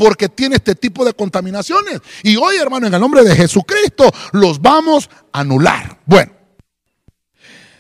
porque 0.01 0.31
tiene 0.31 0.57
este 0.57 0.75
tipo 0.75 1.05
de 1.05 1.13
contaminaciones. 1.13 2.01
Y 2.23 2.35
hoy, 2.37 2.57
hermano, 2.57 2.87
en 2.87 2.95
el 2.95 3.01
nombre 3.03 3.23
de 3.23 3.37
Jesucristo, 3.37 4.11
los 4.33 4.59
vamos 4.59 5.11
a 5.31 5.41
anular. 5.41 6.01
Bueno, 6.07 6.33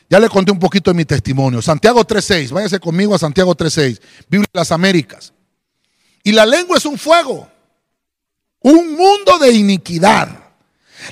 ya 0.07 0.21
le 0.21 0.29
conté 0.29 0.53
un 0.53 0.59
poquito 0.59 0.91
de 0.91 0.99
mi 0.99 1.07
testimonio. 1.07 1.63
Santiago 1.63 2.07
3.6, 2.07 2.51
váyase 2.51 2.79
conmigo 2.79 3.15
a 3.15 3.19
Santiago 3.19 3.57
3.6, 3.57 4.03
Biblia 4.29 4.51
de 4.53 4.61
las 4.61 4.71
Américas. 4.71 5.33
Y 6.23 6.33
la 6.33 6.45
lengua 6.45 6.77
es 6.77 6.85
un 6.85 6.99
fuego, 6.99 7.49
un 8.61 8.97
mundo 8.97 9.39
de 9.39 9.53
iniquidad. 9.53 10.29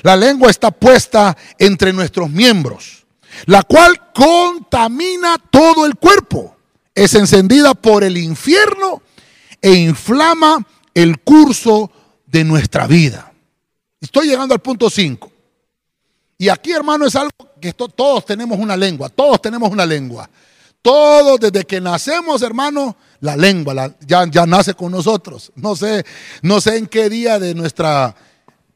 La 0.03 0.15
lengua 0.15 0.51
está 0.51 0.69
puesta 0.69 1.35
entre 1.57 1.91
nuestros 1.91 2.29
miembros, 2.29 3.07
la 3.47 3.63
cual 3.63 4.11
contamina 4.13 5.37
todo 5.49 5.87
el 5.87 5.95
cuerpo. 5.95 6.55
Es 6.93 7.15
encendida 7.15 7.73
por 7.73 8.03
el 8.03 8.15
infierno 8.15 9.01
e 9.59 9.73
inflama 9.73 10.63
el 11.01 11.19
curso 11.21 11.89
de 12.25 12.43
nuestra 12.43 12.85
vida. 12.85 13.31
Estoy 14.01 14.27
llegando 14.27 14.53
al 14.53 14.59
punto 14.59 14.89
5. 14.89 15.31
Y 16.37 16.49
aquí, 16.49 16.73
hermano, 16.73 17.05
es 17.05 17.15
algo 17.15 17.31
que 17.61 17.71
todos 17.73 18.25
tenemos 18.25 18.59
una 18.59 18.75
lengua, 18.75 19.07
todos 19.07 19.41
tenemos 19.41 19.69
una 19.71 19.85
lengua. 19.85 20.29
Todos 20.81 21.39
desde 21.39 21.65
que 21.65 21.79
nacemos, 21.79 22.41
hermano, 22.41 22.97
la 23.21 23.37
lengua 23.37 23.95
ya, 24.05 24.25
nace 24.45 24.73
con 24.73 24.91
nosotros. 24.91 25.51
No 25.55 25.75
sé, 25.75 26.05
no 26.41 26.59
sé 26.59 26.77
en 26.77 26.87
qué 26.87 27.09
día 27.09 27.39
de 27.39 27.55
nuestra, 27.55 28.15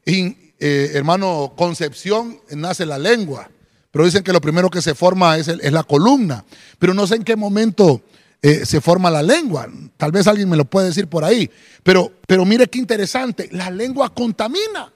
eh, 0.06 0.90
hermano, 0.94 1.52
concepción 1.56 2.40
nace 2.50 2.86
la 2.86 2.98
lengua. 2.98 3.50
Pero 3.90 4.06
dicen 4.06 4.24
que 4.24 4.32
lo 4.32 4.40
primero 4.40 4.70
que 4.70 4.82
se 4.82 4.94
forma 4.94 5.36
es 5.36 5.48
la 5.48 5.84
columna. 5.84 6.44
Pero 6.78 6.94
no 6.94 7.06
sé 7.06 7.16
en 7.16 7.24
qué 7.24 7.36
momento 7.36 8.02
eh, 8.44 8.66
se 8.66 8.82
forma 8.82 9.10
la 9.10 9.22
lengua. 9.22 9.66
Tal 9.96 10.12
vez 10.12 10.26
alguien 10.26 10.50
me 10.50 10.58
lo 10.58 10.66
puede 10.66 10.88
decir 10.88 11.08
por 11.08 11.24
ahí. 11.24 11.50
Pero, 11.82 12.12
pero 12.26 12.44
mire 12.44 12.66
qué 12.66 12.78
interesante, 12.78 13.48
la 13.52 13.70
lengua 13.70 14.12
contamina. 14.12 14.92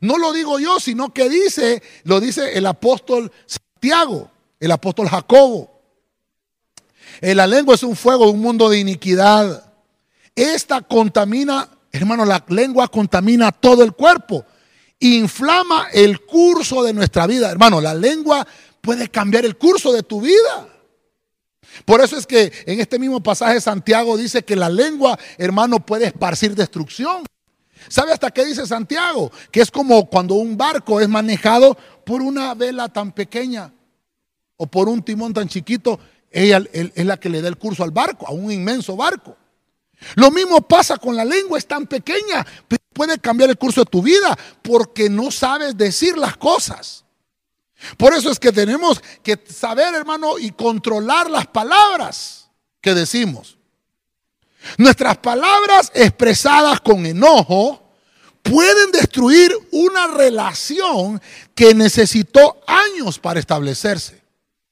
No 0.00 0.18
lo 0.18 0.32
digo 0.32 0.58
yo, 0.58 0.80
sino 0.80 1.14
que 1.14 1.28
dice, 1.28 1.84
lo 2.02 2.18
dice 2.18 2.58
el 2.58 2.66
apóstol 2.66 3.30
Santiago, 3.46 4.28
el 4.58 4.72
apóstol 4.72 5.08
Jacobo. 5.08 5.70
Eh, 7.20 7.32
la 7.36 7.46
lengua 7.46 7.76
es 7.76 7.84
un 7.84 7.94
fuego, 7.94 8.28
un 8.28 8.40
mundo 8.40 8.68
de 8.68 8.80
iniquidad. 8.80 9.72
Esta 10.34 10.80
contamina, 10.80 11.68
hermano, 11.92 12.24
la 12.24 12.44
lengua 12.48 12.88
contamina 12.88 13.52
todo 13.52 13.84
el 13.84 13.92
cuerpo. 13.92 14.44
Inflama 14.98 15.90
el 15.92 16.22
curso 16.22 16.82
de 16.82 16.92
nuestra 16.92 17.28
vida. 17.28 17.52
Hermano, 17.52 17.80
la 17.80 17.94
lengua 17.94 18.44
puede 18.80 19.06
cambiar 19.06 19.44
el 19.44 19.56
curso 19.56 19.92
de 19.92 20.02
tu 20.02 20.20
vida. 20.20 20.69
Por 21.84 22.00
eso 22.00 22.16
es 22.16 22.26
que 22.26 22.52
en 22.66 22.80
este 22.80 22.98
mismo 22.98 23.22
pasaje 23.22 23.60
Santiago 23.60 24.16
dice 24.16 24.44
que 24.44 24.56
la 24.56 24.68
lengua, 24.68 25.18
hermano, 25.38 25.84
puede 25.84 26.06
esparcir 26.06 26.54
destrucción. 26.54 27.24
¿Sabe 27.88 28.12
hasta 28.12 28.30
qué 28.30 28.44
dice 28.44 28.66
Santiago? 28.66 29.30
Que 29.50 29.60
es 29.60 29.70
como 29.70 30.08
cuando 30.08 30.34
un 30.34 30.56
barco 30.56 31.00
es 31.00 31.08
manejado 31.08 31.76
por 32.04 32.22
una 32.22 32.54
vela 32.54 32.88
tan 32.88 33.12
pequeña 33.12 33.72
o 34.56 34.66
por 34.66 34.88
un 34.88 35.02
timón 35.02 35.32
tan 35.32 35.48
chiquito, 35.48 35.98
ella 36.30 36.62
es 36.72 37.06
la 37.06 37.18
que 37.18 37.28
le 37.28 37.40
da 37.40 37.48
el 37.48 37.56
curso 37.56 37.82
al 37.82 37.90
barco, 37.90 38.26
a 38.26 38.32
un 38.32 38.52
inmenso 38.52 38.96
barco. 38.96 39.36
Lo 40.14 40.30
mismo 40.30 40.60
pasa 40.60 40.96
con 40.96 41.16
la 41.16 41.24
lengua, 41.24 41.58
es 41.58 41.66
tan 41.66 41.86
pequeña, 41.86 42.46
pero 42.68 42.82
puede 42.92 43.18
cambiar 43.18 43.50
el 43.50 43.58
curso 43.58 43.82
de 43.82 43.90
tu 43.90 44.02
vida 44.02 44.38
porque 44.62 45.08
no 45.08 45.30
sabes 45.30 45.76
decir 45.76 46.16
las 46.16 46.36
cosas. 46.36 46.99
Por 47.96 48.12
eso 48.12 48.30
es 48.30 48.38
que 48.38 48.52
tenemos 48.52 49.02
que 49.22 49.42
saber, 49.48 49.94
hermano, 49.94 50.38
y 50.38 50.50
controlar 50.50 51.30
las 51.30 51.46
palabras 51.46 52.50
que 52.80 52.94
decimos. 52.94 53.56
Nuestras 54.76 55.16
palabras 55.18 55.90
expresadas 55.94 56.80
con 56.80 57.06
enojo 57.06 57.82
pueden 58.42 58.92
destruir 58.92 59.52
una 59.72 60.08
relación 60.08 61.20
que 61.54 61.74
necesitó 61.74 62.60
años 62.66 63.18
para 63.18 63.40
establecerse. 63.40 64.22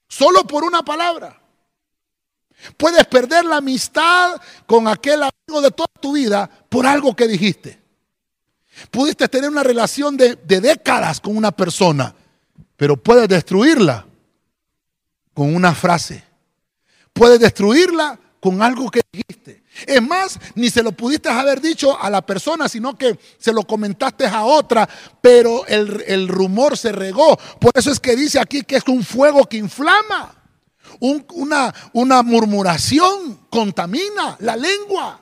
Solo 0.07 0.45
por 0.45 0.63
una 0.63 0.83
palabra. 0.83 1.39
Puedes 2.77 3.05
perder 3.05 3.45
la 3.45 3.57
amistad 3.57 4.39
con 4.65 4.87
aquel 4.87 5.23
amigo 5.23 5.61
de 5.61 5.71
toda 5.71 5.89
tu 5.99 6.13
vida 6.13 6.49
por 6.69 6.85
algo 6.85 7.15
que 7.15 7.27
dijiste. 7.27 7.79
Pudiste 8.91 9.27
tener 9.27 9.49
una 9.49 9.63
relación 9.63 10.17
de, 10.17 10.35
de 10.35 10.61
décadas 10.61 11.19
con 11.19 11.35
una 11.35 11.51
persona 11.51 12.13
pero 12.79 12.95
puedes 12.95 13.27
destruirla 13.27 14.05
con 15.33 15.53
una 15.53 15.75
frase. 15.75 16.23
Puedes 17.11 17.37
destruirla 17.37 18.17
con 18.39 18.61
algo 18.61 18.89
que 18.89 19.01
dijiste. 19.11 19.65
Es 19.85 20.01
más, 20.01 20.39
ni 20.55 20.69
se 20.69 20.81
lo 20.81 20.93
pudiste 20.93 21.27
haber 21.27 21.59
dicho 21.59 22.01
a 22.01 22.09
la 22.09 22.25
persona, 22.25 22.69
sino 22.69 22.97
que 22.97 23.19
se 23.37 23.51
lo 23.51 23.63
comentaste 23.63 24.25
a 24.25 24.45
otra, 24.45 24.87
pero 25.19 25.65
el, 25.67 26.29
rumor 26.29 26.77
se 26.77 26.93
regó. 26.93 27.37
Por 27.59 27.73
eso 27.75 27.91
es 27.91 27.99
que 27.99 28.15
dice 28.15 28.39
aquí 28.39 28.63
que 28.63 28.77
es 28.77 28.87
un 28.87 29.03
fuego 29.03 29.43
que 29.43 29.57
inflama. 29.57 30.33
una, 31.01 31.75
una 31.91 32.23
murmuración 32.23 33.41
contamina 33.49 34.37
la 34.39 34.55
lengua. 34.55 35.21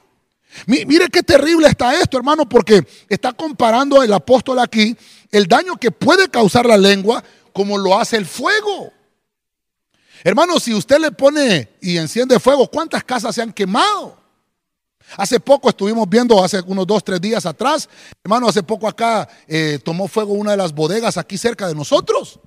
Mire 0.68 1.10
qué 1.10 1.24
terrible 1.24 1.70
está 1.70 2.00
esto, 2.00 2.18
hermano, 2.18 2.48
porque 2.48 2.86
está 3.10 3.34
comparando 3.34 4.04
el 4.04 4.14
apóstol 4.14 4.60
aquí 4.60 4.96
el 5.32 5.48
daño 5.48 5.76
que 5.78 5.92
puede 5.92 6.30
causar 6.30 6.66
la 6.66 6.78
lengua 6.78 7.24
como 7.58 7.76
lo 7.76 8.00
hace 8.00 8.18
el 8.18 8.28
fuego. 8.28 8.94
Hermano, 10.24 10.60
si 10.60 10.76
usted 10.76 11.00
le 11.00 11.12
pone 11.12 11.76
y 11.82 11.98
enciende 11.98 12.40
fuego, 12.40 12.70
¿cuántas 12.70 13.04
casas 13.04 13.34
se 13.34 13.42
han 13.42 13.52
quemado? 13.52 14.16
Hace 15.18 15.40
poco 15.40 15.68
estuvimos 15.68 16.08
viendo, 16.08 16.44
hace 16.44 16.62
unos 16.62 16.86
dos, 16.86 17.04
tres 17.04 17.20
días 17.20 17.48
atrás, 17.48 17.90
hermano, 18.24 18.48
hace 18.48 18.62
poco 18.62 18.88
acá 18.88 19.28
eh, 19.48 19.80
tomó 19.84 20.08
fuego 20.08 20.34
una 20.34 20.52
de 20.52 20.58
las 20.58 20.72
bodegas 20.72 21.18
aquí 21.18 21.36
cerca 21.36 21.68
de 21.68 21.74
nosotros. 21.74 22.40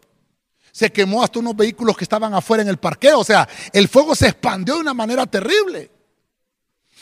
Se 0.71 0.93
quemó 0.93 1.25
hasta 1.25 1.41
unos 1.41 1.57
vehículos 1.57 1.97
que 1.97 2.05
estaban 2.05 2.33
afuera 2.33 2.63
en 2.63 2.69
el 2.69 2.77
parqueo. 2.77 3.19
O 3.19 3.25
sea, 3.25 3.49
el 3.73 3.89
fuego 3.89 4.15
se 4.15 4.29
expandió 4.29 4.75
de 4.77 4.83
una 4.83 4.95
manera 4.95 5.27
terrible. 5.27 5.91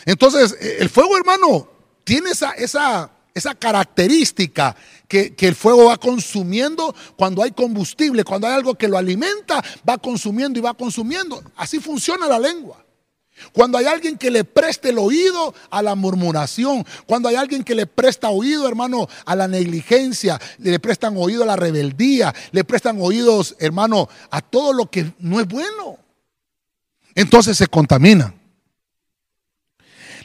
Entonces, 0.06 0.56
eh, 0.58 0.78
el 0.80 0.88
fuego, 0.88 1.14
hermano, 1.18 1.68
tiene 2.04 2.30
esa, 2.30 2.52
esa, 2.52 3.10
esa 3.38 3.54
característica 3.54 4.76
que, 5.08 5.34
el 5.38 5.54
fuego 5.54 5.86
va 5.86 5.96
consumiendo 5.96 6.94
cuando 7.16 7.42
hay 7.42 7.52
combustible, 7.52 8.24
cuando 8.24 8.46
hay 8.46 8.54
algo 8.54 8.74
que 8.74 8.88
lo 8.88 8.98
alimenta, 8.98 9.64
va 9.88 9.98
consumiendo 9.98 10.58
y 10.58 10.62
va 10.62 10.74
consumiendo. 10.74 11.42
Así 11.56 11.80
funciona 11.80 12.28
la 12.28 12.38
lengua. 12.38 12.84
Cuando 13.52 13.78
hay 13.78 13.86
alguien 13.86 14.18
que 14.18 14.30
le 14.30 14.44
preste 14.44 14.90
el 14.90 14.98
oído 14.98 15.54
a 15.70 15.80
la 15.80 15.94
murmuración, 15.94 16.84
cuando 17.06 17.28
hay 17.28 17.36
alguien 17.36 17.62
que 17.62 17.74
le 17.74 17.86
presta 17.86 18.30
oído, 18.30 18.66
hermano, 18.66 19.08
a 19.24 19.36
la 19.36 19.48
negligencia, 19.48 20.40
le 20.58 20.78
prestan 20.80 21.16
oído 21.16 21.44
a 21.44 21.46
la 21.46 21.56
rebeldía, 21.56 22.34
le 22.50 22.64
prestan 22.64 22.98
oídos, 23.00 23.54
hermano, 23.60 24.08
a 24.30 24.40
todo 24.40 24.72
lo 24.72 24.90
que 24.90 25.12
no 25.20 25.40
es 25.40 25.46
bueno. 25.46 25.98
Entonces 27.14 27.56
se 27.56 27.68
contamina. 27.68 28.34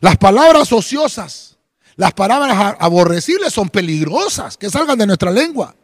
Las 0.01 0.18
palabras 0.18 0.72
ociosas 0.74 1.52
las 1.95 2.13
palabras 2.13 2.75
aborrecibles 2.79 3.53
son 3.53 3.69
peligrosas, 3.69 4.57
que 4.57 4.69
salgan 4.69 4.97
de 4.97 5.05
nuestra 5.05 5.31
lengua, 5.31 5.75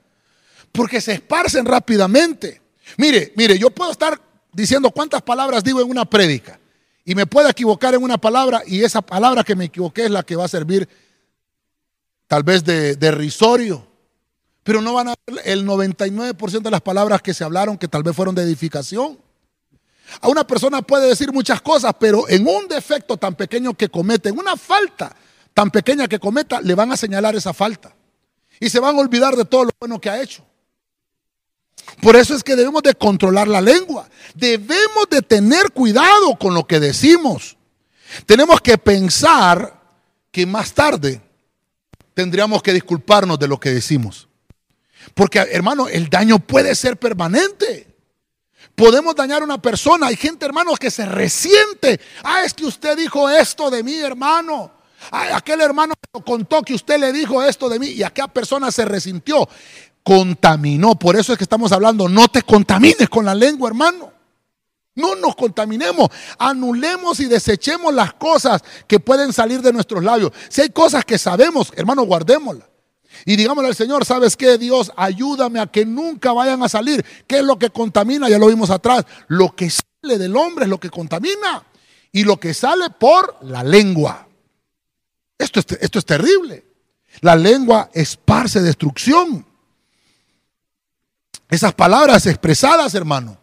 porque 0.72 1.02
se 1.02 1.14
esparcen 1.14 1.66
rápidamente. 1.66 2.62
Mire, 2.98 3.34
mire, 3.36 3.60
yo 3.60 3.70
puedo 3.70 3.92
estar 3.92 4.20
diciendo 4.52 4.90
cuántas 4.92 5.22
palabras 5.22 5.64
digo 5.64 5.82
en 5.82 5.90
una 5.90 6.06
prédica 6.06 6.60
y 7.06 7.14
me 7.16 7.28
puedo 7.28 7.48
equivocar 7.50 7.94
en 7.94 8.04
una 8.04 8.18
palabra 8.18 8.64
y 8.66 8.84
esa 8.84 9.02
palabra 9.02 9.44
que 9.44 9.56
me 9.56 9.66
equivoqué 9.66 10.06
es 10.06 10.12
la 10.12 10.24
que 10.24 10.36
va 10.36 10.46
a 10.46 10.50
servir 10.50 10.90
tal 12.28 12.44
vez 12.44 12.64
de, 12.64 12.96
de 12.96 13.12
risorio, 13.12 13.86
pero 14.64 14.82
no 14.82 14.94
van 14.94 15.10
a 15.10 15.16
ver 15.28 15.42
el 15.46 15.66
99% 15.66 16.62
de 16.62 16.72
las 16.72 16.82
palabras 16.82 17.22
que 17.22 17.34
se 17.34 17.44
hablaron 17.44 17.78
que 17.78 17.88
tal 17.88 18.04
vez 18.04 18.16
fueron 18.16 18.36
de 18.36 18.44
edificación. 18.44 19.20
A 20.22 20.28
una 20.28 20.46
persona 20.46 20.82
puede 20.82 21.08
decir 21.08 21.32
muchas 21.32 21.62
cosas, 21.62 21.94
pero 22.00 22.28
en 22.28 22.48
un 22.48 22.68
defecto 22.68 23.18
tan 23.18 23.36
pequeño 23.36 23.76
que 23.76 23.90
comete, 23.90 24.30
en 24.30 24.40
una 24.40 24.58
falta 24.58 25.16
tan 25.54 25.72
pequeña 25.72 26.08
que 26.08 26.20
cometa, 26.20 26.62
le 26.62 26.76
van 26.76 26.92
a 26.92 26.98
señalar 26.98 27.36
esa 27.36 27.54
falta. 27.54 27.96
Y 28.60 28.70
se 28.70 28.80
van 28.80 28.96
a 28.96 29.00
olvidar 29.00 29.36
de 29.36 29.46
todo 29.46 29.66
lo 29.66 29.72
bueno 29.80 30.00
que 30.00 30.10
ha 30.10 30.22
hecho. 30.22 30.46
Por 32.02 32.16
eso 32.16 32.36
es 32.36 32.44
que 32.44 32.56
debemos 32.56 32.84
de 32.84 32.94
controlar 32.94 33.48
la 33.48 33.62
lengua. 33.62 34.08
Debemos 34.36 35.10
de 35.10 35.22
tener 35.22 35.72
cuidado 35.72 36.38
con 36.38 36.54
lo 36.54 36.68
que 36.68 36.80
decimos. 36.80 37.58
Tenemos 38.26 38.62
que 38.62 38.78
pensar 38.78 39.82
que 40.32 40.46
más 40.46 40.74
tarde 40.74 41.22
tendríamos 42.14 42.62
que 42.62 42.74
disculparnos 42.74 43.40
de 43.40 43.48
lo 43.48 43.60
que 43.60 43.72
decimos. 43.72 44.28
Porque, 45.14 45.40
hermano, 45.40 45.88
el 45.88 46.10
daño 46.10 46.40
puede 46.40 46.76
ser 46.76 46.98
permanente. 46.98 47.88
Podemos 48.76 49.16
dañar 49.16 49.42
a 49.42 49.46
una 49.46 49.62
persona. 49.62 50.08
Hay 50.08 50.16
gente, 50.16 50.46
hermanos, 50.46 50.80
que 50.80 50.92
se 50.92 51.06
resiente. 51.06 52.00
Ah, 52.24 52.44
es 52.46 52.54
que 52.54 52.66
usted 52.66 52.98
dijo 52.98 53.30
esto 53.30 53.70
de 53.70 53.84
mí, 53.84 53.96
hermano. 53.96 54.79
Aquel 55.12 55.62
hermano 55.62 55.94
contó 56.26 56.62
que 56.62 56.74
usted 56.74 57.00
le 57.00 57.14
dijo 57.14 57.42
esto 57.44 57.70
de 57.70 57.80
mí 57.80 57.88
y 57.88 58.04
aquella 58.04 58.28
persona 58.28 58.72
se 58.72 58.86
resintió. 58.86 59.48
Contaminó. 60.04 60.98
Por 60.98 61.16
eso 61.16 61.32
es 61.32 61.38
que 61.38 61.44
estamos 61.44 61.72
hablando, 61.72 62.10
no 62.10 62.28
te 62.28 62.42
contamines 62.44 63.10
con 63.10 63.26
la 63.26 63.36
lengua, 63.36 63.70
hermano. 63.70 64.12
No 64.96 65.16
nos 65.16 65.36
contaminemos, 65.36 66.10
anulemos 66.38 67.22
y 67.22 67.26
desechemos 67.26 67.94
las 67.94 68.14
cosas 68.14 68.62
que 68.86 69.00
pueden 69.00 69.32
salir 69.32 69.62
de 69.62 69.72
nuestros 69.72 70.04
labios. 70.04 70.32
Si 70.50 70.62
hay 70.62 70.70
cosas 70.70 71.06
que 71.06 71.18
sabemos, 71.18 71.72
hermano, 71.76 72.04
guardémoslas. 72.04 72.68
Y 73.26 73.36
digámosle 73.36 73.70
al 73.70 73.76
Señor, 73.76 74.06
¿sabes 74.06 74.36
qué? 74.36 74.58
Dios, 74.58 74.92
ayúdame 74.96 75.60
a 75.60 75.68
que 75.68 75.86
nunca 75.86 76.34
vayan 76.34 76.64
a 76.64 76.70
salir. 76.70 77.06
¿Qué 77.28 77.40
es 77.40 77.44
lo 77.44 77.58
que 77.58 77.70
contamina? 77.70 78.30
Ya 78.30 78.38
lo 78.38 78.48
vimos 78.48 78.70
atrás. 78.70 79.06
Lo 79.28 79.56
que 79.56 79.70
sale 79.70 80.18
del 80.18 80.36
hombre 80.36 80.66
es 80.66 80.70
lo 80.70 80.80
que 80.80 80.90
contamina. 80.90 81.64
Y 82.12 82.24
lo 82.24 82.38
que 82.38 82.54
sale 82.54 82.90
por 82.90 83.38
la 83.42 83.64
lengua. 83.64 84.28
Esto 85.40 85.62
es, 85.62 85.66
esto 85.82 85.98
es 85.98 86.06
terrible. 86.06 86.66
La 87.22 87.36
lengua 87.36 87.90
esparce 87.94 88.62
destrucción. 88.62 89.46
Esas 91.50 91.74
palabras 91.74 92.28
expresadas, 92.28 92.94
hermano, 92.94 93.40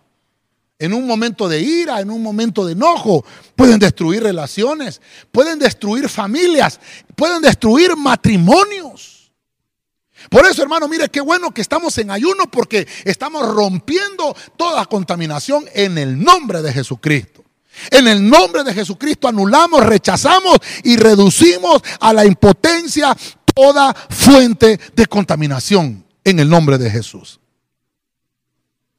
en 0.78 0.92
un 0.92 1.06
momento 1.06 1.48
de 1.48 1.60
ira, 1.60 2.00
en 2.00 2.10
un 2.10 2.22
momento 2.22 2.64
de 2.64 2.72
enojo, 2.72 3.24
pueden 3.56 3.78
destruir 3.78 4.22
relaciones, 4.22 5.00
pueden 5.32 5.58
destruir 5.58 6.08
familias, 6.08 6.78
pueden 7.16 7.40
destruir 7.40 7.96
matrimonios. 7.96 9.32
Por 10.30 10.46
eso, 10.46 10.62
hermano, 10.62 10.86
mire 10.88 11.08
qué 11.08 11.20
bueno 11.20 11.52
que 11.52 11.62
estamos 11.62 11.96
en 11.98 12.10
ayuno 12.10 12.50
porque 12.50 12.86
estamos 13.04 13.46
rompiendo 13.54 14.36
toda 14.56 14.84
contaminación 14.86 15.64
en 15.72 15.98
el 15.98 16.22
nombre 16.22 16.62
de 16.62 16.72
Jesucristo. 16.72 17.45
En 17.90 18.08
el 18.08 18.28
nombre 18.28 18.64
de 18.64 18.74
Jesucristo 18.74 19.28
anulamos, 19.28 19.84
rechazamos 19.84 20.58
y 20.84 20.96
reducimos 20.96 21.82
a 22.00 22.12
la 22.12 22.24
impotencia 22.24 23.16
toda 23.54 23.94
fuente 23.94 24.78
de 24.94 25.06
contaminación 25.06 26.04
en 26.24 26.40
el 26.40 26.48
nombre 26.48 26.78
de 26.78 26.90
Jesús. 26.90 27.40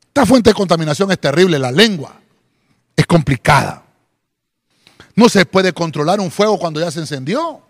Esta 0.07 0.25
fuente 0.25 0.49
de 0.49 0.55
contaminación 0.55 1.11
es 1.11 1.19
terrible, 1.19 1.59
la 1.59 1.71
lengua 1.71 2.19
es 2.95 3.05
complicada. 3.05 3.83
No 5.15 5.29
se 5.29 5.45
puede 5.45 5.73
controlar 5.73 6.19
un 6.19 6.31
fuego 6.31 6.59
cuando 6.59 6.79
ya 6.79 6.91
se 6.91 6.99
encendió. 6.99 7.61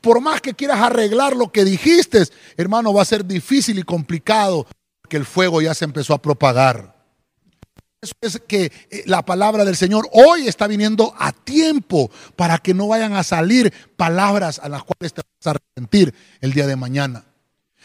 Por 0.00 0.20
más 0.20 0.40
que 0.40 0.54
quieras 0.54 0.80
arreglar 0.80 1.36
lo 1.36 1.52
que 1.52 1.64
dijiste, 1.64 2.24
hermano, 2.56 2.92
va 2.92 3.02
a 3.02 3.04
ser 3.04 3.24
difícil 3.24 3.78
y 3.78 3.82
complicado 3.82 4.66
porque 5.00 5.16
el 5.16 5.24
fuego 5.24 5.62
ya 5.62 5.74
se 5.74 5.84
empezó 5.84 6.14
a 6.14 6.22
propagar. 6.22 6.95
Eso 8.20 8.38
es 8.38 8.42
que 8.46 8.72
eh, 8.90 9.02
la 9.06 9.24
palabra 9.24 9.64
del 9.64 9.76
Señor 9.76 10.08
hoy 10.12 10.46
está 10.48 10.66
viniendo 10.66 11.14
a 11.18 11.32
tiempo 11.32 12.10
para 12.36 12.58
que 12.58 12.74
no 12.74 12.88
vayan 12.88 13.14
a 13.14 13.22
salir 13.22 13.72
palabras 13.96 14.58
a 14.58 14.68
las 14.68 14.82
cuales 14.84 15.12
te 15.12 15.22
vas 15.22 15.46
a 15.46 15.50
arrepentir 15.50 16.14
el 16.40 16.52
día 16.52 16.66
de 16.66 16.76
mañana. 16.76 17.24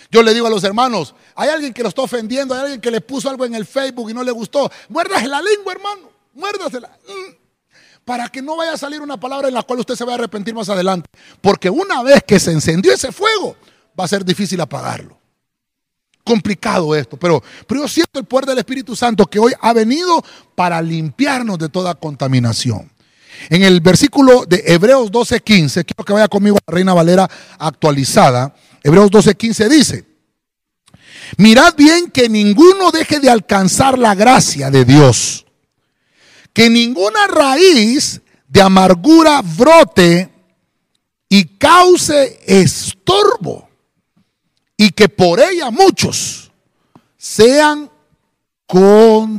Yo 0.10 0.24
le 0.24 0.34
digo 0.34 0.48
a 0.48 0.50
los 0.50 0.64
hermanos, 0.64 1.14
hay 1.36 1.50
alguien 1.50 1.74
que 1.74 1.84
lo 1.84 1.90
está 1.90 2.02
ofendiendo, 2.02 2.56
hay 2.56 2.62
alguien 2.62 2.82
que 2.82 2.92
le 2.92 3.02
puso 3.02 3.30
algo 3.30 3.46
en 3.46 3.54
el 3.54 3.66
Facebook 3.66 4.10
y 4.10 4.14
no 4.14 4.24
le 4.24 4.32
gustó. 4.32 4.72
Muérdase 4.90 5.28
la 5.28 5.42
lengua, 5.42 5.74
hermano. 5.74 6.10
Muérdasela. 6.34 6.90
Mm 7.08 7.42
para 8.06 8.28
que 8.30 8.42
no 8.42 8.58
vaya 8.58 8.74
a 8.74 8.78
salir 8.78 9.02
una 9.02 9.20
palabra 9.20 9.48
en 9.48 9.54
la 9.54 9.64
cual 9.64 9.80
usted 9.80 9.96
se 9.96 10.06
va 10.06 10.14
a 10.14 10.16
arrepentir 10.16 10.54
más 10.54 10.70
adelante. 10.70 11.10
Porque 11.40 11.70
una 11.70 12.04
vez 12.04 12.24
que 12.26 12.40
se 12.40 12.52
encendió 12.52 12.94
ese 12.94 13.12
fuego, 13.12 13.56
va 13.98 14.06
a 14.06 14.08
ser 14.08 14.26
difícil 14.26 14.60
apagarlo. 14.60 15.21
Complicado 16.24 16.96
esto, 16.96 17.18
pero, 17.18 17.44
pero 17.68 17.82
yo 17.82 17.88
siento 17.88 18.20
el 18.20 18.26
poder 18.26 18.46
del 18.48 18.60
Espíritu 18.60 18.96
Santo 18.96 19.26
que 19.26 19.40
hoy 19.40 19.54
ha 19.60 19.74
venido 19.74 20.24
para 20.56 20.82
limpiarnos 20.82 21.58
de 21.58 21.70
toda 21.70 21.96
contaminación. 21.96 22.92
En 23.50 23.64
el 23.64 23.82
versículo 23.82 24.46
de 24.46 24.64
Hebreos 24.66 25.12
12:15, 25.12 25.86
quiero 25.86 26.06
que 26.06 26.14
vaya 26.14 26.28
conmigo 26.28 26.58
a 26.58 26.72
la 26.72 26.76
Reina 26.76 26.94
Valera 26.94 27.30
actualizada. 27.58 28.54
Hebreos 28.84 29.10
12:15 29.10 29.70
dice: 29.70 30.06
Mirad 31.38 31.76
bien 31.76 32.12
que 32.12 32.30
ninguno 32.30 32.92
deje 32.92 33.20
de 33.20 33.30
alcanzar 33.30 33.98
la 33.98 34.14
gracia 34.14 34.70
de 34.70 34.86
Dios 34.86 35.46
que 36.54 36.70
ninguna 36.70 37.28
raíz 37.28 38.22
de 38.48 38.62
amargura 38.62 39.42
brote 39.42 40.30
y 41.30 41.46
cause 41.58 42.40
estorbo 42.46 43.70
y 44.82 44.90
que 44.90 45.08
por 45.08 45.40
ella 45.40 45.70
muchos 45.70 46.52
sean 47.16 47.88
contaminados. 48.66 49.38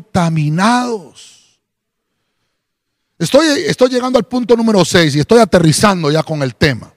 Estoy, 3.19 3.65
estoy 3.67 3.89
llegando 3.89 4.21
al 4.21 4.25
punto 4.27 4.55
número 4.55 4.85
6 4.85 5.17
y 5.17 5.19
estoy 5.19 5.41
aterrizando 5.41 6.13
ya 6.13 6.23
con 6.23 6.45
el 6.45 6.55
tema. 6.55 6.95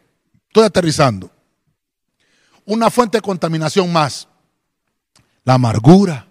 Estoy 0.48 0.64
aterrizando. 0.64 1.32
Una 2.66 2.92
fuente 2.92 3.18
de 3.18 3.24
contaminación 3.24 3.92
más. 3.92 4.28
La 5.44 5.56
amargura. 5.56 6.28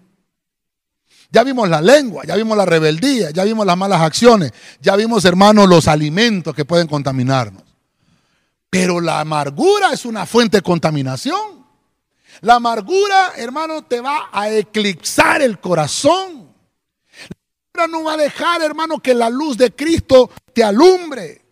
Ya 1.33 1.43
vimos 1.43 1.69
la 1.69 1.81
lengua, 1.81 2.23
ya 2.25 2.37
vimos 2.37 2.57
la 2.57 2.65
rebeldía, 2.65 3.33
ya 3.33 3.43
vimos 3.43 3.67
las 3.67 3.77
malas 3.77 4.01
acciones, 4.01 4.53
ya 4.81 4.95
vimos, 4.95 5.25
hermanos, 5.25 5.69
los 5.69 5.89
alimentos 5.89 6.55
que 6.55 6.65
pueden 6.65 6.87
contaminarnos. 6.87 7.65
Pero 8.71 9.01
la 9.01 9.19
amargura 9.19 9.93
es 9.93 10.05
una 10.05 10.27
fuente 10.27 10.59
de 10.59 10.63
contaminación. 10.63 11.64
La 12.41 12.55
amargura, 12.57 13.33
hermano, 13.37 13.85
te 13.85 14.01
va 14.01 14.29
a 14.33 14.51
eclipsar 14.51 15.43
el 15.43 15.59
corazón. 15.59 16.53
La 17.75 17.85
amargura 17.85 17.99
no 17.99 18.05
va 18.05 18.15
a 18.15 18.25
dejar, 18.25 18.63
hermano, 18.63 18.99
que 18.99 19.15
la 19.15 19.31
luz 19.31 19.57
de 19.57 19.73
Cristo 19.73 20.31
te 20.53 20.63
alumbre. 20.63 21.43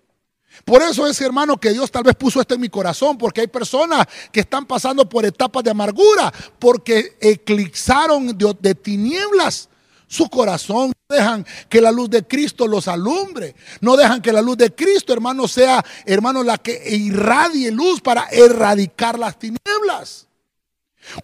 Por 0.64 0.82
eso 0.82 1.06
es, 1.06 1.20
hermano, 1.20 1.58
que 1.58 1.72
Dios 1.72 1.90
tal 1.90 2.04
vez 2.04 2.14
puso 2.14 2.40
esto 2.40 2.54
en 2.54 2.60
mi 2.60 2.68
corazón, 2.68 3.18
porque 3.18 3.40
hay 3.40 3.46
personas 3.48 4.06
que 4.30 4.40
están 4.40 4.66
pasando 4.66 5.08
por 5.08 5.24
etapas 5.24 5.64
de 5.64 5.70
amargura, 5.70 6.32
porque 6.58 7.16
eclipsaron 7.20 8.36
de, 8.36 8.56
de 8.60 8.74
tinieblas 8.74 9.68
su 10.06 10.28
corazón, 10.28 10.92
no 11.08 11.16
dejan 11.16 11.46
que 11.70 11.80
la 11.80 11.90
luz 11.90 12.10
de 12.10 12.26
Cristo 12.26 12.66
los 12.66 12.86
alumbre, 12.86 13.56
no 13.80 13.96
dejan 13.96 14.20
que 14.20 14.30
la 14.30 14.42
luz 14.42 14.58
de 14.58 14.74
Cristo, 14.74 15.12
hermano, 15.12 15.48
sea, 15.48 15.82
hermano, 16.04 16.42
la 16.42 16.58
que 16.58 16.82
irradie 16.94 17.70
luz 17.70 18.02
para 18.02 18.26
erradicar 18.30 19.18
las 19.18 19.38
tinieblas. 19.38 20.28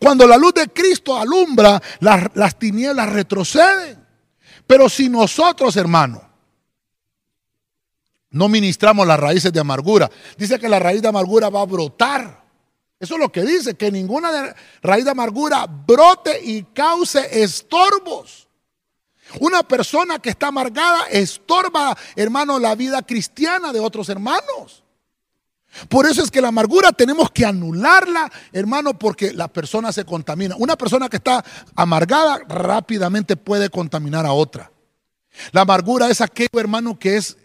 Cuando 0.01 0.27
la 0.27 0.37
luz 0.37 0.55
de 0.55 0.69
Cristo 0.69 1.17
alumbra, 1.17 1.81
las, 2.01 2.35
las 2.35 2.59
tinieblas 2.59 3.11
retroceden. 3.11 4.05
Pero 4.67 4.89
si 4.89 5.09
nosotros, 5.09 5.77
hermano, 5.77 6.23
no 8.31 8.49
ministramos 8.49 9.07
las 9.07 9.19
raíces 9.19 9.53
de 9.53 9.61
amargura, 9.61 10.11
dice 10.37 10.59
que 10.59 10.69
la 10.69 10.79
raíz 10.79 11.01
de 11.01 11.09
amargura 11.09 11.49
va 11.49 11.63
a 11.63 11.67
brotar. 11.67 12.45
Eso 13.01 13.15
es 13.15 13.21
lo 13.21 13.31
que 13.31 13.43
dice, 13.43 13.75
que 13.75 13.93
ninguna 13.93 14.55
raíz 14.83 15.05
de 15.05 15.11
amargura 15.11 15.67
brote 15.67 16.41
y 16.43 16.65
cause 16.65 17.43
estorbos. 17.43 18.49
Una 19.41 19.63
persona 19.63 20.19
que 20.19 20.31
está 20.31 20.49
amargada 20.49 21.07
estorba, 21.11 21.97
hermano, 22.17 22.59
la 22.59 22.75
vida 22.75 23.03
cristiana 23.03 23.73
de 23.73 23.81
otros 23.81 24.09
hermanos. 24.09 24.83
Por 25.89 26.07
eso 26.07 26.23
es 26.23 26.31
que 26.31 26.41
la 26.41 26.49
amargura 26.49 26.93
tenemos 26.93 27.31
que 27.31 27.45
anularla, 27.45 28.31
hermano, 28.53 28.99
porque 28.99 29.33
la 29.33 29.49
persona 29.49 29.93
se 29.93 30.05
contamina. 30.05 30.57
Una 30.57 30.77
persona 30.77 31.09
que 31.09 31.19
está 31.19 31.45
amargada 31.77 32.41
rápidamente 32.49 33.37
puede 33.37 33.71
contaminar 33.71 34.27
a 34.27 34.33
otra. 34.33 34.71
La 35.53 35.61
amargura 35.63 36.11
es 36.11 36.21
aquello, 36.21 36.59
hermano, 36.59 36.99
que 36.99 37.17
es, 37.17 37.37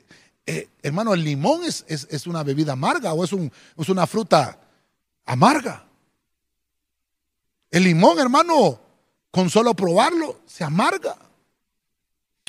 eh, 0.46 0.70
hermano, 0.82 1.14
el 1.14 1.24
limón 1.24 1.64
es, 1.64 1.86
es, 1.88 2.26
una 2.26 2.44
bebida 2.44 2.74
amarga 2.74 3.14
o 3.14 3.24
es, 3.24 3.34
un, 3.34 3.52
es 3.78 3.90
una 3.90 4.08
fruta 4.08 4.60
amarga. 5.26 5.86
El 7.70 7.84
limón, 7.84 8.20
hermano, 8.20 8.80
con 9.32 9.50
solo 9.50 9.74
probarlo, 9.74 10.42
se 10.46 10.64
amarga. 10.64 11.18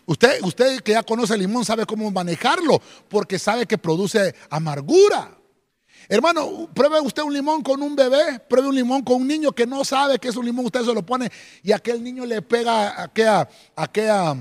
Usted, 0.07 0.43
usted 0.43 0.83
que 0.83 0.93
ya 0.93 1.03
conoce 1.03 1.35
el 1.35 1.41
limón 1.41 1.65
sabe 1.65 1.87
cómo 1.87 2.11
manejarlo, 2.11 2.81
porque 3.09 3.39
sabe 3.39 3.67
que 3.67 3.79
produce 3.79 4.35
amargura. 4.51 5.34
Hermano, 6.09 6.69
pruebe 6.75 7.01
usted 7.01 7.23
un 7.23 7.33
limón 7.33 7.63
con 7.63 7.83
un 7.83 7.97
bebé, 7.97 8.39
pruebe 8.41 8.69
un 8.69 8.75
limón 8.75 9.03
con 9.03 9.23
un 9.23 9.29
niño 9.29 9.53
que 9.53 9.67
no 9.67 9.85
sabe 9.85 10.19
que 10.19 10.29
es 10.29 10.37
un 10.37 10.45
limón, 10.45 10.67
usted 10.67 10.85
se 10.85 10.93
lo 10.93 11.05
pone 11.05 11.31
y 11.63 11.73
aquel 11.73 12.03
niño 12.03 12.27
le 12.27 12.43
pega 12.43 13.03
aquella, 13.03 13.49
aquella, 13.75 14.37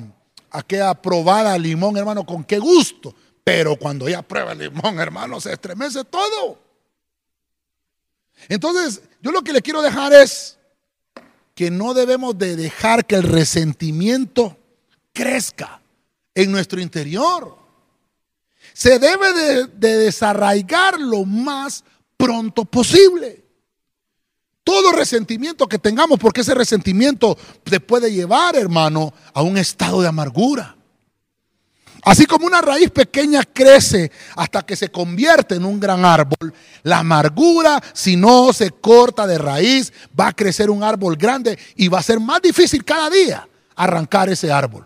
aquella 0.52 0.94
probada 0.94 1.58
limón, 1.58 1.98
hermano, 1.98 2.26
con 2.26 2.44
qué 2.44 2.60
gusto. 2.60 3.16
Pero 3.44 3.76
cuando 3.76 4.08
ya 4.08 4.22
prueba 4.22 4.54
el 4.54 4.60
limón, 4.60 5.00
hermano, 5.00 5.40
se 5.40 5.54
estremece 5.54 6.04
todo. 6.06 6.60
Entonces, 8.50 9.02
yo 9.22 9.32
lo 9.32 9.42
que 9.42 9.54
le 9.54 9.62
quiero 9.62 9.82
dejar 9.82 10.14
es 10.14 10.58
que 11.56 11.70
no 11.70 11.94
debemos 11.94 12.38
de 12.38 12.56
dejar 12.56 13.06
que 13.06 13.16
el 13.16 13.24
resentimiento 13.24 14.58
crezca 15.14 15.82
en 16.34 16.52
nuestro 16.52 16.82
interior. 16.82 17.63
Se 18.74 19.00
debe 19.00 19.34
de, 19.34 19.98
desarraigar 20.04 21.00
lo 21.00 21.26
más 21.26 21.84
pronto 22.18 22.66
posible. 22.66 23.44
Todo 24.64 24.94
resentimiento 24.94 25.68
que 25.68 25.78
tengamos, 25.78 26.20
porque 26.20 26.42
ese 26.42 26.56
resentimiento 26.56 27.38
te 27.64 27.80
puede 27.80 28.12
llevar, 28.12 28.56
hermano, 28.56 29.14
a 29.34 29.42
un 29.42 29.58
estado 29.58 30.02
de 30.02 30.08
amargura. 30.08 30.76
Así 32.06 32.26
como 32.26 32.46
una 32.46 32.62
raíz 32.62 32.90
pequeña 32.90 33.44
crece 33.44 34.12
hasta 34.36 34.66
que 34.66 34.76
se 34.76 34.90
convierte 34.90 35.56
en 35.56 35.66
un 35.66 35.80
gran 35.80 36.04
árbol, 36.04 36.54
la 36.84 37.00
amargura, 37.00 37.82
si 37.94 38.18
no 38.18 38.52
se 38.52 38.72
corta 38.72 39.26
de 39.26 39.38
raíz, 39.38 39.94
va 40.20 40.28
a 40.28 40.34
crecer 40.34 40.70
un 40.70 40.84
árbol 40.84 41.16
grande 41.16 41.58
y 41.76 41.88
va 41.88 42.00
a 42.00 42.04
ser 42.04 42.20
más 42.20 42.42
difícil 42.42 42.84
cada 42.84 43.10
día 43.10 43.48
arrancar 43.76 44.30
ese 44.30 44.52
árbol. 44.52 44.86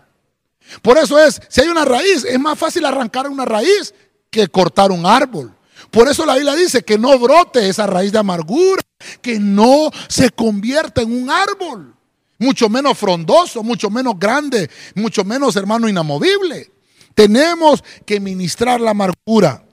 Por 0.82 0.98
eso 0.98 1.18
es, 1.18 1.40
si 1.48 1.60
hay 1.60 1.68
una 1.68 1.84
raíz, 1.84 2.24
es 2.24 2.38
más 2.38 2.58
fácil 2.58 2.84
arrancar 2.84 3.28
una 3.28 3.44
raíz 3.44 3.94
que 4.30 4.48
cortar 4.48 4.90
un 4.90 5.06
árbol. 5.06 5.54
Por 5.90 6.08
eso 6.08 6.26
la 6.26 6.34
Biblia 6.34 6.54
dice 6.54 6.82
que 6.82 6.98
no 6.98 7.18
brote 7.18 7.68
esa 7.68 7.86
raíz 7.86 8.12
de 8.12 8.18
amargura, 8.18 8.82
que 9.22 9.38
no 9.38 9.90
se 10.08 10.30
convierta 10.30 11.02
en 11.02 11.12
un 11.12 11.30
árbol, 11.30 11.94
mucho 12.38 12.68
menos 12.68 12.98
frondoso, 12.98 13.62
mucho 13.62 13.90
menos 13.90 14.18
grande, 14.18 14.70
mucho 14.94 15.24
menos 15.24 15.56
hermano 15.56 15.88
inamovible. 15.88 16.70
Tenemos 17.14 17.82
que 18.04 18.20
ministrar 18.20 18.80
la 18.80 18.90
amargura. 18.90 19.64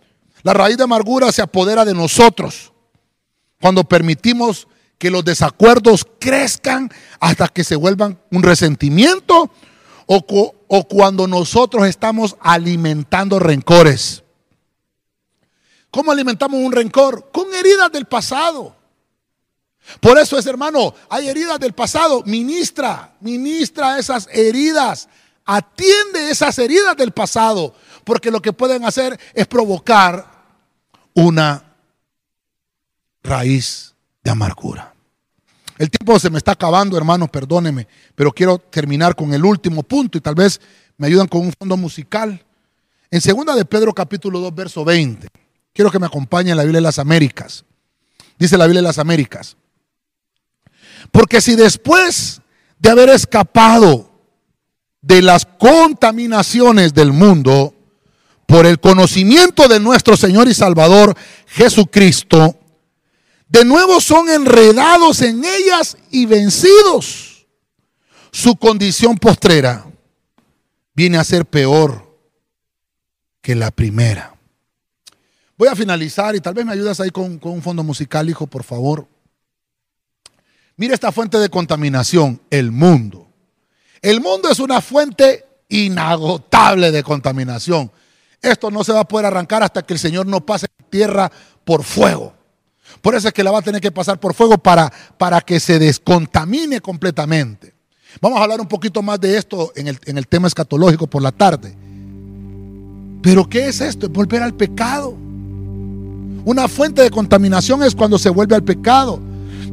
La 0.43 0.53
raíz 0.53 0.77
de 0.77 0.83
amargura 0.83 1.31
se 1.31 1.41
apodera 1.41 1.85
de 1.85 1.93
nosotros 1.93 2.71
cuando 3.59 3.83
permitimos 3.83 4.67
que 4.97 5.11
los 5.11 5.25
desacuerdos 5.25 6.05
crezcan 6.19 6.89
hasta 7.19 7.47
que 7.47 7.63
se 7.63 7.75
vuelvan 7.75 8.19
un 8.31 8.43
resentimiento 8.43 9.51
o, 10.07 10.87
cuando 10.87 11.27
nosotros 11.27 11.87
estamos 11.87 12.35
alimentando 12.39 13.39
rencores. 13.39 14.23
¿Cómo 15.91 16.11
alimentamos 16.11 16.59
un 16.59 16.71
rencor? 16.71 17.29
Con 17.31 17.53
heridas 17.53 17.91
del 17.91 18.05
pasado. 18.05 18.75
Por 19.99 20.17
eso 20.17 20.37
es, 20.37 20.45
hermano, 20.45 20.93
hay 21.09 21.29
heridas 21.29 21.59
del 21.59 21.73
pasado. 21.73 22.23
Ministra, 22.25 23.15
ministra 23.21 23.97
esas 23.97 24.27
heridas. 24.31 25.07
Atiende 25.45 26.31
esas 26.31 26.57
heridas 26.57 26.97
del 26.97 27.11
pasado, 27.11 27.75
porque 28.03 28.31
lo 28.31 28.41
que 28.41 28.51
pueden 28.51 28.83
hacer 28.83 29.19
es 29.33 29.45
provocar 29.45 30.25
una 31.13 31.75
raíz 33.21 33.93
de 34.23 34.31
amargura. 34.31 34.94
El 35.78 35.89
tiempo 35.89 36.17
se 36.19 36.30
me 36.30 36.38
está 36.38 36.53
acabando, 36.53 36.97
hermano, 36.97 37.28
perdóneme, 37.28 37.88
pero 38.15 38.32
quiero 38.32 38.57
terminar 38.57 39.15
con 39.15 39.34
el 39.34 39.43
último 39.43 39.84
punto 39.84 40.17
y 40.17 40.21
tal 40.21 40.36
vez 40.36 40.61
me 40.97 41.07
ayudan 41.07 41.28
con 41.28 41.41
un 41.41 41.51
fondo 41.51 41.76
musical. 41.76 42.43
En 43.11 43.21
segunda 43.21 43.55
de 43.55 43.65
Pedro 43.65 43.93
capítulo 43.93 44.39
2, 44.39 44.55
verso 44.55 44.86
20. 44.86 45.28
Quiero 45.73 45.91
que 45.91 45.99
me 45.99 46.05
acompañe 46.05 46.51
en 46.51 46.57
la 46.57 46.63
Biblia 46.63 46.78
de 46.78 46.84
las 46.84 46.99
Américas. 46.99 47.65
Dice 48.39 48.57
la 48.57 48.65
Biblia 48.65 48.82
de 48.82 48.88
las 48.88 48.99
Américas. 48.99 49.57
Porque 51.11 51.41
si 51.41 51.55
después 51.55 52.41
de 52.80 52.89
haber 52.89 53.09
escapado 53.09 54.09
de 55.01 55.21
las 55.21 55.45
contaminaciones 55.45 56.93
del 56.93 57.11
mundo 57.11 57.73
por 58.45 58.65
el 58.65 58.80
conocimiento 58.80 59.67
de 59.67 59.80
nuestro 59.80 60.15
Señor 60.15 60.47
y 60.47 60.53
Salvador 60.53 61.15
Jesucristo, 61.47 62.57
de 63.47 63.63
nuevo 63.65 64.01
son 64.01 64.29
enredados 64.29 65.21
en 65.21 65.43
ellas 65.43 65.97
y 66.11 66.25
vencidos. 66.25 67.47
Su 68.31 68.55
condición 68.55 69.17
postrera 69.17 69.85
viene 70.93 71.17
a 71.17 71.23
ser 71.23 71.45
peor 71.45 72.05
que 73.41 73.55
la 73.55 73.71
primera. 73.71 74.35
Voy 75.57 75.69
a 75.69 75.75
finalizar 75.75 76.35
y 76.35 76.41
tal 76.41 76.53
vez 76.53 76.65
me 76.65 76.73
ayudas 76.73 76.99
ahí 76.99 77.11
con, 77.11 77.39
con 77.39 77.53
un 77.53 77.61
fondo 77.61 77.83
musical, 77.83 78.29
hijo, 78.29 78.47
por 78.47 78.63
favor. 78.63 79.07
Mira 80.75 80.93
esta 80.93 81.11
fuente 81.11 81.37
de 81.37 81.49
contaminación, 81.49 82.41
el 82.49 82.71
mundo. 82.71 83.29
El 84.01 84.19
mundo 84.19 84.49
es 84.49 84.59
una 84.59 84.81
fuente 84.81 85.45
inagotable 85.69 86.91
de 86.91 87.03
contaminación. 87.03 87.91
Esto 88.41 88.69
no 88.69 88.83
se 88.83 88.91
va 88.91 89.01
a 89.01 89.07
poder 89.07 89.27
arrancar 89.27 89.63
hasta 89.63 89.83
que 89.83 89.93
el 89.93 89.99
Señor 89.99 90.25
no 90.25 90.45
pase 90.45 90.67
tierra 90.89 91.31
por 91.63 91.83
fuego. 91.83 92.33
Por 93.01 93.15
eso 93.15 93.27
es 93.27 93.33
que 93.33 93.43
la 93.43 93.51
va 93.51 93.59
a 93.59 93.61
tener 93.61 93.81
que 93.81 93.91
pasar 93.91 94.19
por 94.19 94.33
fuego 94.33 94.57
para, 94.57 94.91
para 95.17 95.41
que 95.41 95.59
se 95.59 95.79
descontamine 95.79 96.81
completamente. 96.81 97.73
Vamos 98.21 98.39
a 98.39 98.43
hablar 98.43 98.61
un 98.61 98.67
poquito 98.67 99.01
más 99.01 99.19
de 99.19 99.38
esto 99.38 99.71
en 99.75 99.88
el, 99.88 99.99
en 100.05 100.17
el 100.17 100.27
tema 100.27 100.47
escatológico 100.47 101.07
por 101.07 101.21
la 101.21 101.31
tarde. 101.31 101.75
Pero 103.21 103.49
¿qué 103.49 103.67
es 103.67 103.81
esto? 103.81 104.05
Es 104.05 104.11
volver 104.11 104.43
al 104.43 104.53
pecado. 104.53 105.09
Una 106.45 106.67
fuente 106.67 107.01
de 107.01 107.09
contaminación 107.09 107.83
es 107.83 107.95
cuando 107.95 108.19
se 108.19 108.29
vuelve 108.29 108.55
al 108.55 108.63
pecado. 108.63 109.19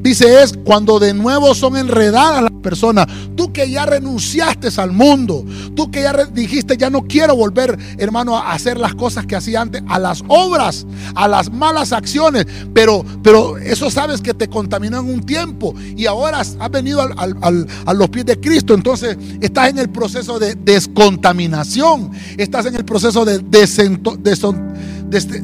Dice 0.02 0.42
es 0.42 0.58
cuando 0.64 0.98
de 0.98 1.14
nuevo 1.14 1.54
son 1.54 1.76
enredadas 1.76 2.42
las 2.42 2.50
personas. 2.60 3.06
Tú 3.36 3.52
que 3.52 3.70
ya 3.70 3.86
renunciaste 3.86 4.68
al 4.76 4.90
mundo. 4.90 5.44
Tú 5.76 5.92
que 5.92 6.02
ya 6.02 6.12
dijiste 6.24 6.76
ya 6.76 6.90
no 6.90 7.02
quiero 7.02 7.36
volver, 7.36 7.78
hermano, 7.98 8.36
a 8.36 8.52
hacer 8.52 8.78
las 8.78 8.96
cosas 8.96 9.26
que 9.26 9.36
hacía 9.36 9.60
antes, 9.60 9.80
a 9.88 10.00
las 10.00 10.24
obras, 10.26 10.86
a 11.14 11.28
las 11.28 11.52
malas 11.52 11.92
acciones. 11.92 12.46
Pero, 12.74 13.04
pero 13.22 13.58
eso 13.58 13.90
sabes 13.90 14.20
que 14.20 14.34
te 14.34 14.48
contaminó 14.48 14.98
en 14.98 15.06
un 15.08 15.22
tiempo 15.24 15.72
y 15.96 16.06
ahora 16.06 16.40
has 16.40 16.70
venido 16.72 17.00
a 17.00 17.94
los 17.94 18.08
pies 18.08 18.26
de 18.26 18.40
Cristo. 18.40 18.74
Entonces 18.74 19.16
estás 19.40 19.68
en 19.68 19.78
el 19.78 19.88
proceso 19.90 20.40
de 20.40 20.56
descontaminación. 20.56 22.10
Estás 22.36 22.66
en 22.66 22.74
el 22.74 22.84
proceso 22.84 23.24
de 23.24 23.38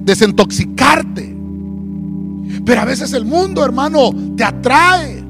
desintoxicarte. 0.04 1.37
Pero 2.64 2.80
a 2.80 2.84
veces 2.84 3.12
el 3.12 3.24
mundo, 3.24 3.64
hermano, 3.64 4.10
te 4.36 4.44
atrae. 4.44 5.24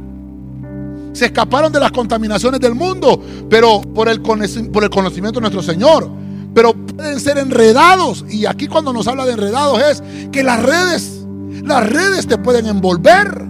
Se 1.13 1.27
escaparon 1.27 1.73
de 1.73 1.81
las 1.81 1.91
contaminaciones 1.91 2.61
del 2.61 2.75
mundo, 2.75 3.21
pero 3.49 3.81
por 3.81 4.09
el, 4.09 4.21
por 4.21 4.85
el 4.85 4.91
conocimiento 4.91 5.41
de 5.41 5.41
nuestro 5.41 5.63
Señor. 5.63 6.09
Pero 6.55 6.75
pueden 6.75 7.21
ser 7.21 7.39
enredados. 7.39 8.25
Y 8.29 8.47
aquí 8.47 8.67
cuando 8.67 8.93
nos 8.93 9.07
habla 9.09 9.27
de 9.27 9.33
enredados 9.33 9.81
es 9.81 10.03
que 10.31 10.43
las 10.43 10.63
redes, 10.63 11.25
las 11.65 11.89
redes 11.89 12.27
te 12.27 12.39
pueden 12.39 12.67
envolver. 12.67 13.47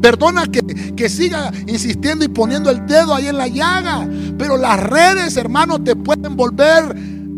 Perdona 0.00 0.46
que, 0.46 0.62
que, 0.94 1.08
siga 1.08 1.50
insistiendo 1.66 2.24
y 2.24 2.28
poniendo 2.28 2.70
el 2.70 2.86
dedo 2.86 3.14
ahí 3.14 3.26
en 3.26 3.38
la 3.38 3.48
llaga. 3.48 4.06
Pero 4.38 4.56
las 4.56 4.82
redes, 4.82 5.36
hermano, 5.36 5.82
te 5.82 5.96
pueden 5.96 6.36
volver 6.36 6.94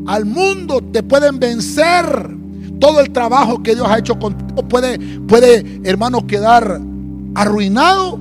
al 0.06 0.24
mundo, 0.24 0.80
te 0.92 1.02
pueden 1.02 1.38
vencer. 1.38 2.37
Todo 2.80 3.00
el 3.00 3.10
trabajo 3.10 3.62
que 3.62 3.74
Dios 3.74 3.86
ha 3.88 3.98
hecho 3.98 4.18
contigo 4.18 4.66
puede, 4.68 4.98
puede, 5.26 5.80
hermano, 5.84 6.26
quedar 6.26 6.80
arruinado 7.34 8.18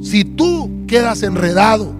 si 0.00 0.24
tú 0.24 0.70
quedas 0.86 1.22
enredado. 1.22 1.92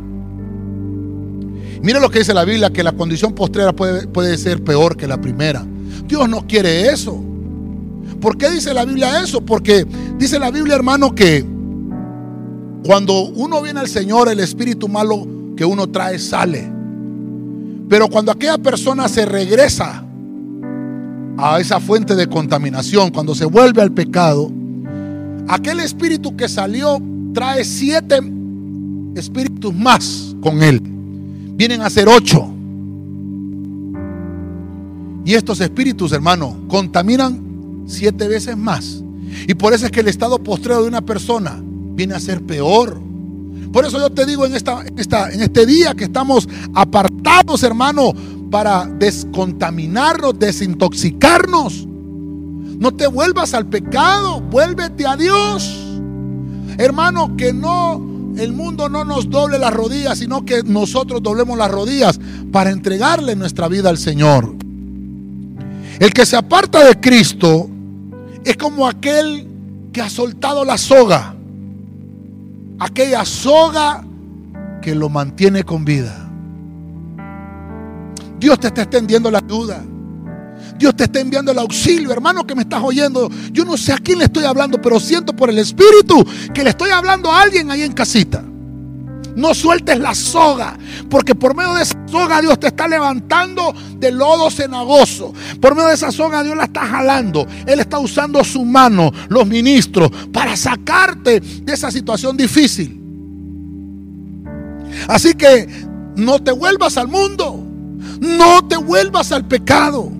Mira 1.83 2.01
lo 2.01 2.11
que 2.11 2.21
dice 2.21 2.35
la 2.35 2.45
Biblia, 2.45 2.71
que 2.71 2.83
la 2.83 2.93
condición 2.93 3.35
postrera 3.35 3.73
puede, 3.73 4.07
puede 4.07 4.37
ser 4.39 4.63
peor 4.63 4.97
que 4.97 5.07
la 5.07 5.21
primera. 5.21 5.65
Dios 6.07 6.29
no 6.29 6.47
quiere 6.47 6.91
eso. 6.91 7.23
¿Por 8.21 8.39
qué 8.39 8.51
dice 8.51 8.73
la 8.73 8.85
Biblia 8.85 9.23
eso? 9.23 9.41
Porque 9.41 9.87
dice 10.19 10.39
la 10.39 10.51
Biblia, 10.51 10.75
hermano, 10.75 11.15
que 11.15 11.45
cuando 12.85 13.25
uno 13.25 13.63
viene 13.63 13.81
al 13.81 13.89
Señor, 13.89 14.29
el 14.29 14.41
espíritu 14.41 14.89
malo 14.89 15.27
que 15.57 15.65
uno 15.65 15.89
trae 15.89 16.19
sale. 16.19 16.71
Pero 17.89 18.09
cuando 18.09 18.33
aquella 18.33 18.59
persona 18.59 19.09
se 19.09 19.27
regresa 19.27 20.06
a 21.39 21.61
esa 21.61 21.81
fuente 21.81 22.15
de 22.15 22.27
contaminación, 22.29 23.11
cuando 23.11 23.35
se 23.35 23.45
vuelve 23.45 23.83
al 23.83 23.93
pecado, 23.93 24.51
aquel 25.49 25.81
espíritu 25.81 26.37
que 26.37 26.49
salió 26.49 27.01
trae 27.35 27.65
siete 27.65 28.21
espíritus 29.15 29.75
más 29.75 30.35
con 30.41 30.63
él. 30.63 30.81
Vienen 30.83 31.83
a 31.83 31.91
ser 31.91 32.09
ocho. 32.09 32.53
Y 35.25 35.35
estos 35.35 35.61
espíritus, 35.61 36.13
hermano, 36.13 36.57
contaminan 36.69 37.85
siete 37.87 38.29
veces 38.29 38.57
más. 38.57 39.03
Y 39.49 39.55
por 39.55 39.75
eso 39.75 39.87
es 39.87 39.93
que 39.93 40.01
el 40.01 40.09
estado 40.09 40.39
postrero 40.39 40.83
de 40.83 40.89
una 40.89 41.03
persona 41.03 41.61
viene 41.63 42.15
a 42.15 42.21
ser 42.21 42.43
peor. 42.43 43.01
Por 43.73 43.85
eso 43.85 43.99
yo 43.99 44.11
te 44.11 44.25
digo 44.25 44.47
en, 44.47 44.55
esta, 44.55 44.85
esta, 44.97 45.31
en 45.31 45.43
este 45.43 45.67
día 45.67 45.95
que 45.95 46.05
estamos 46.05 46.49
apartados, 46.75 47.63
hermano, 47.63 48.13
para 48.57 48.87
descontaminarnos, 48.87 50.39
desintoxicarnos. 50.39 51.87
No 51.87 52.91
te 52.91 53.07
vuelvas 53.07 53.53
al 53.53 53.67
pecado, 53.67 54.41
vuélvete 54.41 55.07
a 55.07 55.15
Dios. 55.15 55.71
Hermano, 56.79 57.37
que 57.37 57.53
no 57.53 58.33
el 58.39 58.55
mundo 58.55 58.89
no 58.89 59.05
nos 59.05 59.29
doble 59.29 59.59
las 59.59 59.75
rodillas, 59.75 60.21
sino 60.21 60.47
que 60.47 60.63
nosotros 60.63 61.23
doblemos 61.23 61.59
las 61.59 61.71
rodillas 61.71 62.19
para 62.51 62.71
entregarle 62.71 63.37
nuestra 63.37 63.69
vida 63.69 63.91
al 63.91 63.99
Señor. 63.99 64.55
El 65.99 66.15
que 66.15 66.25
se 66.25 66.37
aparta 66.39 66.83
de 66.83 66.99
Cristo 66.99 67.69
es 68.43 68.57
como 68.57 68.89
aquel 68.89 69.47
que 69.93 70.01
ha 70.01 70.09
soltado 70.09 70.65
la 70.65 70.79
soga, 70.79 71.35
aquella 72.79 73.23
soga 73.27 74.03
que 74.81 74.95
lo 74.95 75.11
mantiene 75.11 75.63
con 75.63 75.85
vida. 75.85 76.26
Dios 78.39 78.59
te 78.61 78.69
está 78.69 78.83
extendiendo 78.83 79.31
la 79.31 79.39
ayuda. 79.39 79.85
Dios 80.79 80.95
te 80.95 81.05
está 81.05 81.21
enviando 81.21 81.53
el 81.53 81.59
auxilio, 81.59 82.13
hermano 82.13 82.47
que 82.47 82.55
me 82.55 82.63
estás 82.63 82.83
oyendo. 82.83 83.31
Yo 83.53 83.65
no 83.65 83.77
sé 83.77 83.93
a 83.93 83.99
quién 83.99 84.19
le 84.19 84.27
estoy 84.27 84.45
hablando, 84.45 84.81
pero 84.81 85.01
siento 85.01 85.35
por 85.35 85.49
el 85.51 85.59
Espíritu 85.59 86.25
que 86.53 86.63
le 86.63 86.71
estoy 86.71 86.91
hablando 86.91 87.33
a 87.33 87.43
alguien 87.43 87.71
ahí 87.71 87.83
en 87.83 87.93
casita. 87.93 88.45
No 89.37 89.55
sueltes 89.55 89.99
la 89.99 90.15
soga, 90.15 90.79
porque 91.11 91.35
por 91.35 91.55
medio 91.55 91.75
de 91.75 91.83
esa 91.83 91.95
soga 92.09 92.41
Dios 92.41 92.59
te 92.59 92.69
está 92.69 92.89
levantando 92.89 93.75
del 93.99 94.17
lodo 94.17 94.51
cenagoso. 94.51 95.35
Por 95.61 95.75
medio 95.75 95.89
de 95.89 95.95
esa 95.95 96.11
soga 96.11 96.43
Dios 96.43 96.57
la 96.57 96.65
está 96.65 96.87
jalando. 96.87 97.47
Él 97.67 97.81
está 97.81 97.99
usando 97.99 98.43
su 98.45 98.65
mano, 98.65 99.13
los 99.29 99.47
ministros, 99.47 100.11
para 100.33 100.57
sacarte 100.57 101.41
de 101.41 101.73
esa 101.73 101.91
situación 101.91 102.37
difícil. 102.37 103.03
Así 105.07 105.35
que 105.35 105.69
no 106.17 106.43
te 106.43 106.53
vuelvas 106.53 106.97
al 106.97 107.09
mundo. 107.09 107.66
No 108.21 108.67
te 108.67 108.77
vuelvas 108.77 109.33
al 109.33 109.47
pecado. 109.47 110.11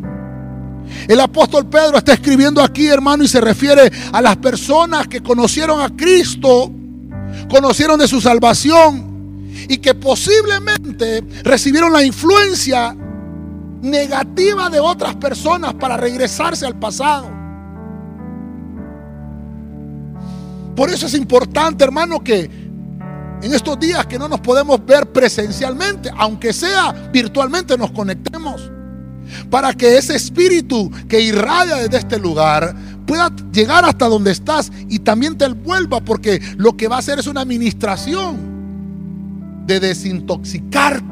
El 1.09 1.21
apóstol 1.21 1.67
Pedro 1.67 1.99
está 1.99 2.15
escribiendo 2.15 2.63
aquí, 2.63 2.87
hermano, 2.87 3.25
y 3.25 3.29
se 3.29 3.41
refiere 3.41 3.91
a 4.13 4.21
las 4.21 4.37
personas 4.37 5.07
que 5.09 5.23
conocieron 5.23 5.81
a 5.81 5.95
Cristo 5.95 6.71
conocieron 7.49 7.99
de 7.99 8.09
su 8.09 8.21
salvación 8.21 9.51
y 9.69 9.79
que 9.79 9.95
posiblemente 9.95 11.23
recibieron 11.43 11.93
la 11.93 12.05
influencia 12.05 12.97
negativa 13.83 14.69
de 14.71 14.81
otras 14.81 15.15
personas 15.17 15.75
para 15.75 15.97
regresarse 15.97 16.67
al 16.67 16.79
pasado. 16.79 17.31
Por 20.75 20.91
eso 20.91 21.07
es 21.07 21.15
importante, 21.15 21.85
hermano, 21.85 22.23
que 22.23 22.66
en 23.43 23.55
estos 23.55 23.79
días 23.79 24.07
que 24.07 24.19
no 24.19 24.29
nos 24.29 24.41
podemos 24.41 24.85
ver 24.85 25.13
presencialmente, 25.13 26.11
aunque 26.17 26.53
sea 26.53 26.93
virtualmente, 27.13 27.77
nos 27.77 27.91
conectemos 27.91 28.71
para 29.51 29.73
que 29.73 29.97
ese 29.97 30.15
espíritu 30.15 30.91
que 31.09 31.21
irradia 31.21 31.77
desde 31.77 31.99
este 31.99 32.19
lugar 32.19 32.75
pueda 33.07 33.33
llegar 33.53 33.85
hasta 33.85 34.09
donde 34.09 34.33
estás 34.33 34.71
y 34.89 34.99
también 35.01 35.37
te 35.39 35.49
vuelva, 35.49 36.01
porque 36.01 36.41
lo 36.57 36.77
que 36.77 36.89
va 36.89 36.97
a 36.97 36.99
hacer 36.99 37.19
es 37.19 37.27
una 37.27 37.43
administración 37.43 38.57
de 39.67 39.81
desintoxicar 39.81 41.03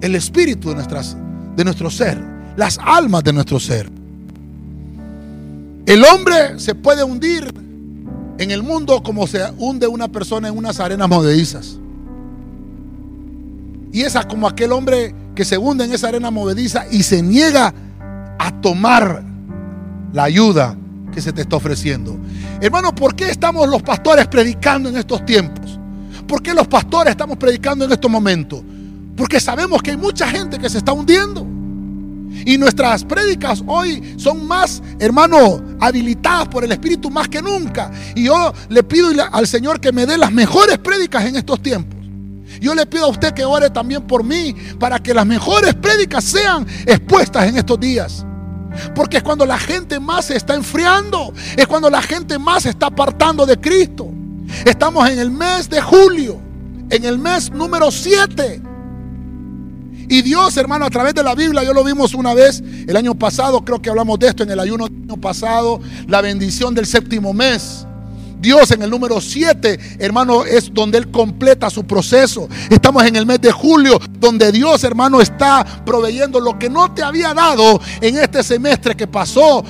el 0.00 0.14
espíritu 0.14 0.70
de, 0.70 0.76
nuestras, 0.76 1.16
de 1.56 1.64
nuestro 1.64 1.90
ser, 1.90 2.20
las 2.56 2.78
almas 2.78 3.22
de 3.24 3.32
nuestro 3.32 3.60
ser. 3.60 3.90
El 5.86 6.04
hombre 6.04 6.58
se 6.58 6.74
puede 6.74 7.02
hundir 7.02 7.52
en 8.42 8.50
el 8.50 8.62
mundo 8.62 9.02
como 9.02 9.26
se 9.26 9.42
hunde 9.58 9.86
una 9.86 10.08
persona 10.08 10.48
en 10.48 10.56
unas 10.56 10.80
arenas 10.80 11.08
movedizas. 11.08 11.78
Y 13.92 14.02
esa 14.02 14.24
como 14.24 14.48
aquel 14.48 14.72
hombre 14.72 15.14
que 15.34 15.44
se 15.44 15.58
hunde 15.58 15.84
en 15.84 15.92
esa 15.92 16.08
arena 16.08 16.30
movediza 16.30 16.86
y 16.90 17.02
se 17.02 17.22
niega 17.22 17.74
a 18.38 18.60
tomar 18.60 19.22
la 20.12 20.24
ayuda 20.24 20.76
que 21.12 21.20
se 21.20 21.32
te 21.32 21.42
está 21.42 21.56
ofreciendo. 21.56 22.16
Hermano, 22.60 22.94
¿por 22.94 23.14
qué 23.14 23.28
estamos 23.28 23.68
los 23.68 23.82
pastores 23.82 24.26
predicando 24.28 24.88
en 24.88 24.96
estos 24.96 25.24
tiempos? 25.26 25.78
¿Por 26.26 26.42
qué 26.42 26.54
los 26.54 26.66
pastores 26.66 27.10
estamos 27.10 27.36
predicando 27.36 27.84
en 27.84 27.92
estos 27.92 28.10
momentos? 28.10 28.62
Porque 29.16 29.40
sabemos 29.40 29.82
que 29.82 29.90
hay 29.90 29.96
mucha 29.96 30.26
gente 30.26 30.58
que 30.58 30.70
se 30.70 30.78
está 30.78 30.92
hundiendo. 30.92 31.46
Y 32.44 32.58
nuestras 32.58 33.04
prédicas 33.04 33.62
hoy 33.66 34.14
son 34.16 34.46
más, 34.46 34.82
hermano, 34.98 35.62
habilitadas 35.80 36.48
por 36.48 36.64
el 36.64 36.72
Espíritu 36.72 37.10
más 37.10 37.28
que 37.28 37.42
nunca. 37.42 37.90
Y 38.14 38.24
yo 38.24 38.52
le 38.68 38.82
pido 38.82 39.10
al 39.30 39.46
Señor 39.46 39.80
que 39.80 39.92
me 39.92 40.06
dé 40.06 40.18
las 40.18 40.32
mejores 40.32 40.78
prédicas 40.78 41.24
en 41.24 41.36
estos 41.36 41.62
tiempos. 41.62 41.98
Yo 42.60 42.74
le 42.74 42.86
pido 42.86 43.06
a 43.06 43.08
usted 43.08 43.32
que 43.32 43.44
ore 43.44 43.70
también 43.70 44.02
por 44.02 44.24
mí 44.24 44.54
para 44.78 44.98
que 44.98 45.14
las 45.14 45.26
mejores 45.26 45.74
prédicas 45.74 46.24
sean 46.24 46.66
expuestas 46.86 47.48
en 47.48 47.56
estos 47.56 47.78
días. 47.80 48.24
Porque 48.94 49.18
es 49.18 49.22
cuando 49.22 49.44
la 49.44 49.58
gente 49.58 50.00
más 50.00 50.26
se 50.26 50.36
está 50.36 50.54
enfriando, 50.54 51.32
es 51.56 51.66
cuando 51.66 51.90
la 51.90 52.02
gente 52.02 52.38
más 52.38 52.64
se 52.64 52.70
está 52.70 52.86
apartando 52.86 53.46
de 53.46 53.58
Cristo. 53.58 54.08
Estamos 54.64 55.08
en 55.08 55.18
el 55.18 55.30
mes 55.30 55.68
de 55.68 55.80
julio, 55.80 56.40
en 56.90 57.04
el 57.04 57.18
mes 57.18 57.50
número 57.50 57.90
7. 57.90 58.62
Y 60.12 60.20
Dios, 60.20 60.58
hermano, 60.58 60.84
a 60.84 60.90
través 60.90 61.14
de 61.14 61.22
la 61.22 61.34
Biblia, 61.34 61.64
yo 61.64 61.72
lo 61.72 61.82
vimos 61.82 62.12
una 62.12 62.34
vez 62.34 62.62
el 62.86 62.94
año 62.98 63.14
pasado, 63.14 63.64
creo 63.64 63.80
que 63.80 63.88
hablamos 63.88 64.18
de 64.18 64.28
esto 64.28 64.42
en 64.42 64.50
el 64.50 64.60
ayuno 64.60 64.86
del 64.86 65.04
año 65.04 65.16
pasado, 65.18 65.80
la 66.06 66.20
bendición 66.20 66.74
del 66.74 66.84
séptimo 66.84 67.32
mes. 67.32 67.86
Dios 68.38 68.72
en 68.72 68.82
el 68.82 68.90
número 68.90 69.22
7, 69.22 69.96
hermano, 69.98 70.44
es 70.44 70.70
donde 70.74 70.98
Él 70.98 71.10
completa 71.10 71.70
su 71.70 71.86
proceso. 71.86 72.46
Estamos 72.68 73.04
en 73.04 73.16
el 73.16 73.24
mes 73.24 73.40
de 73.40 73.52
julio, 73.52 73.98
donde 74.20 74.52
Dios, 74.52 74.84
hermano, 74.84 75.18
está 75.22 75.64
proveyendo 75.86 76.40
lo 76.40 76.58
que 76.58 76.68
no 76.68 76.92
te 76.92 77.02
había 77.02 77.32
dado 77.32 77.80
en 78.02 78.18
este 78.18 78.42
semestre 78.42 78.94
que 78.94 79.06
pasó. 79.06 79.64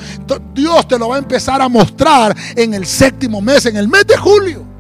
Dios 0.53 0.89
te 0.89 0.99
lo 0.99 1.11
va 1.11 1.15
a 1.15 1.19
empezar 1.21 1.63
a 1.63 1.69
mostrar 1.69 2.37
en 2.57 2.75
el 2.75 2.85
séptimo 2.85 3.41
mes, 3.41 3.67
en 3.67 3.77
el 3.77 3.87
mes 3.87 4.09
de 4.09 4.17
julio. 4.17 4.72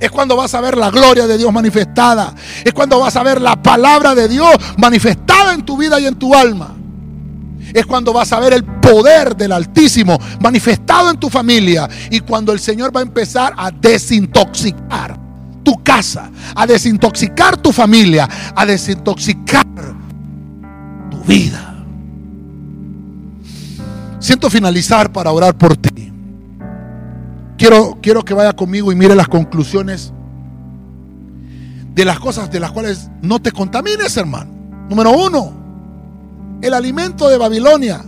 Es 0.00 0.10
cuando 0.10 0.36
vas 0.36 0.54
a 0.54 0.60
ver 0.60 0.76
la 0.76 0.90
gloria 0.90 1.26
de 1.26 1.38
Dios 1.38 1.52
manifestada. 1.52 2.34
Es 2.64 2.72
cuando 2.72 3.00
vas 3.00 3.16
a 3.16 3.22
ver 3.22 3.40
la 3.40 3.60
palabra 3.60 4.14
de 4.14 4.28
Dios 4.28 4.50
manifestada 4.76 5.54
en 5.54 5.64
tu 5.64 5.76
vida 5.76 5.98
y 6.00 6.06
en 6.06 6.14
tu 6.14 6.34
alma 6.34 6.74
es 7.74 7.86
cuando 7.86 8.12
vas 8.12 8.32
a 8.32 8.40
ver 8.40 8.52
el 8.52 8.64
poder 8.64 9.36
del 9.36 9.52
Altísimo 9.52 10.18
manifestado 10.40 11.10
en 11.10 11.18
tu 11.18 11.28
familia 11.28 11.88
y 12.10 12.20
cuando 12.20 12.52
el 12.52 12.60
Señor 12.60 12.94
va 12.94 13.00
a 13.00 13.02
empezar 13.02 13.54
a 13.56 13.70
desintoxicar 13.70 15.18
tu 15.62 15.82
casa, 15.82 16.30
a 16.54 16.66
desintoxicar 16.66 17.56
tu 17.56 17.72
familia, 17.72 18.28
a 18.54 18.64
desintoxicar 18.64 19.66
tu 21.10 21.18
vida. 21.24 21.74
Siento 24.18 24.50
finalizar 24.50 25.12
para 25.12 25.30
orar 25.30 25.56
por 25.56 25.76
ti. 25.76 26.07
Quiero, 27.58 27.98
quiero 28.00 28.24
que 28.24 28.34
vaya 28.34 28.54
conmigo 28.54 28.92
y 28.92 28.94
mire 28.94 29.14
las 29.16 29.28
conclusiones 29.28 30.12
de 31.94 32.04
las 32.04 32.20
cosas 32.20 32.50
de 32.50 32.60
las 32.60 32.70
cuales 32.70 33.10
no 33.20 33.40
te 33.40 33.50
contamines, 33.50 34.16
hermano. 34.16 34.52
Número 34.88 35.10
uno, 35.10 35.52
el 36.62 36.72
alimento 36.72 37.28
de 37.28 37.36
Babilonia 37.36 38.04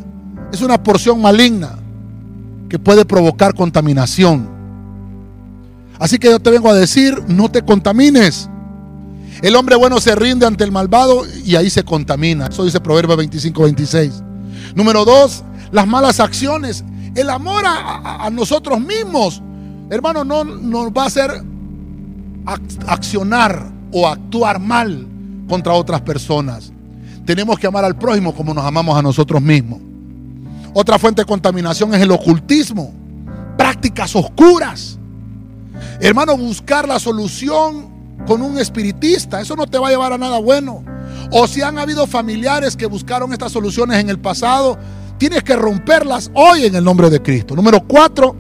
es 0.52 0.62
una 0.62 0.80
porción 0.80 1.20
maligna 1.20 1.76
que 2.68 2.78
puede 2.78 3.04
provocar 3.04 3.54
contaminación. 3.54 4.48
Así 5.98 6.18
que 6.18 6.28
yo 6.30 6.38
te 6.38 6.50
vengo 6.50 6.70
a 6.70 6.74
decir, 6.74 7.20
no 7.26 7.50
te 7.50 7.62
contamines. 7.62 8.48
El 9.42 9.56
hombre 9.56 9.74
bueno 9.74 10.00
se 10.00 10.14
rinde 10.14 10.46
ante 10.46 10.62
el 10.62 10.70
malvado 10.70 11.24
y 11.44 11.56
ahí 11.56 11.68
se 11.68 11.82
contamina. 11.82 12.46
Eso 12.46 12.64
dice 12.64 12.80
Proverbio 12.80 13.16
25, 13.16 13.62
26. 13.64 14.22
Número 14.76 15.04
dos, 15.04 15.42
las 15.72 15.86
malas 15.86 16.20
acciones. 16.20 16.84
El 17.14 17.28
amor 17.28 17.64
a, 17.66 18.28
nosotros 18.30 18.80
mismos, 18.80 19.42
hermano, 19.90 20.24
no 20.24 20.44
nos 20.44 20.86
va 20.92 21.04
a 21.04 21.06
hacer 21.06 21.30
accionar 22.86 23.70
o 23.92 24.06
actuar 24.06 24.60
mal 24.60 25.06
contra 25.48 25.72
otras 25.72 26.00
personas. 26.02 26.72
Tenemos 27.24 27.58
que 27.58 27.66
amar 27.66 27.84
al 27.84 27.96
prójimo 27.96 28.34
como 28.34 28.54
nos 28.54 28.64
amamos 28.64 28.96
a 28.96 29.02
nosotros 29.02 29.42
mismos. 29.42 29.80
Otra 30.72 30.98
fuente 30.98 31.22
de 31.22 31.26
contaminación 31.26 31.92
es 31.94 32.00
el 32.00 32.10
ocultismo, 32.12 32.92
prácticas 33.56 34.14
oscuras. 34.14 34.98
Hermano, 36.00 36.36
buscar 36.36 36.86
la 36.86 37.00
solución 37.00 37.88
con 38.26 38.42
un 38.42 38.58
espiritista, 38.58 39.40
eso 39.40 39.56
no 39.56 39.66
te 39.66 39.78
va 39.78 39.88
a 39.88 39.90
llevar 39.90 40.12
a 40.12 40.18
nada 40.18 40.38
bueno. 40.38 40.84
O 41.32 41.46
si 41.48 41.62
han 41.62 41.78
habido 41.78 42.06
familiares 42.06 42.76
que 42.76 42.86
buscaron 42.86 43.32
estas 43.32 43.52
soluciones 43.52 43.98
en 43.98 44.10
el 44.10 44.18
pasado, 44.18 44.78
tienes 45.20 45.44
que 45.44 45.54
romperlas 45.54 46.32
hoy 46.34 46.64
en 46.64 46.74
el 46.74 46.82
nombre 46.82 47.10
de 47.10 47.22
Cristo. 47.22 47.54
Número 47.54 47.86
cuatro, 47.86 48.34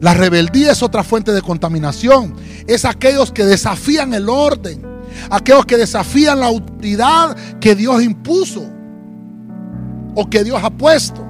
la 0.00 0.12
rebeldía 0.12 0.72
es 0.72 0.82
otra 0.82 1.02
fuente 1.02 1.32
de 1.32 1.40
contaminación. 1.40 2.34
Es 2.66 2.84
aquellos 2.84 3.32
que 3.32 3.44
desafían 3.46 4.12
el 4.12 4.28
orden 4.28 4.88
aquellos 5.30 5.66
que 5.66 5.76
desafían 5.76 6.40
la 6.40 6.46
autoridad 6.46 7.36
que 7.60 7.74
Dios 7.74 8.02
impuso 8.02 8.64
o 10.14 10.28
que 10.28 10.44
Dios 10.44 10.60
ha 10.62 10.70
puesto. 10.70 11.24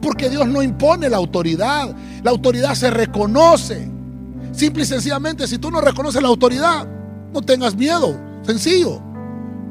Porque 0.00 0.28
Dios 0.28 0.46
no 0.48 0.62
impone 0.62 1.08
la 1.08 1.16
autoridad, 1.16 1.94
la 2.22 2.30
autoridad 2.30 2.74
se 2.74 2.90
reconoce. 2.90 3.88
Simple 4.52 4.82
y 4.82 4.86
sencillamente, 4.86 5.46
si 5.46 5.58
tú 5.58 5.70
no 5.70 5.80
reconoces 5.80 6.20
la 6.20 6.28
autoridad, 6.28 6.86
no 7.32 7.40
tengas 7.40 7.74
miedo, 7.74 8.18
sencillo. 8.42 9.00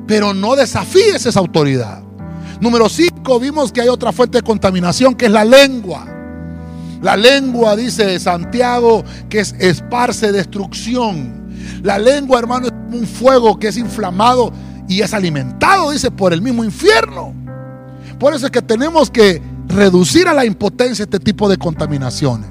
Pero 0.07 0.33
no 0.33 0.55
desafíes 0.55 1.25
esa 1.25 1.39
autoridad. 1.39 2.01
Número 2.59 2.87
5, 2.89 3.10
vimos 3.39 3.71
que 3.71 3.81
hay 3.81 3.87
otra 3.87 4.11
fuente 4.11 4.39
de 4.39 4.43
contaminación 4.43 5.15
que 5.15 5.25
es 5.25 5.31
la 5.31 5.45
lengua. 5.45 6.07
La 7.01 7.17
lengua, 7.17 7.75
dice 7.75 8.19
Santiago, 8.19 9.03
que 9.29 9.39
es 9.39 9.55
esparce 9.59 10.31
destrucción. 10.31 11.41
La 11.81 11.97
lengua, 11.97 12.39
hermano, 12.39 12.67
es 12.67 12.73
un 12.91 13.07
fuego 13.07 13.57
que 13.57 13.69
es 13.69 13.77
inflamado 13.77 14.51
y 14.87 15.01
es 15.01 15.13
alimentado, 15.13 15.91
dice, 15.91 16.11
por 16.11 16.33
el 16.33 16.41
mismo 16.41 16.63
infierno. 16.63 17.33
Por 18.19 18.33
eso 18.33 18.45
es 18.45 18.51
que 18.51 18.61
tenemos 18.61 19.09
que 19.09 19.41
reducir 19.67 20.27
a 20.27 20.33
la 20.33 20.45
impotencia 20.45 21.03
este 21.03 21.19
tipo 21.19 21.49
de 21.49 21.57
contaminaciones. 21.57 22.49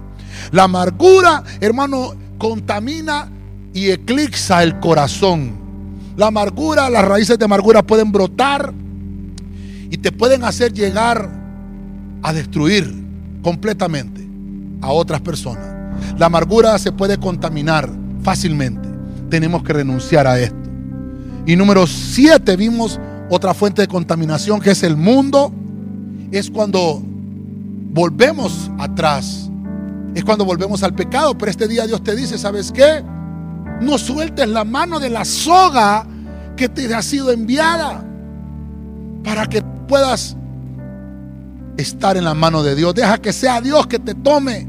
La 0.51 0.65
amargura, 0.65 1.45
hermano, 1.61 2.15
contamina 2.39 3.31
y 3.73 3.91
eclipsa 3.91 4.63
el 4.65 4.81
corazón. 4.81 5.53
La 6.17 6.27
amargura, 6.27 6.91
las 6.91 7.05
raíces 7.05 7.39
de 7.39 7.45
amargura 7.45 7.83
pueden 7.83 8.11
brotar 8.11 8.73
y 9.91 9.99
te 9.99 10.13
pueden 10.13 10.45
hacer 10.45 10.73
llegar 10.73 11.29
a 12.23 12.33
destruir 12.33 13.05
completamente 13.43 14.27
a 14.81 14.93
otras 14.93 15.21
personas. 15.21 15.67
La 16.19 16.27
amargura 16.27 16.79
se 16.79 16.93
puede 16.93 17.19
contaminar 17.19 17.91
fácilmente. 18.23 18.89
Tenemos 19.29 19.63
que 19.63 19.73
renunciar 19.73 20.27
a 20.27 20.39
esto. 20.39 20.57
Y 21.47 21.57
número 21.57 21.87
siete, 21.87 22.57
vimos 22.57 23.01
otra 23.29 23.55
fuente 23.55 23.83
de 23.83 23.89
contaminación 23.89 24.61
que 24.61 24.71
es 24.71 24.83
el 24.83 24.97
mundo. 24.97 25.53
Es 26.31 26.51
cuando 26.51 27.03
volvemos 27.93 28.71
atrás. 28.79 29.51
Es 30.15 30.25
cuando 30.25 30.45
volvemos 30.45 30.83
al 30.83 30.95
pecado. 30.95 31.37
Pero 31.37 31.51
este 31.51 31.67
día 31.69 31.87
Dios 31.87 32.03
te 32.05 32.15
dice, 32.15 32.39
¿sabes 32.39 32.71
qué? 32.71 33.03
No 33.81 33.99
sueltes 33.99 34.49
la 34.49 34.65
mano 34.65 35.01
de 35.01 35.11
la 35.11 35.25
soga 35.25 36.07
que 36.57 36.69
te 36.69 36.93
ha 36.95 37.03
sido 37.03 37.31
enviada 37.31 38.05
para 39.25 39.47
que 39.47 39.63
puedas 39.91 40.37
estar 41.77 42.17
en 42.17 42.25
la 42.25 42.33
mano 42.33 42.63
de 42.63 42.77
Dios. 42.77 42.95
Deja 42.95 43.19
que 43.19 43.33
sea 43.33 43.61
Dios 43.61 43.89
que 43.89 43.99
te 43.99 44.15
tome. 44.15 44.69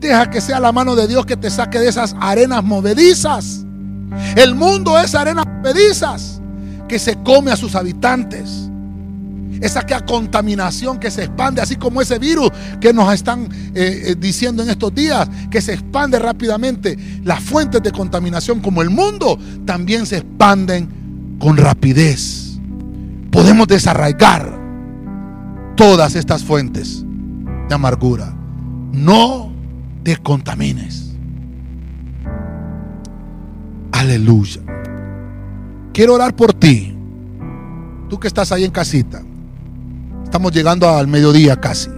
Deja 0.00 0.30
que 0.30 0.40
sea 0.40 0.60
la 0.60 0.72
mano 0.72 0.96
de 0.96 1.06
Dios 1.06 1.26
que 1.26 1.36
te 1.36 1.50
saque 1.50 1.78
de 1.78 1.88
esas 1.88 2.16
arenas 2.18 2.64
movedizas. 2.64 3.66
El 4.34 4.54
mundo 4.54 4.98
es 4.98 5.14
arenas 5.14 5.44
movedizas 5.46 6.40
que 6.88 6.98
se 6.98 7.22
come 7.22 7.50
a 7.50 7.56
sus 7.56 7.74
habitantes. 7.74 8.70
Esa 9.60 9.82
que 9.82 9.94
contaminación 10.06 10.98
que 10.98 11.10
se 11.10 11.24
expande, 11.24 11.60
así 11.60 11.76
como 11.76 12.00
ese 12.00 12.18
virus 12.18 12.50
que 12.80 12.94
nos 12.94 13.12
están 13.12 13.44
eh, 13.74 14.04
eh, 14.06 14.16
diciendo 14.18 14.62
en 14.62 14.70
estos 14.70 14.94
días, 14.94 15.28
que 15.50 15.60
se 15.60 15.74
expande 15.74 16.18
rápidamente. 16.18 16.96
Las 17.24 17.40
fuentes 17.40 17.82
de 17.82 17.92
contaminación 17.92 18.60
como 18.60 18.80
el 18.80 18.88
mundo 18.88 19.38
también 19.66 20.06
se 20.06 20.16
expanden 20.16 21.36
con 21.38 21.58
rapidez. 21.58 22.58
Podemos 23.30 23.66
desarraigar 23.68 24.61
todas 25.82 26.14
estas 26.14 26.44
fuentes 26.44 27.04
de 27.68 27.74
amargura. 27.74 28.32
No 28.92 29.52
te 30.04 30.16
contamines. 30.16 31.10
Aleluya. 33.90 34.60
Quiero 35.92 36.14
orar 36.14 36.36
por 36.36 36.54
ti. 36.54 36.96
Tú 38.08 38.20
que 38.20 38.28
estás 38.28 38.52
ahí 38.52 38.62
en 38.62 38.70
casita. 38.70 39.24
Estamos 40.22 40.52
llegando 40.52 40.88
al 40.88 41.08
mediodía 41.08 41.56
casi. 41.56 41.90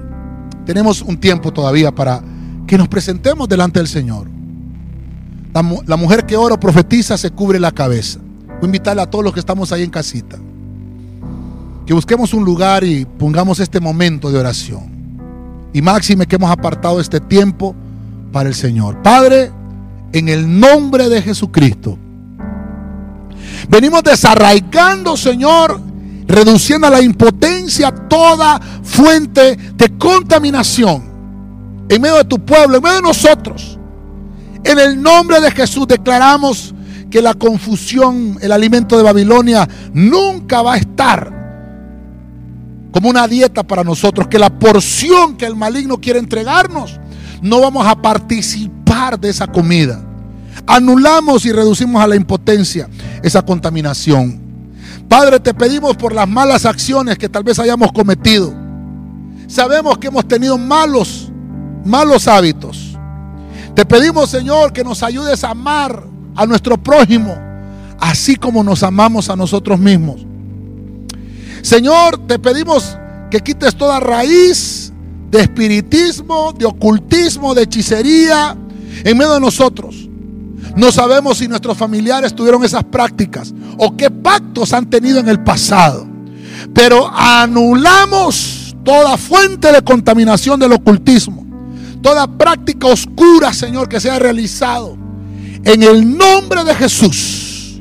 Tenemos 0.64 1.02
un 1.02 1.18
tiempo 1.18 1.52
todavía 1.52 1.94
para 1.94 2.22
que 2.66 2.78
nos 2.78 2.88
presentemos 2.88 3.46
delante 3.50 3.80
del 3.80 3.88
Señor. 3.88 4.28
La, 5.52 5.96
mujer 5.98 6.24
que 6.24 6.38
ora 6.38 6.58
profetiza 6.58 7.18
se 7.18 7.30
cubre 7.32 7.60
la 7.60 7.70
cabeza. 7.70 8.18
Voy 8.46 8.60
a 8.62 8.64
invitarle 8.64 9.02
a 9.02 9.10
todos 9.10 9.22
los 9.22 9.34
que 9.34 9.40
estamos 9.40 9.72
ahí 9.72 9.82
en 9.82 9.90
casita. 9.90 10.38
Que 11.86 11.92
busquemos 11.92 12.32
un 12.32 12.44
lugar 12.44 12.82
y 12.84 13.04
pongamos 13.04 13.60
este 13.60 13.80
momento 13.80 14.30
de 14.30 14.38
oración. 14.38 14.94
Y 15.72 15.82
máxime 15.82 16.26
que 16.26 16.36
hemos 16.36 16.50
apartado 16.50 17.00
este 17.00 17.20
tiempo 17.20 17.74
para 18.32 18.48
el 18.48 18.54
Señor. 18.54 19.02
Padre, 19.02 19.50
en 20.12 20.28
el 20.28 20.58
nombre 20.58 21.08
de 21.08 21.20
Jesucristo. 21.20 21.98
Venimos 23.68 24.02
desarraigando, 24.02 25.16
Señor, 25.16 25.80
reduciendo 26.26 26.86
a 26.86 26.90
la 26.90 27.02
impotencia 27.02 27.90
toda 27.90 28.60
fuente 28.82 29.56
de 29.56 29.98
contaminación 29.98 31.04
en 31.88 32.00
medio 32.00 32.16
de 32.16 32.24
tu 32.24 32.38
pueblo, 32.38 32.76
en 32.76 32.82
medio 32.82 32.96
de 32.96 33.02
nosotros. 33.02 33.78
En 34.64 34.78
el 34.78 35.02
nombre 35.02 35.40
de 35.40 35.50
Jesús 35.50 35.86
declaramos 35.86 36.74
que 37.10 37.20
la 37.20 37.34
confusión, 37.34 38.38
el 38.40 38.52
alimento 38.52 38.96
de 38.96 39.02
Babilonia, 39.02 39.68
nunca 39.92 40.62
va 40.62 40.74
a 40.74 40.78
estar 40.78 41.43
como 42.94 43.10
una 43.10 43.26
dieta 43.26 43.64
para 43.64 43.82
nosotros, 43.82 44.28
que 44.28 44.38
la 44.38 44.56
porción 44.56 45.36
que 45.36 45.46
el 45.46 45.56
maligno 45.56 46.00
quiere 46.00 46.20
entregarnos 46.20 47.00
no 47.42 47.60
vamos 47.60 47.84
a 47.84 48.00
participar 48.00 49.18
de 49.18 49.30
esa 49.30 49.48
comida. 49.48 50.00
Anulamos 50.64 51.44
y 51.44 51.50
reducimos 51.50 52.00
a 52.00 52.06
la 52.06 52.14
impotencia 52.14 52.88
esa 53.20 53.42
contaminación. 53.42 54.40
Padre, 55.08 55.40
te 55.40 55.52
pedimos 55.52 55.96
por 55.96 56.14
las 56.14 56.28
malas 56.28 56.64
acciones 56.64 57.18
que 57.18 57.28
tal 57.28 57.42
vez 57.42 57.58
hayamos 57.58 57.90
cometido. 57.90 58.54
Sabemos 59.48 59.98
que 59.98 60.06
hemos 60.06 60.28
tenido 60.28 60.56
malos, 60.56 61.32
malos 61.84 62.28
hábitos. 62.28 62.96
Te 63.74 63.84
pedimos, 63.84 64.30
Señor, 64.30 64.72
que 64.72 64.84
nos 64.84 65.02
ayudes 65.02 65.42
a 65.42 65.50
amar 65.50 66.04
a 66.36 66.46
nuestro 66.46 66.80
prójimo, 66.80 67.36
así 67.98 68.36
como 68.36 68.62
nos 68.62 68.84
amamos 68.84 69.28
a 69.30 69.34
nosotros 69.34 69.80
mismos. 69.80 70.24
Señor, 71.64 72.18
te 72.26 72.38
pedimos 72.38 72.98
que 73.30 73.40
quites 73.40 73.74
toda 73.74 73.98
raíz 73.98 74.92
de 75.30 75.40
espiritismo, 75.40 76.52
de 76.52 76.66
ocultismo, 76.66 77.54
de 77.54 77.62
hechicería 77.62 78.54
en 79.02 79.16
medio 79.16 79.32
de 79.32 79.40
nosotros. 79.40 80.06
No 80.76 80.92
sabemos 80.92 81.38
si 81.38 81.48
nuestros 81.48 81.78
familiares 81.78 82.34
tuvieron 82.34 82.62
esas 82.64 82.84
prácticas 82.84 83.54
o 83.78 83.96
qué 83.96 84.10
pactos 84.10 84.74
han 84.74 84.90
tenido 84.90 85.20
en 85.20 85.28
el 85.30 85.42
pasado. 85.42 86.06
Pero 86.74 87.10
anulamos 87.10 88.76
toda 88.84 89.16
fuente 89.16 89.72
de 89.72 89.80
contaminación 89.80 90.60
del 90.60 90.72
ocultismo. 90.72 91.46
Toda 92.02 92.26
práctica 92.26 92.88
oscura, 92.88 93.54
Señor, 93.54 93.88
que 93.88 94.00
se 94.00 94.10
ha 94.10 94.18
realizado. 94.18 94.98
En 95.64 95.82
el 95.82 96.14
nombre 96.14 96.62
de 96.62 96.74
Jesús. 96.74 97.80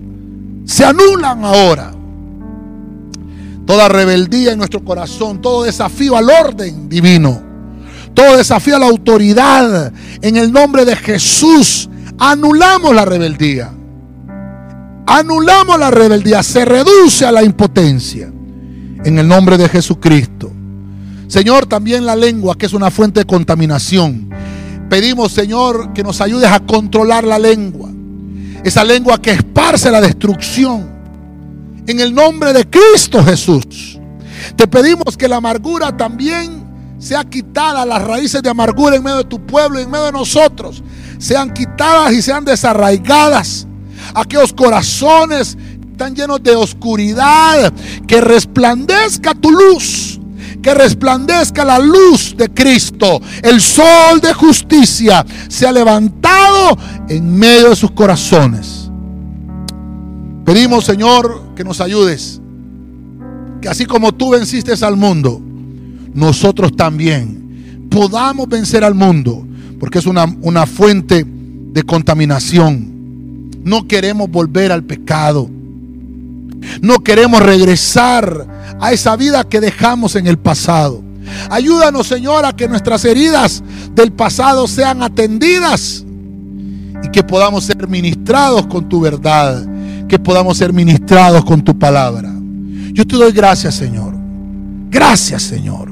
Se 0.63 0.85
anulan 0.85 1.43
ahora. 1.43 1.93
Toda 3.65 3.87
rebeldía 3.87 4.51
en 4.51 4.57
nuestro 4.57 4.83
corazón, 4.83 5.41
todo 5.41 5.63
desafío 5.63 6.17
al 6.17 6.29
orden 6.29 6.89
divino, 6.89 7.41
todo 8.13 8.37
desafío 8.37 8.75
a 8.75 8.79
la 8.79 8.87
autoridad, 8.87 9.93
en 10.21 10.35
el 10.35 10.51
nombre 10.51 10.83
de 10.83 10.95
Jesús, 10.95 11.89
anulamos 12.19 12.93
la 12.93 13.05
rebeldía. 13.05 13.71
Anulamos 15.05 15.79
la 15.79 15.91
rebeldía, 15.91 16.43
se 16.43 16.65
reduce 16.65 17.25
a 17.25 17.31
la 17.31 17.43
impotencia. 17.43 18.31
En 19.05 19.19
el 19.19 19.27
nombre 19.27 19.57
de 19.57 19.67
Jesucristo. 19.67 20.51
Señor, 21.27 21.65
también 21.65 22.05
la 22.05 22.15
lengua, 22.15 22.55
que 22.57 22.67
es 22.67 22.73
una 22.73 22.89
fuente 22.89 23.21
de 23.21 23.25
contaminación. 23.25 24.29
Pedimos, 24.89 25.31
Señor, 25.31 25.91
que 25.91 26.03
nos 26.03 26.21
ayudes 26.21 26.49
a 26.49 26.59
controlar 26.61 27.23
la 27.23 27.39
lengua. 27.39 27.89
Esa 28.63 28.83
lengua 28.83 29.21
que 29.21 29.31
esparce 29.31 29.91
la 29.91 29.99
destrucción 29.99 30.92
en 31.87 31.99
el 31.99 32.13
nombre 32.13 32.53
de 32.53 32.69
Cristo 32.69 33.23
Jesús. 33.23 33.99
Te 34.55 34.67
pedimos 34.67 35.17
que 35.17 35.27
la 35.27 35.37
amargura 35.37 35.95
también 35.95 36.63
sea 36.99 37.23
quitada, 37.23 37.85
las 37.85 38.01
raíces 38.01 38.41
de 38.41 38.49
amargura 38.49 38.95
en 38.95 39.03
medio 39.03 39.17
de 39.17 39.23
tu 39.25 39.45
pueblo 39.45 39.79
en 39.79 39.89
medio 39.91 40.05
de 40.05 40.11
nosotros, 40.13 40.81
sean 41.17 41.53
quitadas 41.53 42.13
y 42.13 42.21
sean 42.21 42.45
desarraigadas. 42.45 43.67
Aquellos 44.13 44.53
corazones 44.53 45.57
están 45.91 46.15
llenos 46.15 46.41
de 46.41 46.55
oscuridad, 46.55 47.73
que 48.07 48.21
resplandezca 48.21 49.33
tu 49.33 49.51
luz, 49.51 50.19
que 50.61 50.73
resplandezca 50.73 51.65
la 51.65 51.77
luz 51.77 52.35
de 52.37 52.49
Cristo. 52.49 53.21
El 53.41 53.59
sol 53.59 54.21
de 54.21 54.33
justicia 54.33 55.25
se 55.49 55.67
ha 55.67 55.71
levantado 55.71 56.77
en 57.09 57.35
medio 57.35 57.71
de 57.71 57.75
sus 57.75 57.91
corazones. 57.91 58.89
Pedimos, 60.45 60.85
Señor, 60.85 61.42
que 61.55 61.63
nos 61.63 61.81
ayudes. 61.81 62.41
Que 63.61 63.69
así 63.69 63.85
como 63.85 64.11
tú 64.11 64.31
venciste 64.31 64.73
al 64.83 64.97
mundo, 64.97 65.41
nosotros 66.13 66.75
también 66.75 67.87
podamos 67.89 68.47
vencer 68.47 68.83
al 68.83 68.95
mundo. 68.95 69.45
Porque 69.79 69.99
es 69.99 70.05
una, 70.05 70.25
una 70.41 70.65
fuente 70.65 71.25
de 71.25 71.83
contaminación. 71.83 73.51
No 73.63 73.87
queremos 73.87 74.29
volver 74.29 74.71
al 74.71 74.83
pecado. 74.83 75.49
No 76.81 76.99
queremos 76.99 77.41
regresar 77.41 78.47
a 78.79 78.91
esa 78.93 79.15
vida 79.15 79.43
que 79.43 79.59
dejamos 79.59 80.15
en 80.15 80.27
el 80.27 80.37
pasado. 80.37 81.01
Ayúdanos, 81.49 82.07
Señor, 82.07 82.45
a 82.45 82.53
que 82.53 82.67
nuestras 82.67 83.05
heridas 83.05 83.63
del 83.93 84.11
pasado 84.11 84.67
sean 84.67 85.01
atendidas 85.01 86.05
y 87.03 87.09
que 87.09 87.23
podamos 87.23 87.65
ser 87.65 87.87
ministrados 87.87 88.67
con 88.67 88.87
tu 88.87 89.01
verdad 89.01 89.65
que 90.13 90.19
podamos 90.19 90.59
ser 90.59 90.71
ministrados 90.73 91.43
con 91.43 91.63
tu 91.63 91.79
palabra. 91.79 92.31
Yo 92.93 93.03
te 93.03 93.15
doy 93.15 93.31
gracias, 93.31 93.73
Señor. 93.73 94.13
Gracias, 94.91 95.41
Señor, 95.41 95.91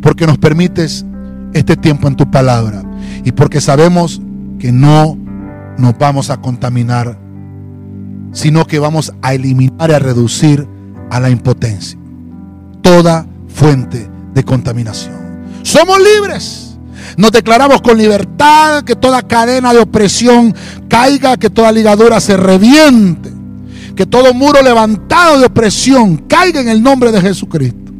porque 0.00 0.26
nos 0.26 0.38
permites 0.38 1.04
este 1.52 1.76
tiempo 1.76 2.08
en 2.08 2.16
tu 2.16 2.30
palabra 2.30 2.82
y 3.26 3.32
porque 3.32 3.60
sabemos 3.60 4.22
que 4.58 4.72
no 4.72 5.18
nos 5.76 5.98
vamos 5.98 6.30
a 6.30 6.38
contaminar, 6.38 7.18
sino 8.32 8.66
que 8.66 8.78
vamos 8.78 9.12
a 9.20 9.34
eliminar 9.34 9.90
y 9.90 9.92
a 9.92 9.98
reducir 9.98 10.66
a 11.10 11.20
la 11.20 11.28
impotencia 11.28 11.98
toda 12.80 13.26
fuente 13.48 14.08
de 14.32 14.44
contaminación. 14.44 15.14
Somos 15.62 15.98
libres. 15.98 16.78
Nos 17.18 17.32
declaramos 17.32 17.82
con 17.82 17.98
libertad 17.98 18.82
que 18.84 18.96
toda 18.96 19.20
cadena 19.20 19.74
de 19.74 19.80
opresión 19.80 20.54
caiga, 20.88 21.36
que 21.36 21.50
toda 21.50 21.70
ligadura 21.70 22.18
se 22.18 22.34
reviente 22.34 23.36
que 23.98 24.06
todo 24.06 24.32
muro 24.32 24.62
levantado 24.62 25.40
de 25.40 25.46
opresión 25.46 26.18
caiga 26.28 26.60
en 26.60 26.68
el 26.68 26.80
nombre 26.80 27.10
de 27.10 27.20
Jesucristo. 27.20 27.90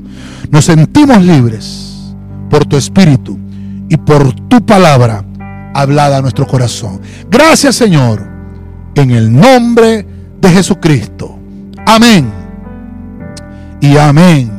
Nos 0.49 0.64
sentimos 0.64 1.20
libres 1.24 2.14
por 2.49 2.64
tu 2.64 2.76
espíritu 2.76 3.36
y 3.88 3.96
por 3.96 4.32
tu 4.49 4.64
palabra 4.64 5.24
hablada 5.74 6.18
a 6.18 6.22
nuestro 6.22 6.46
corazón. 6.46 7.01
Gracias 7.28 7.74
Señor, 7.74 8.24
en 8.94 9.11
el 9.11 9.32
nombre 9.32 10.07
de 10.40 10.49
Jesucristo. 10.49 11.36
Amén. 11.84 12.30
Y 13.80 13.96
amén. 13.96 14.58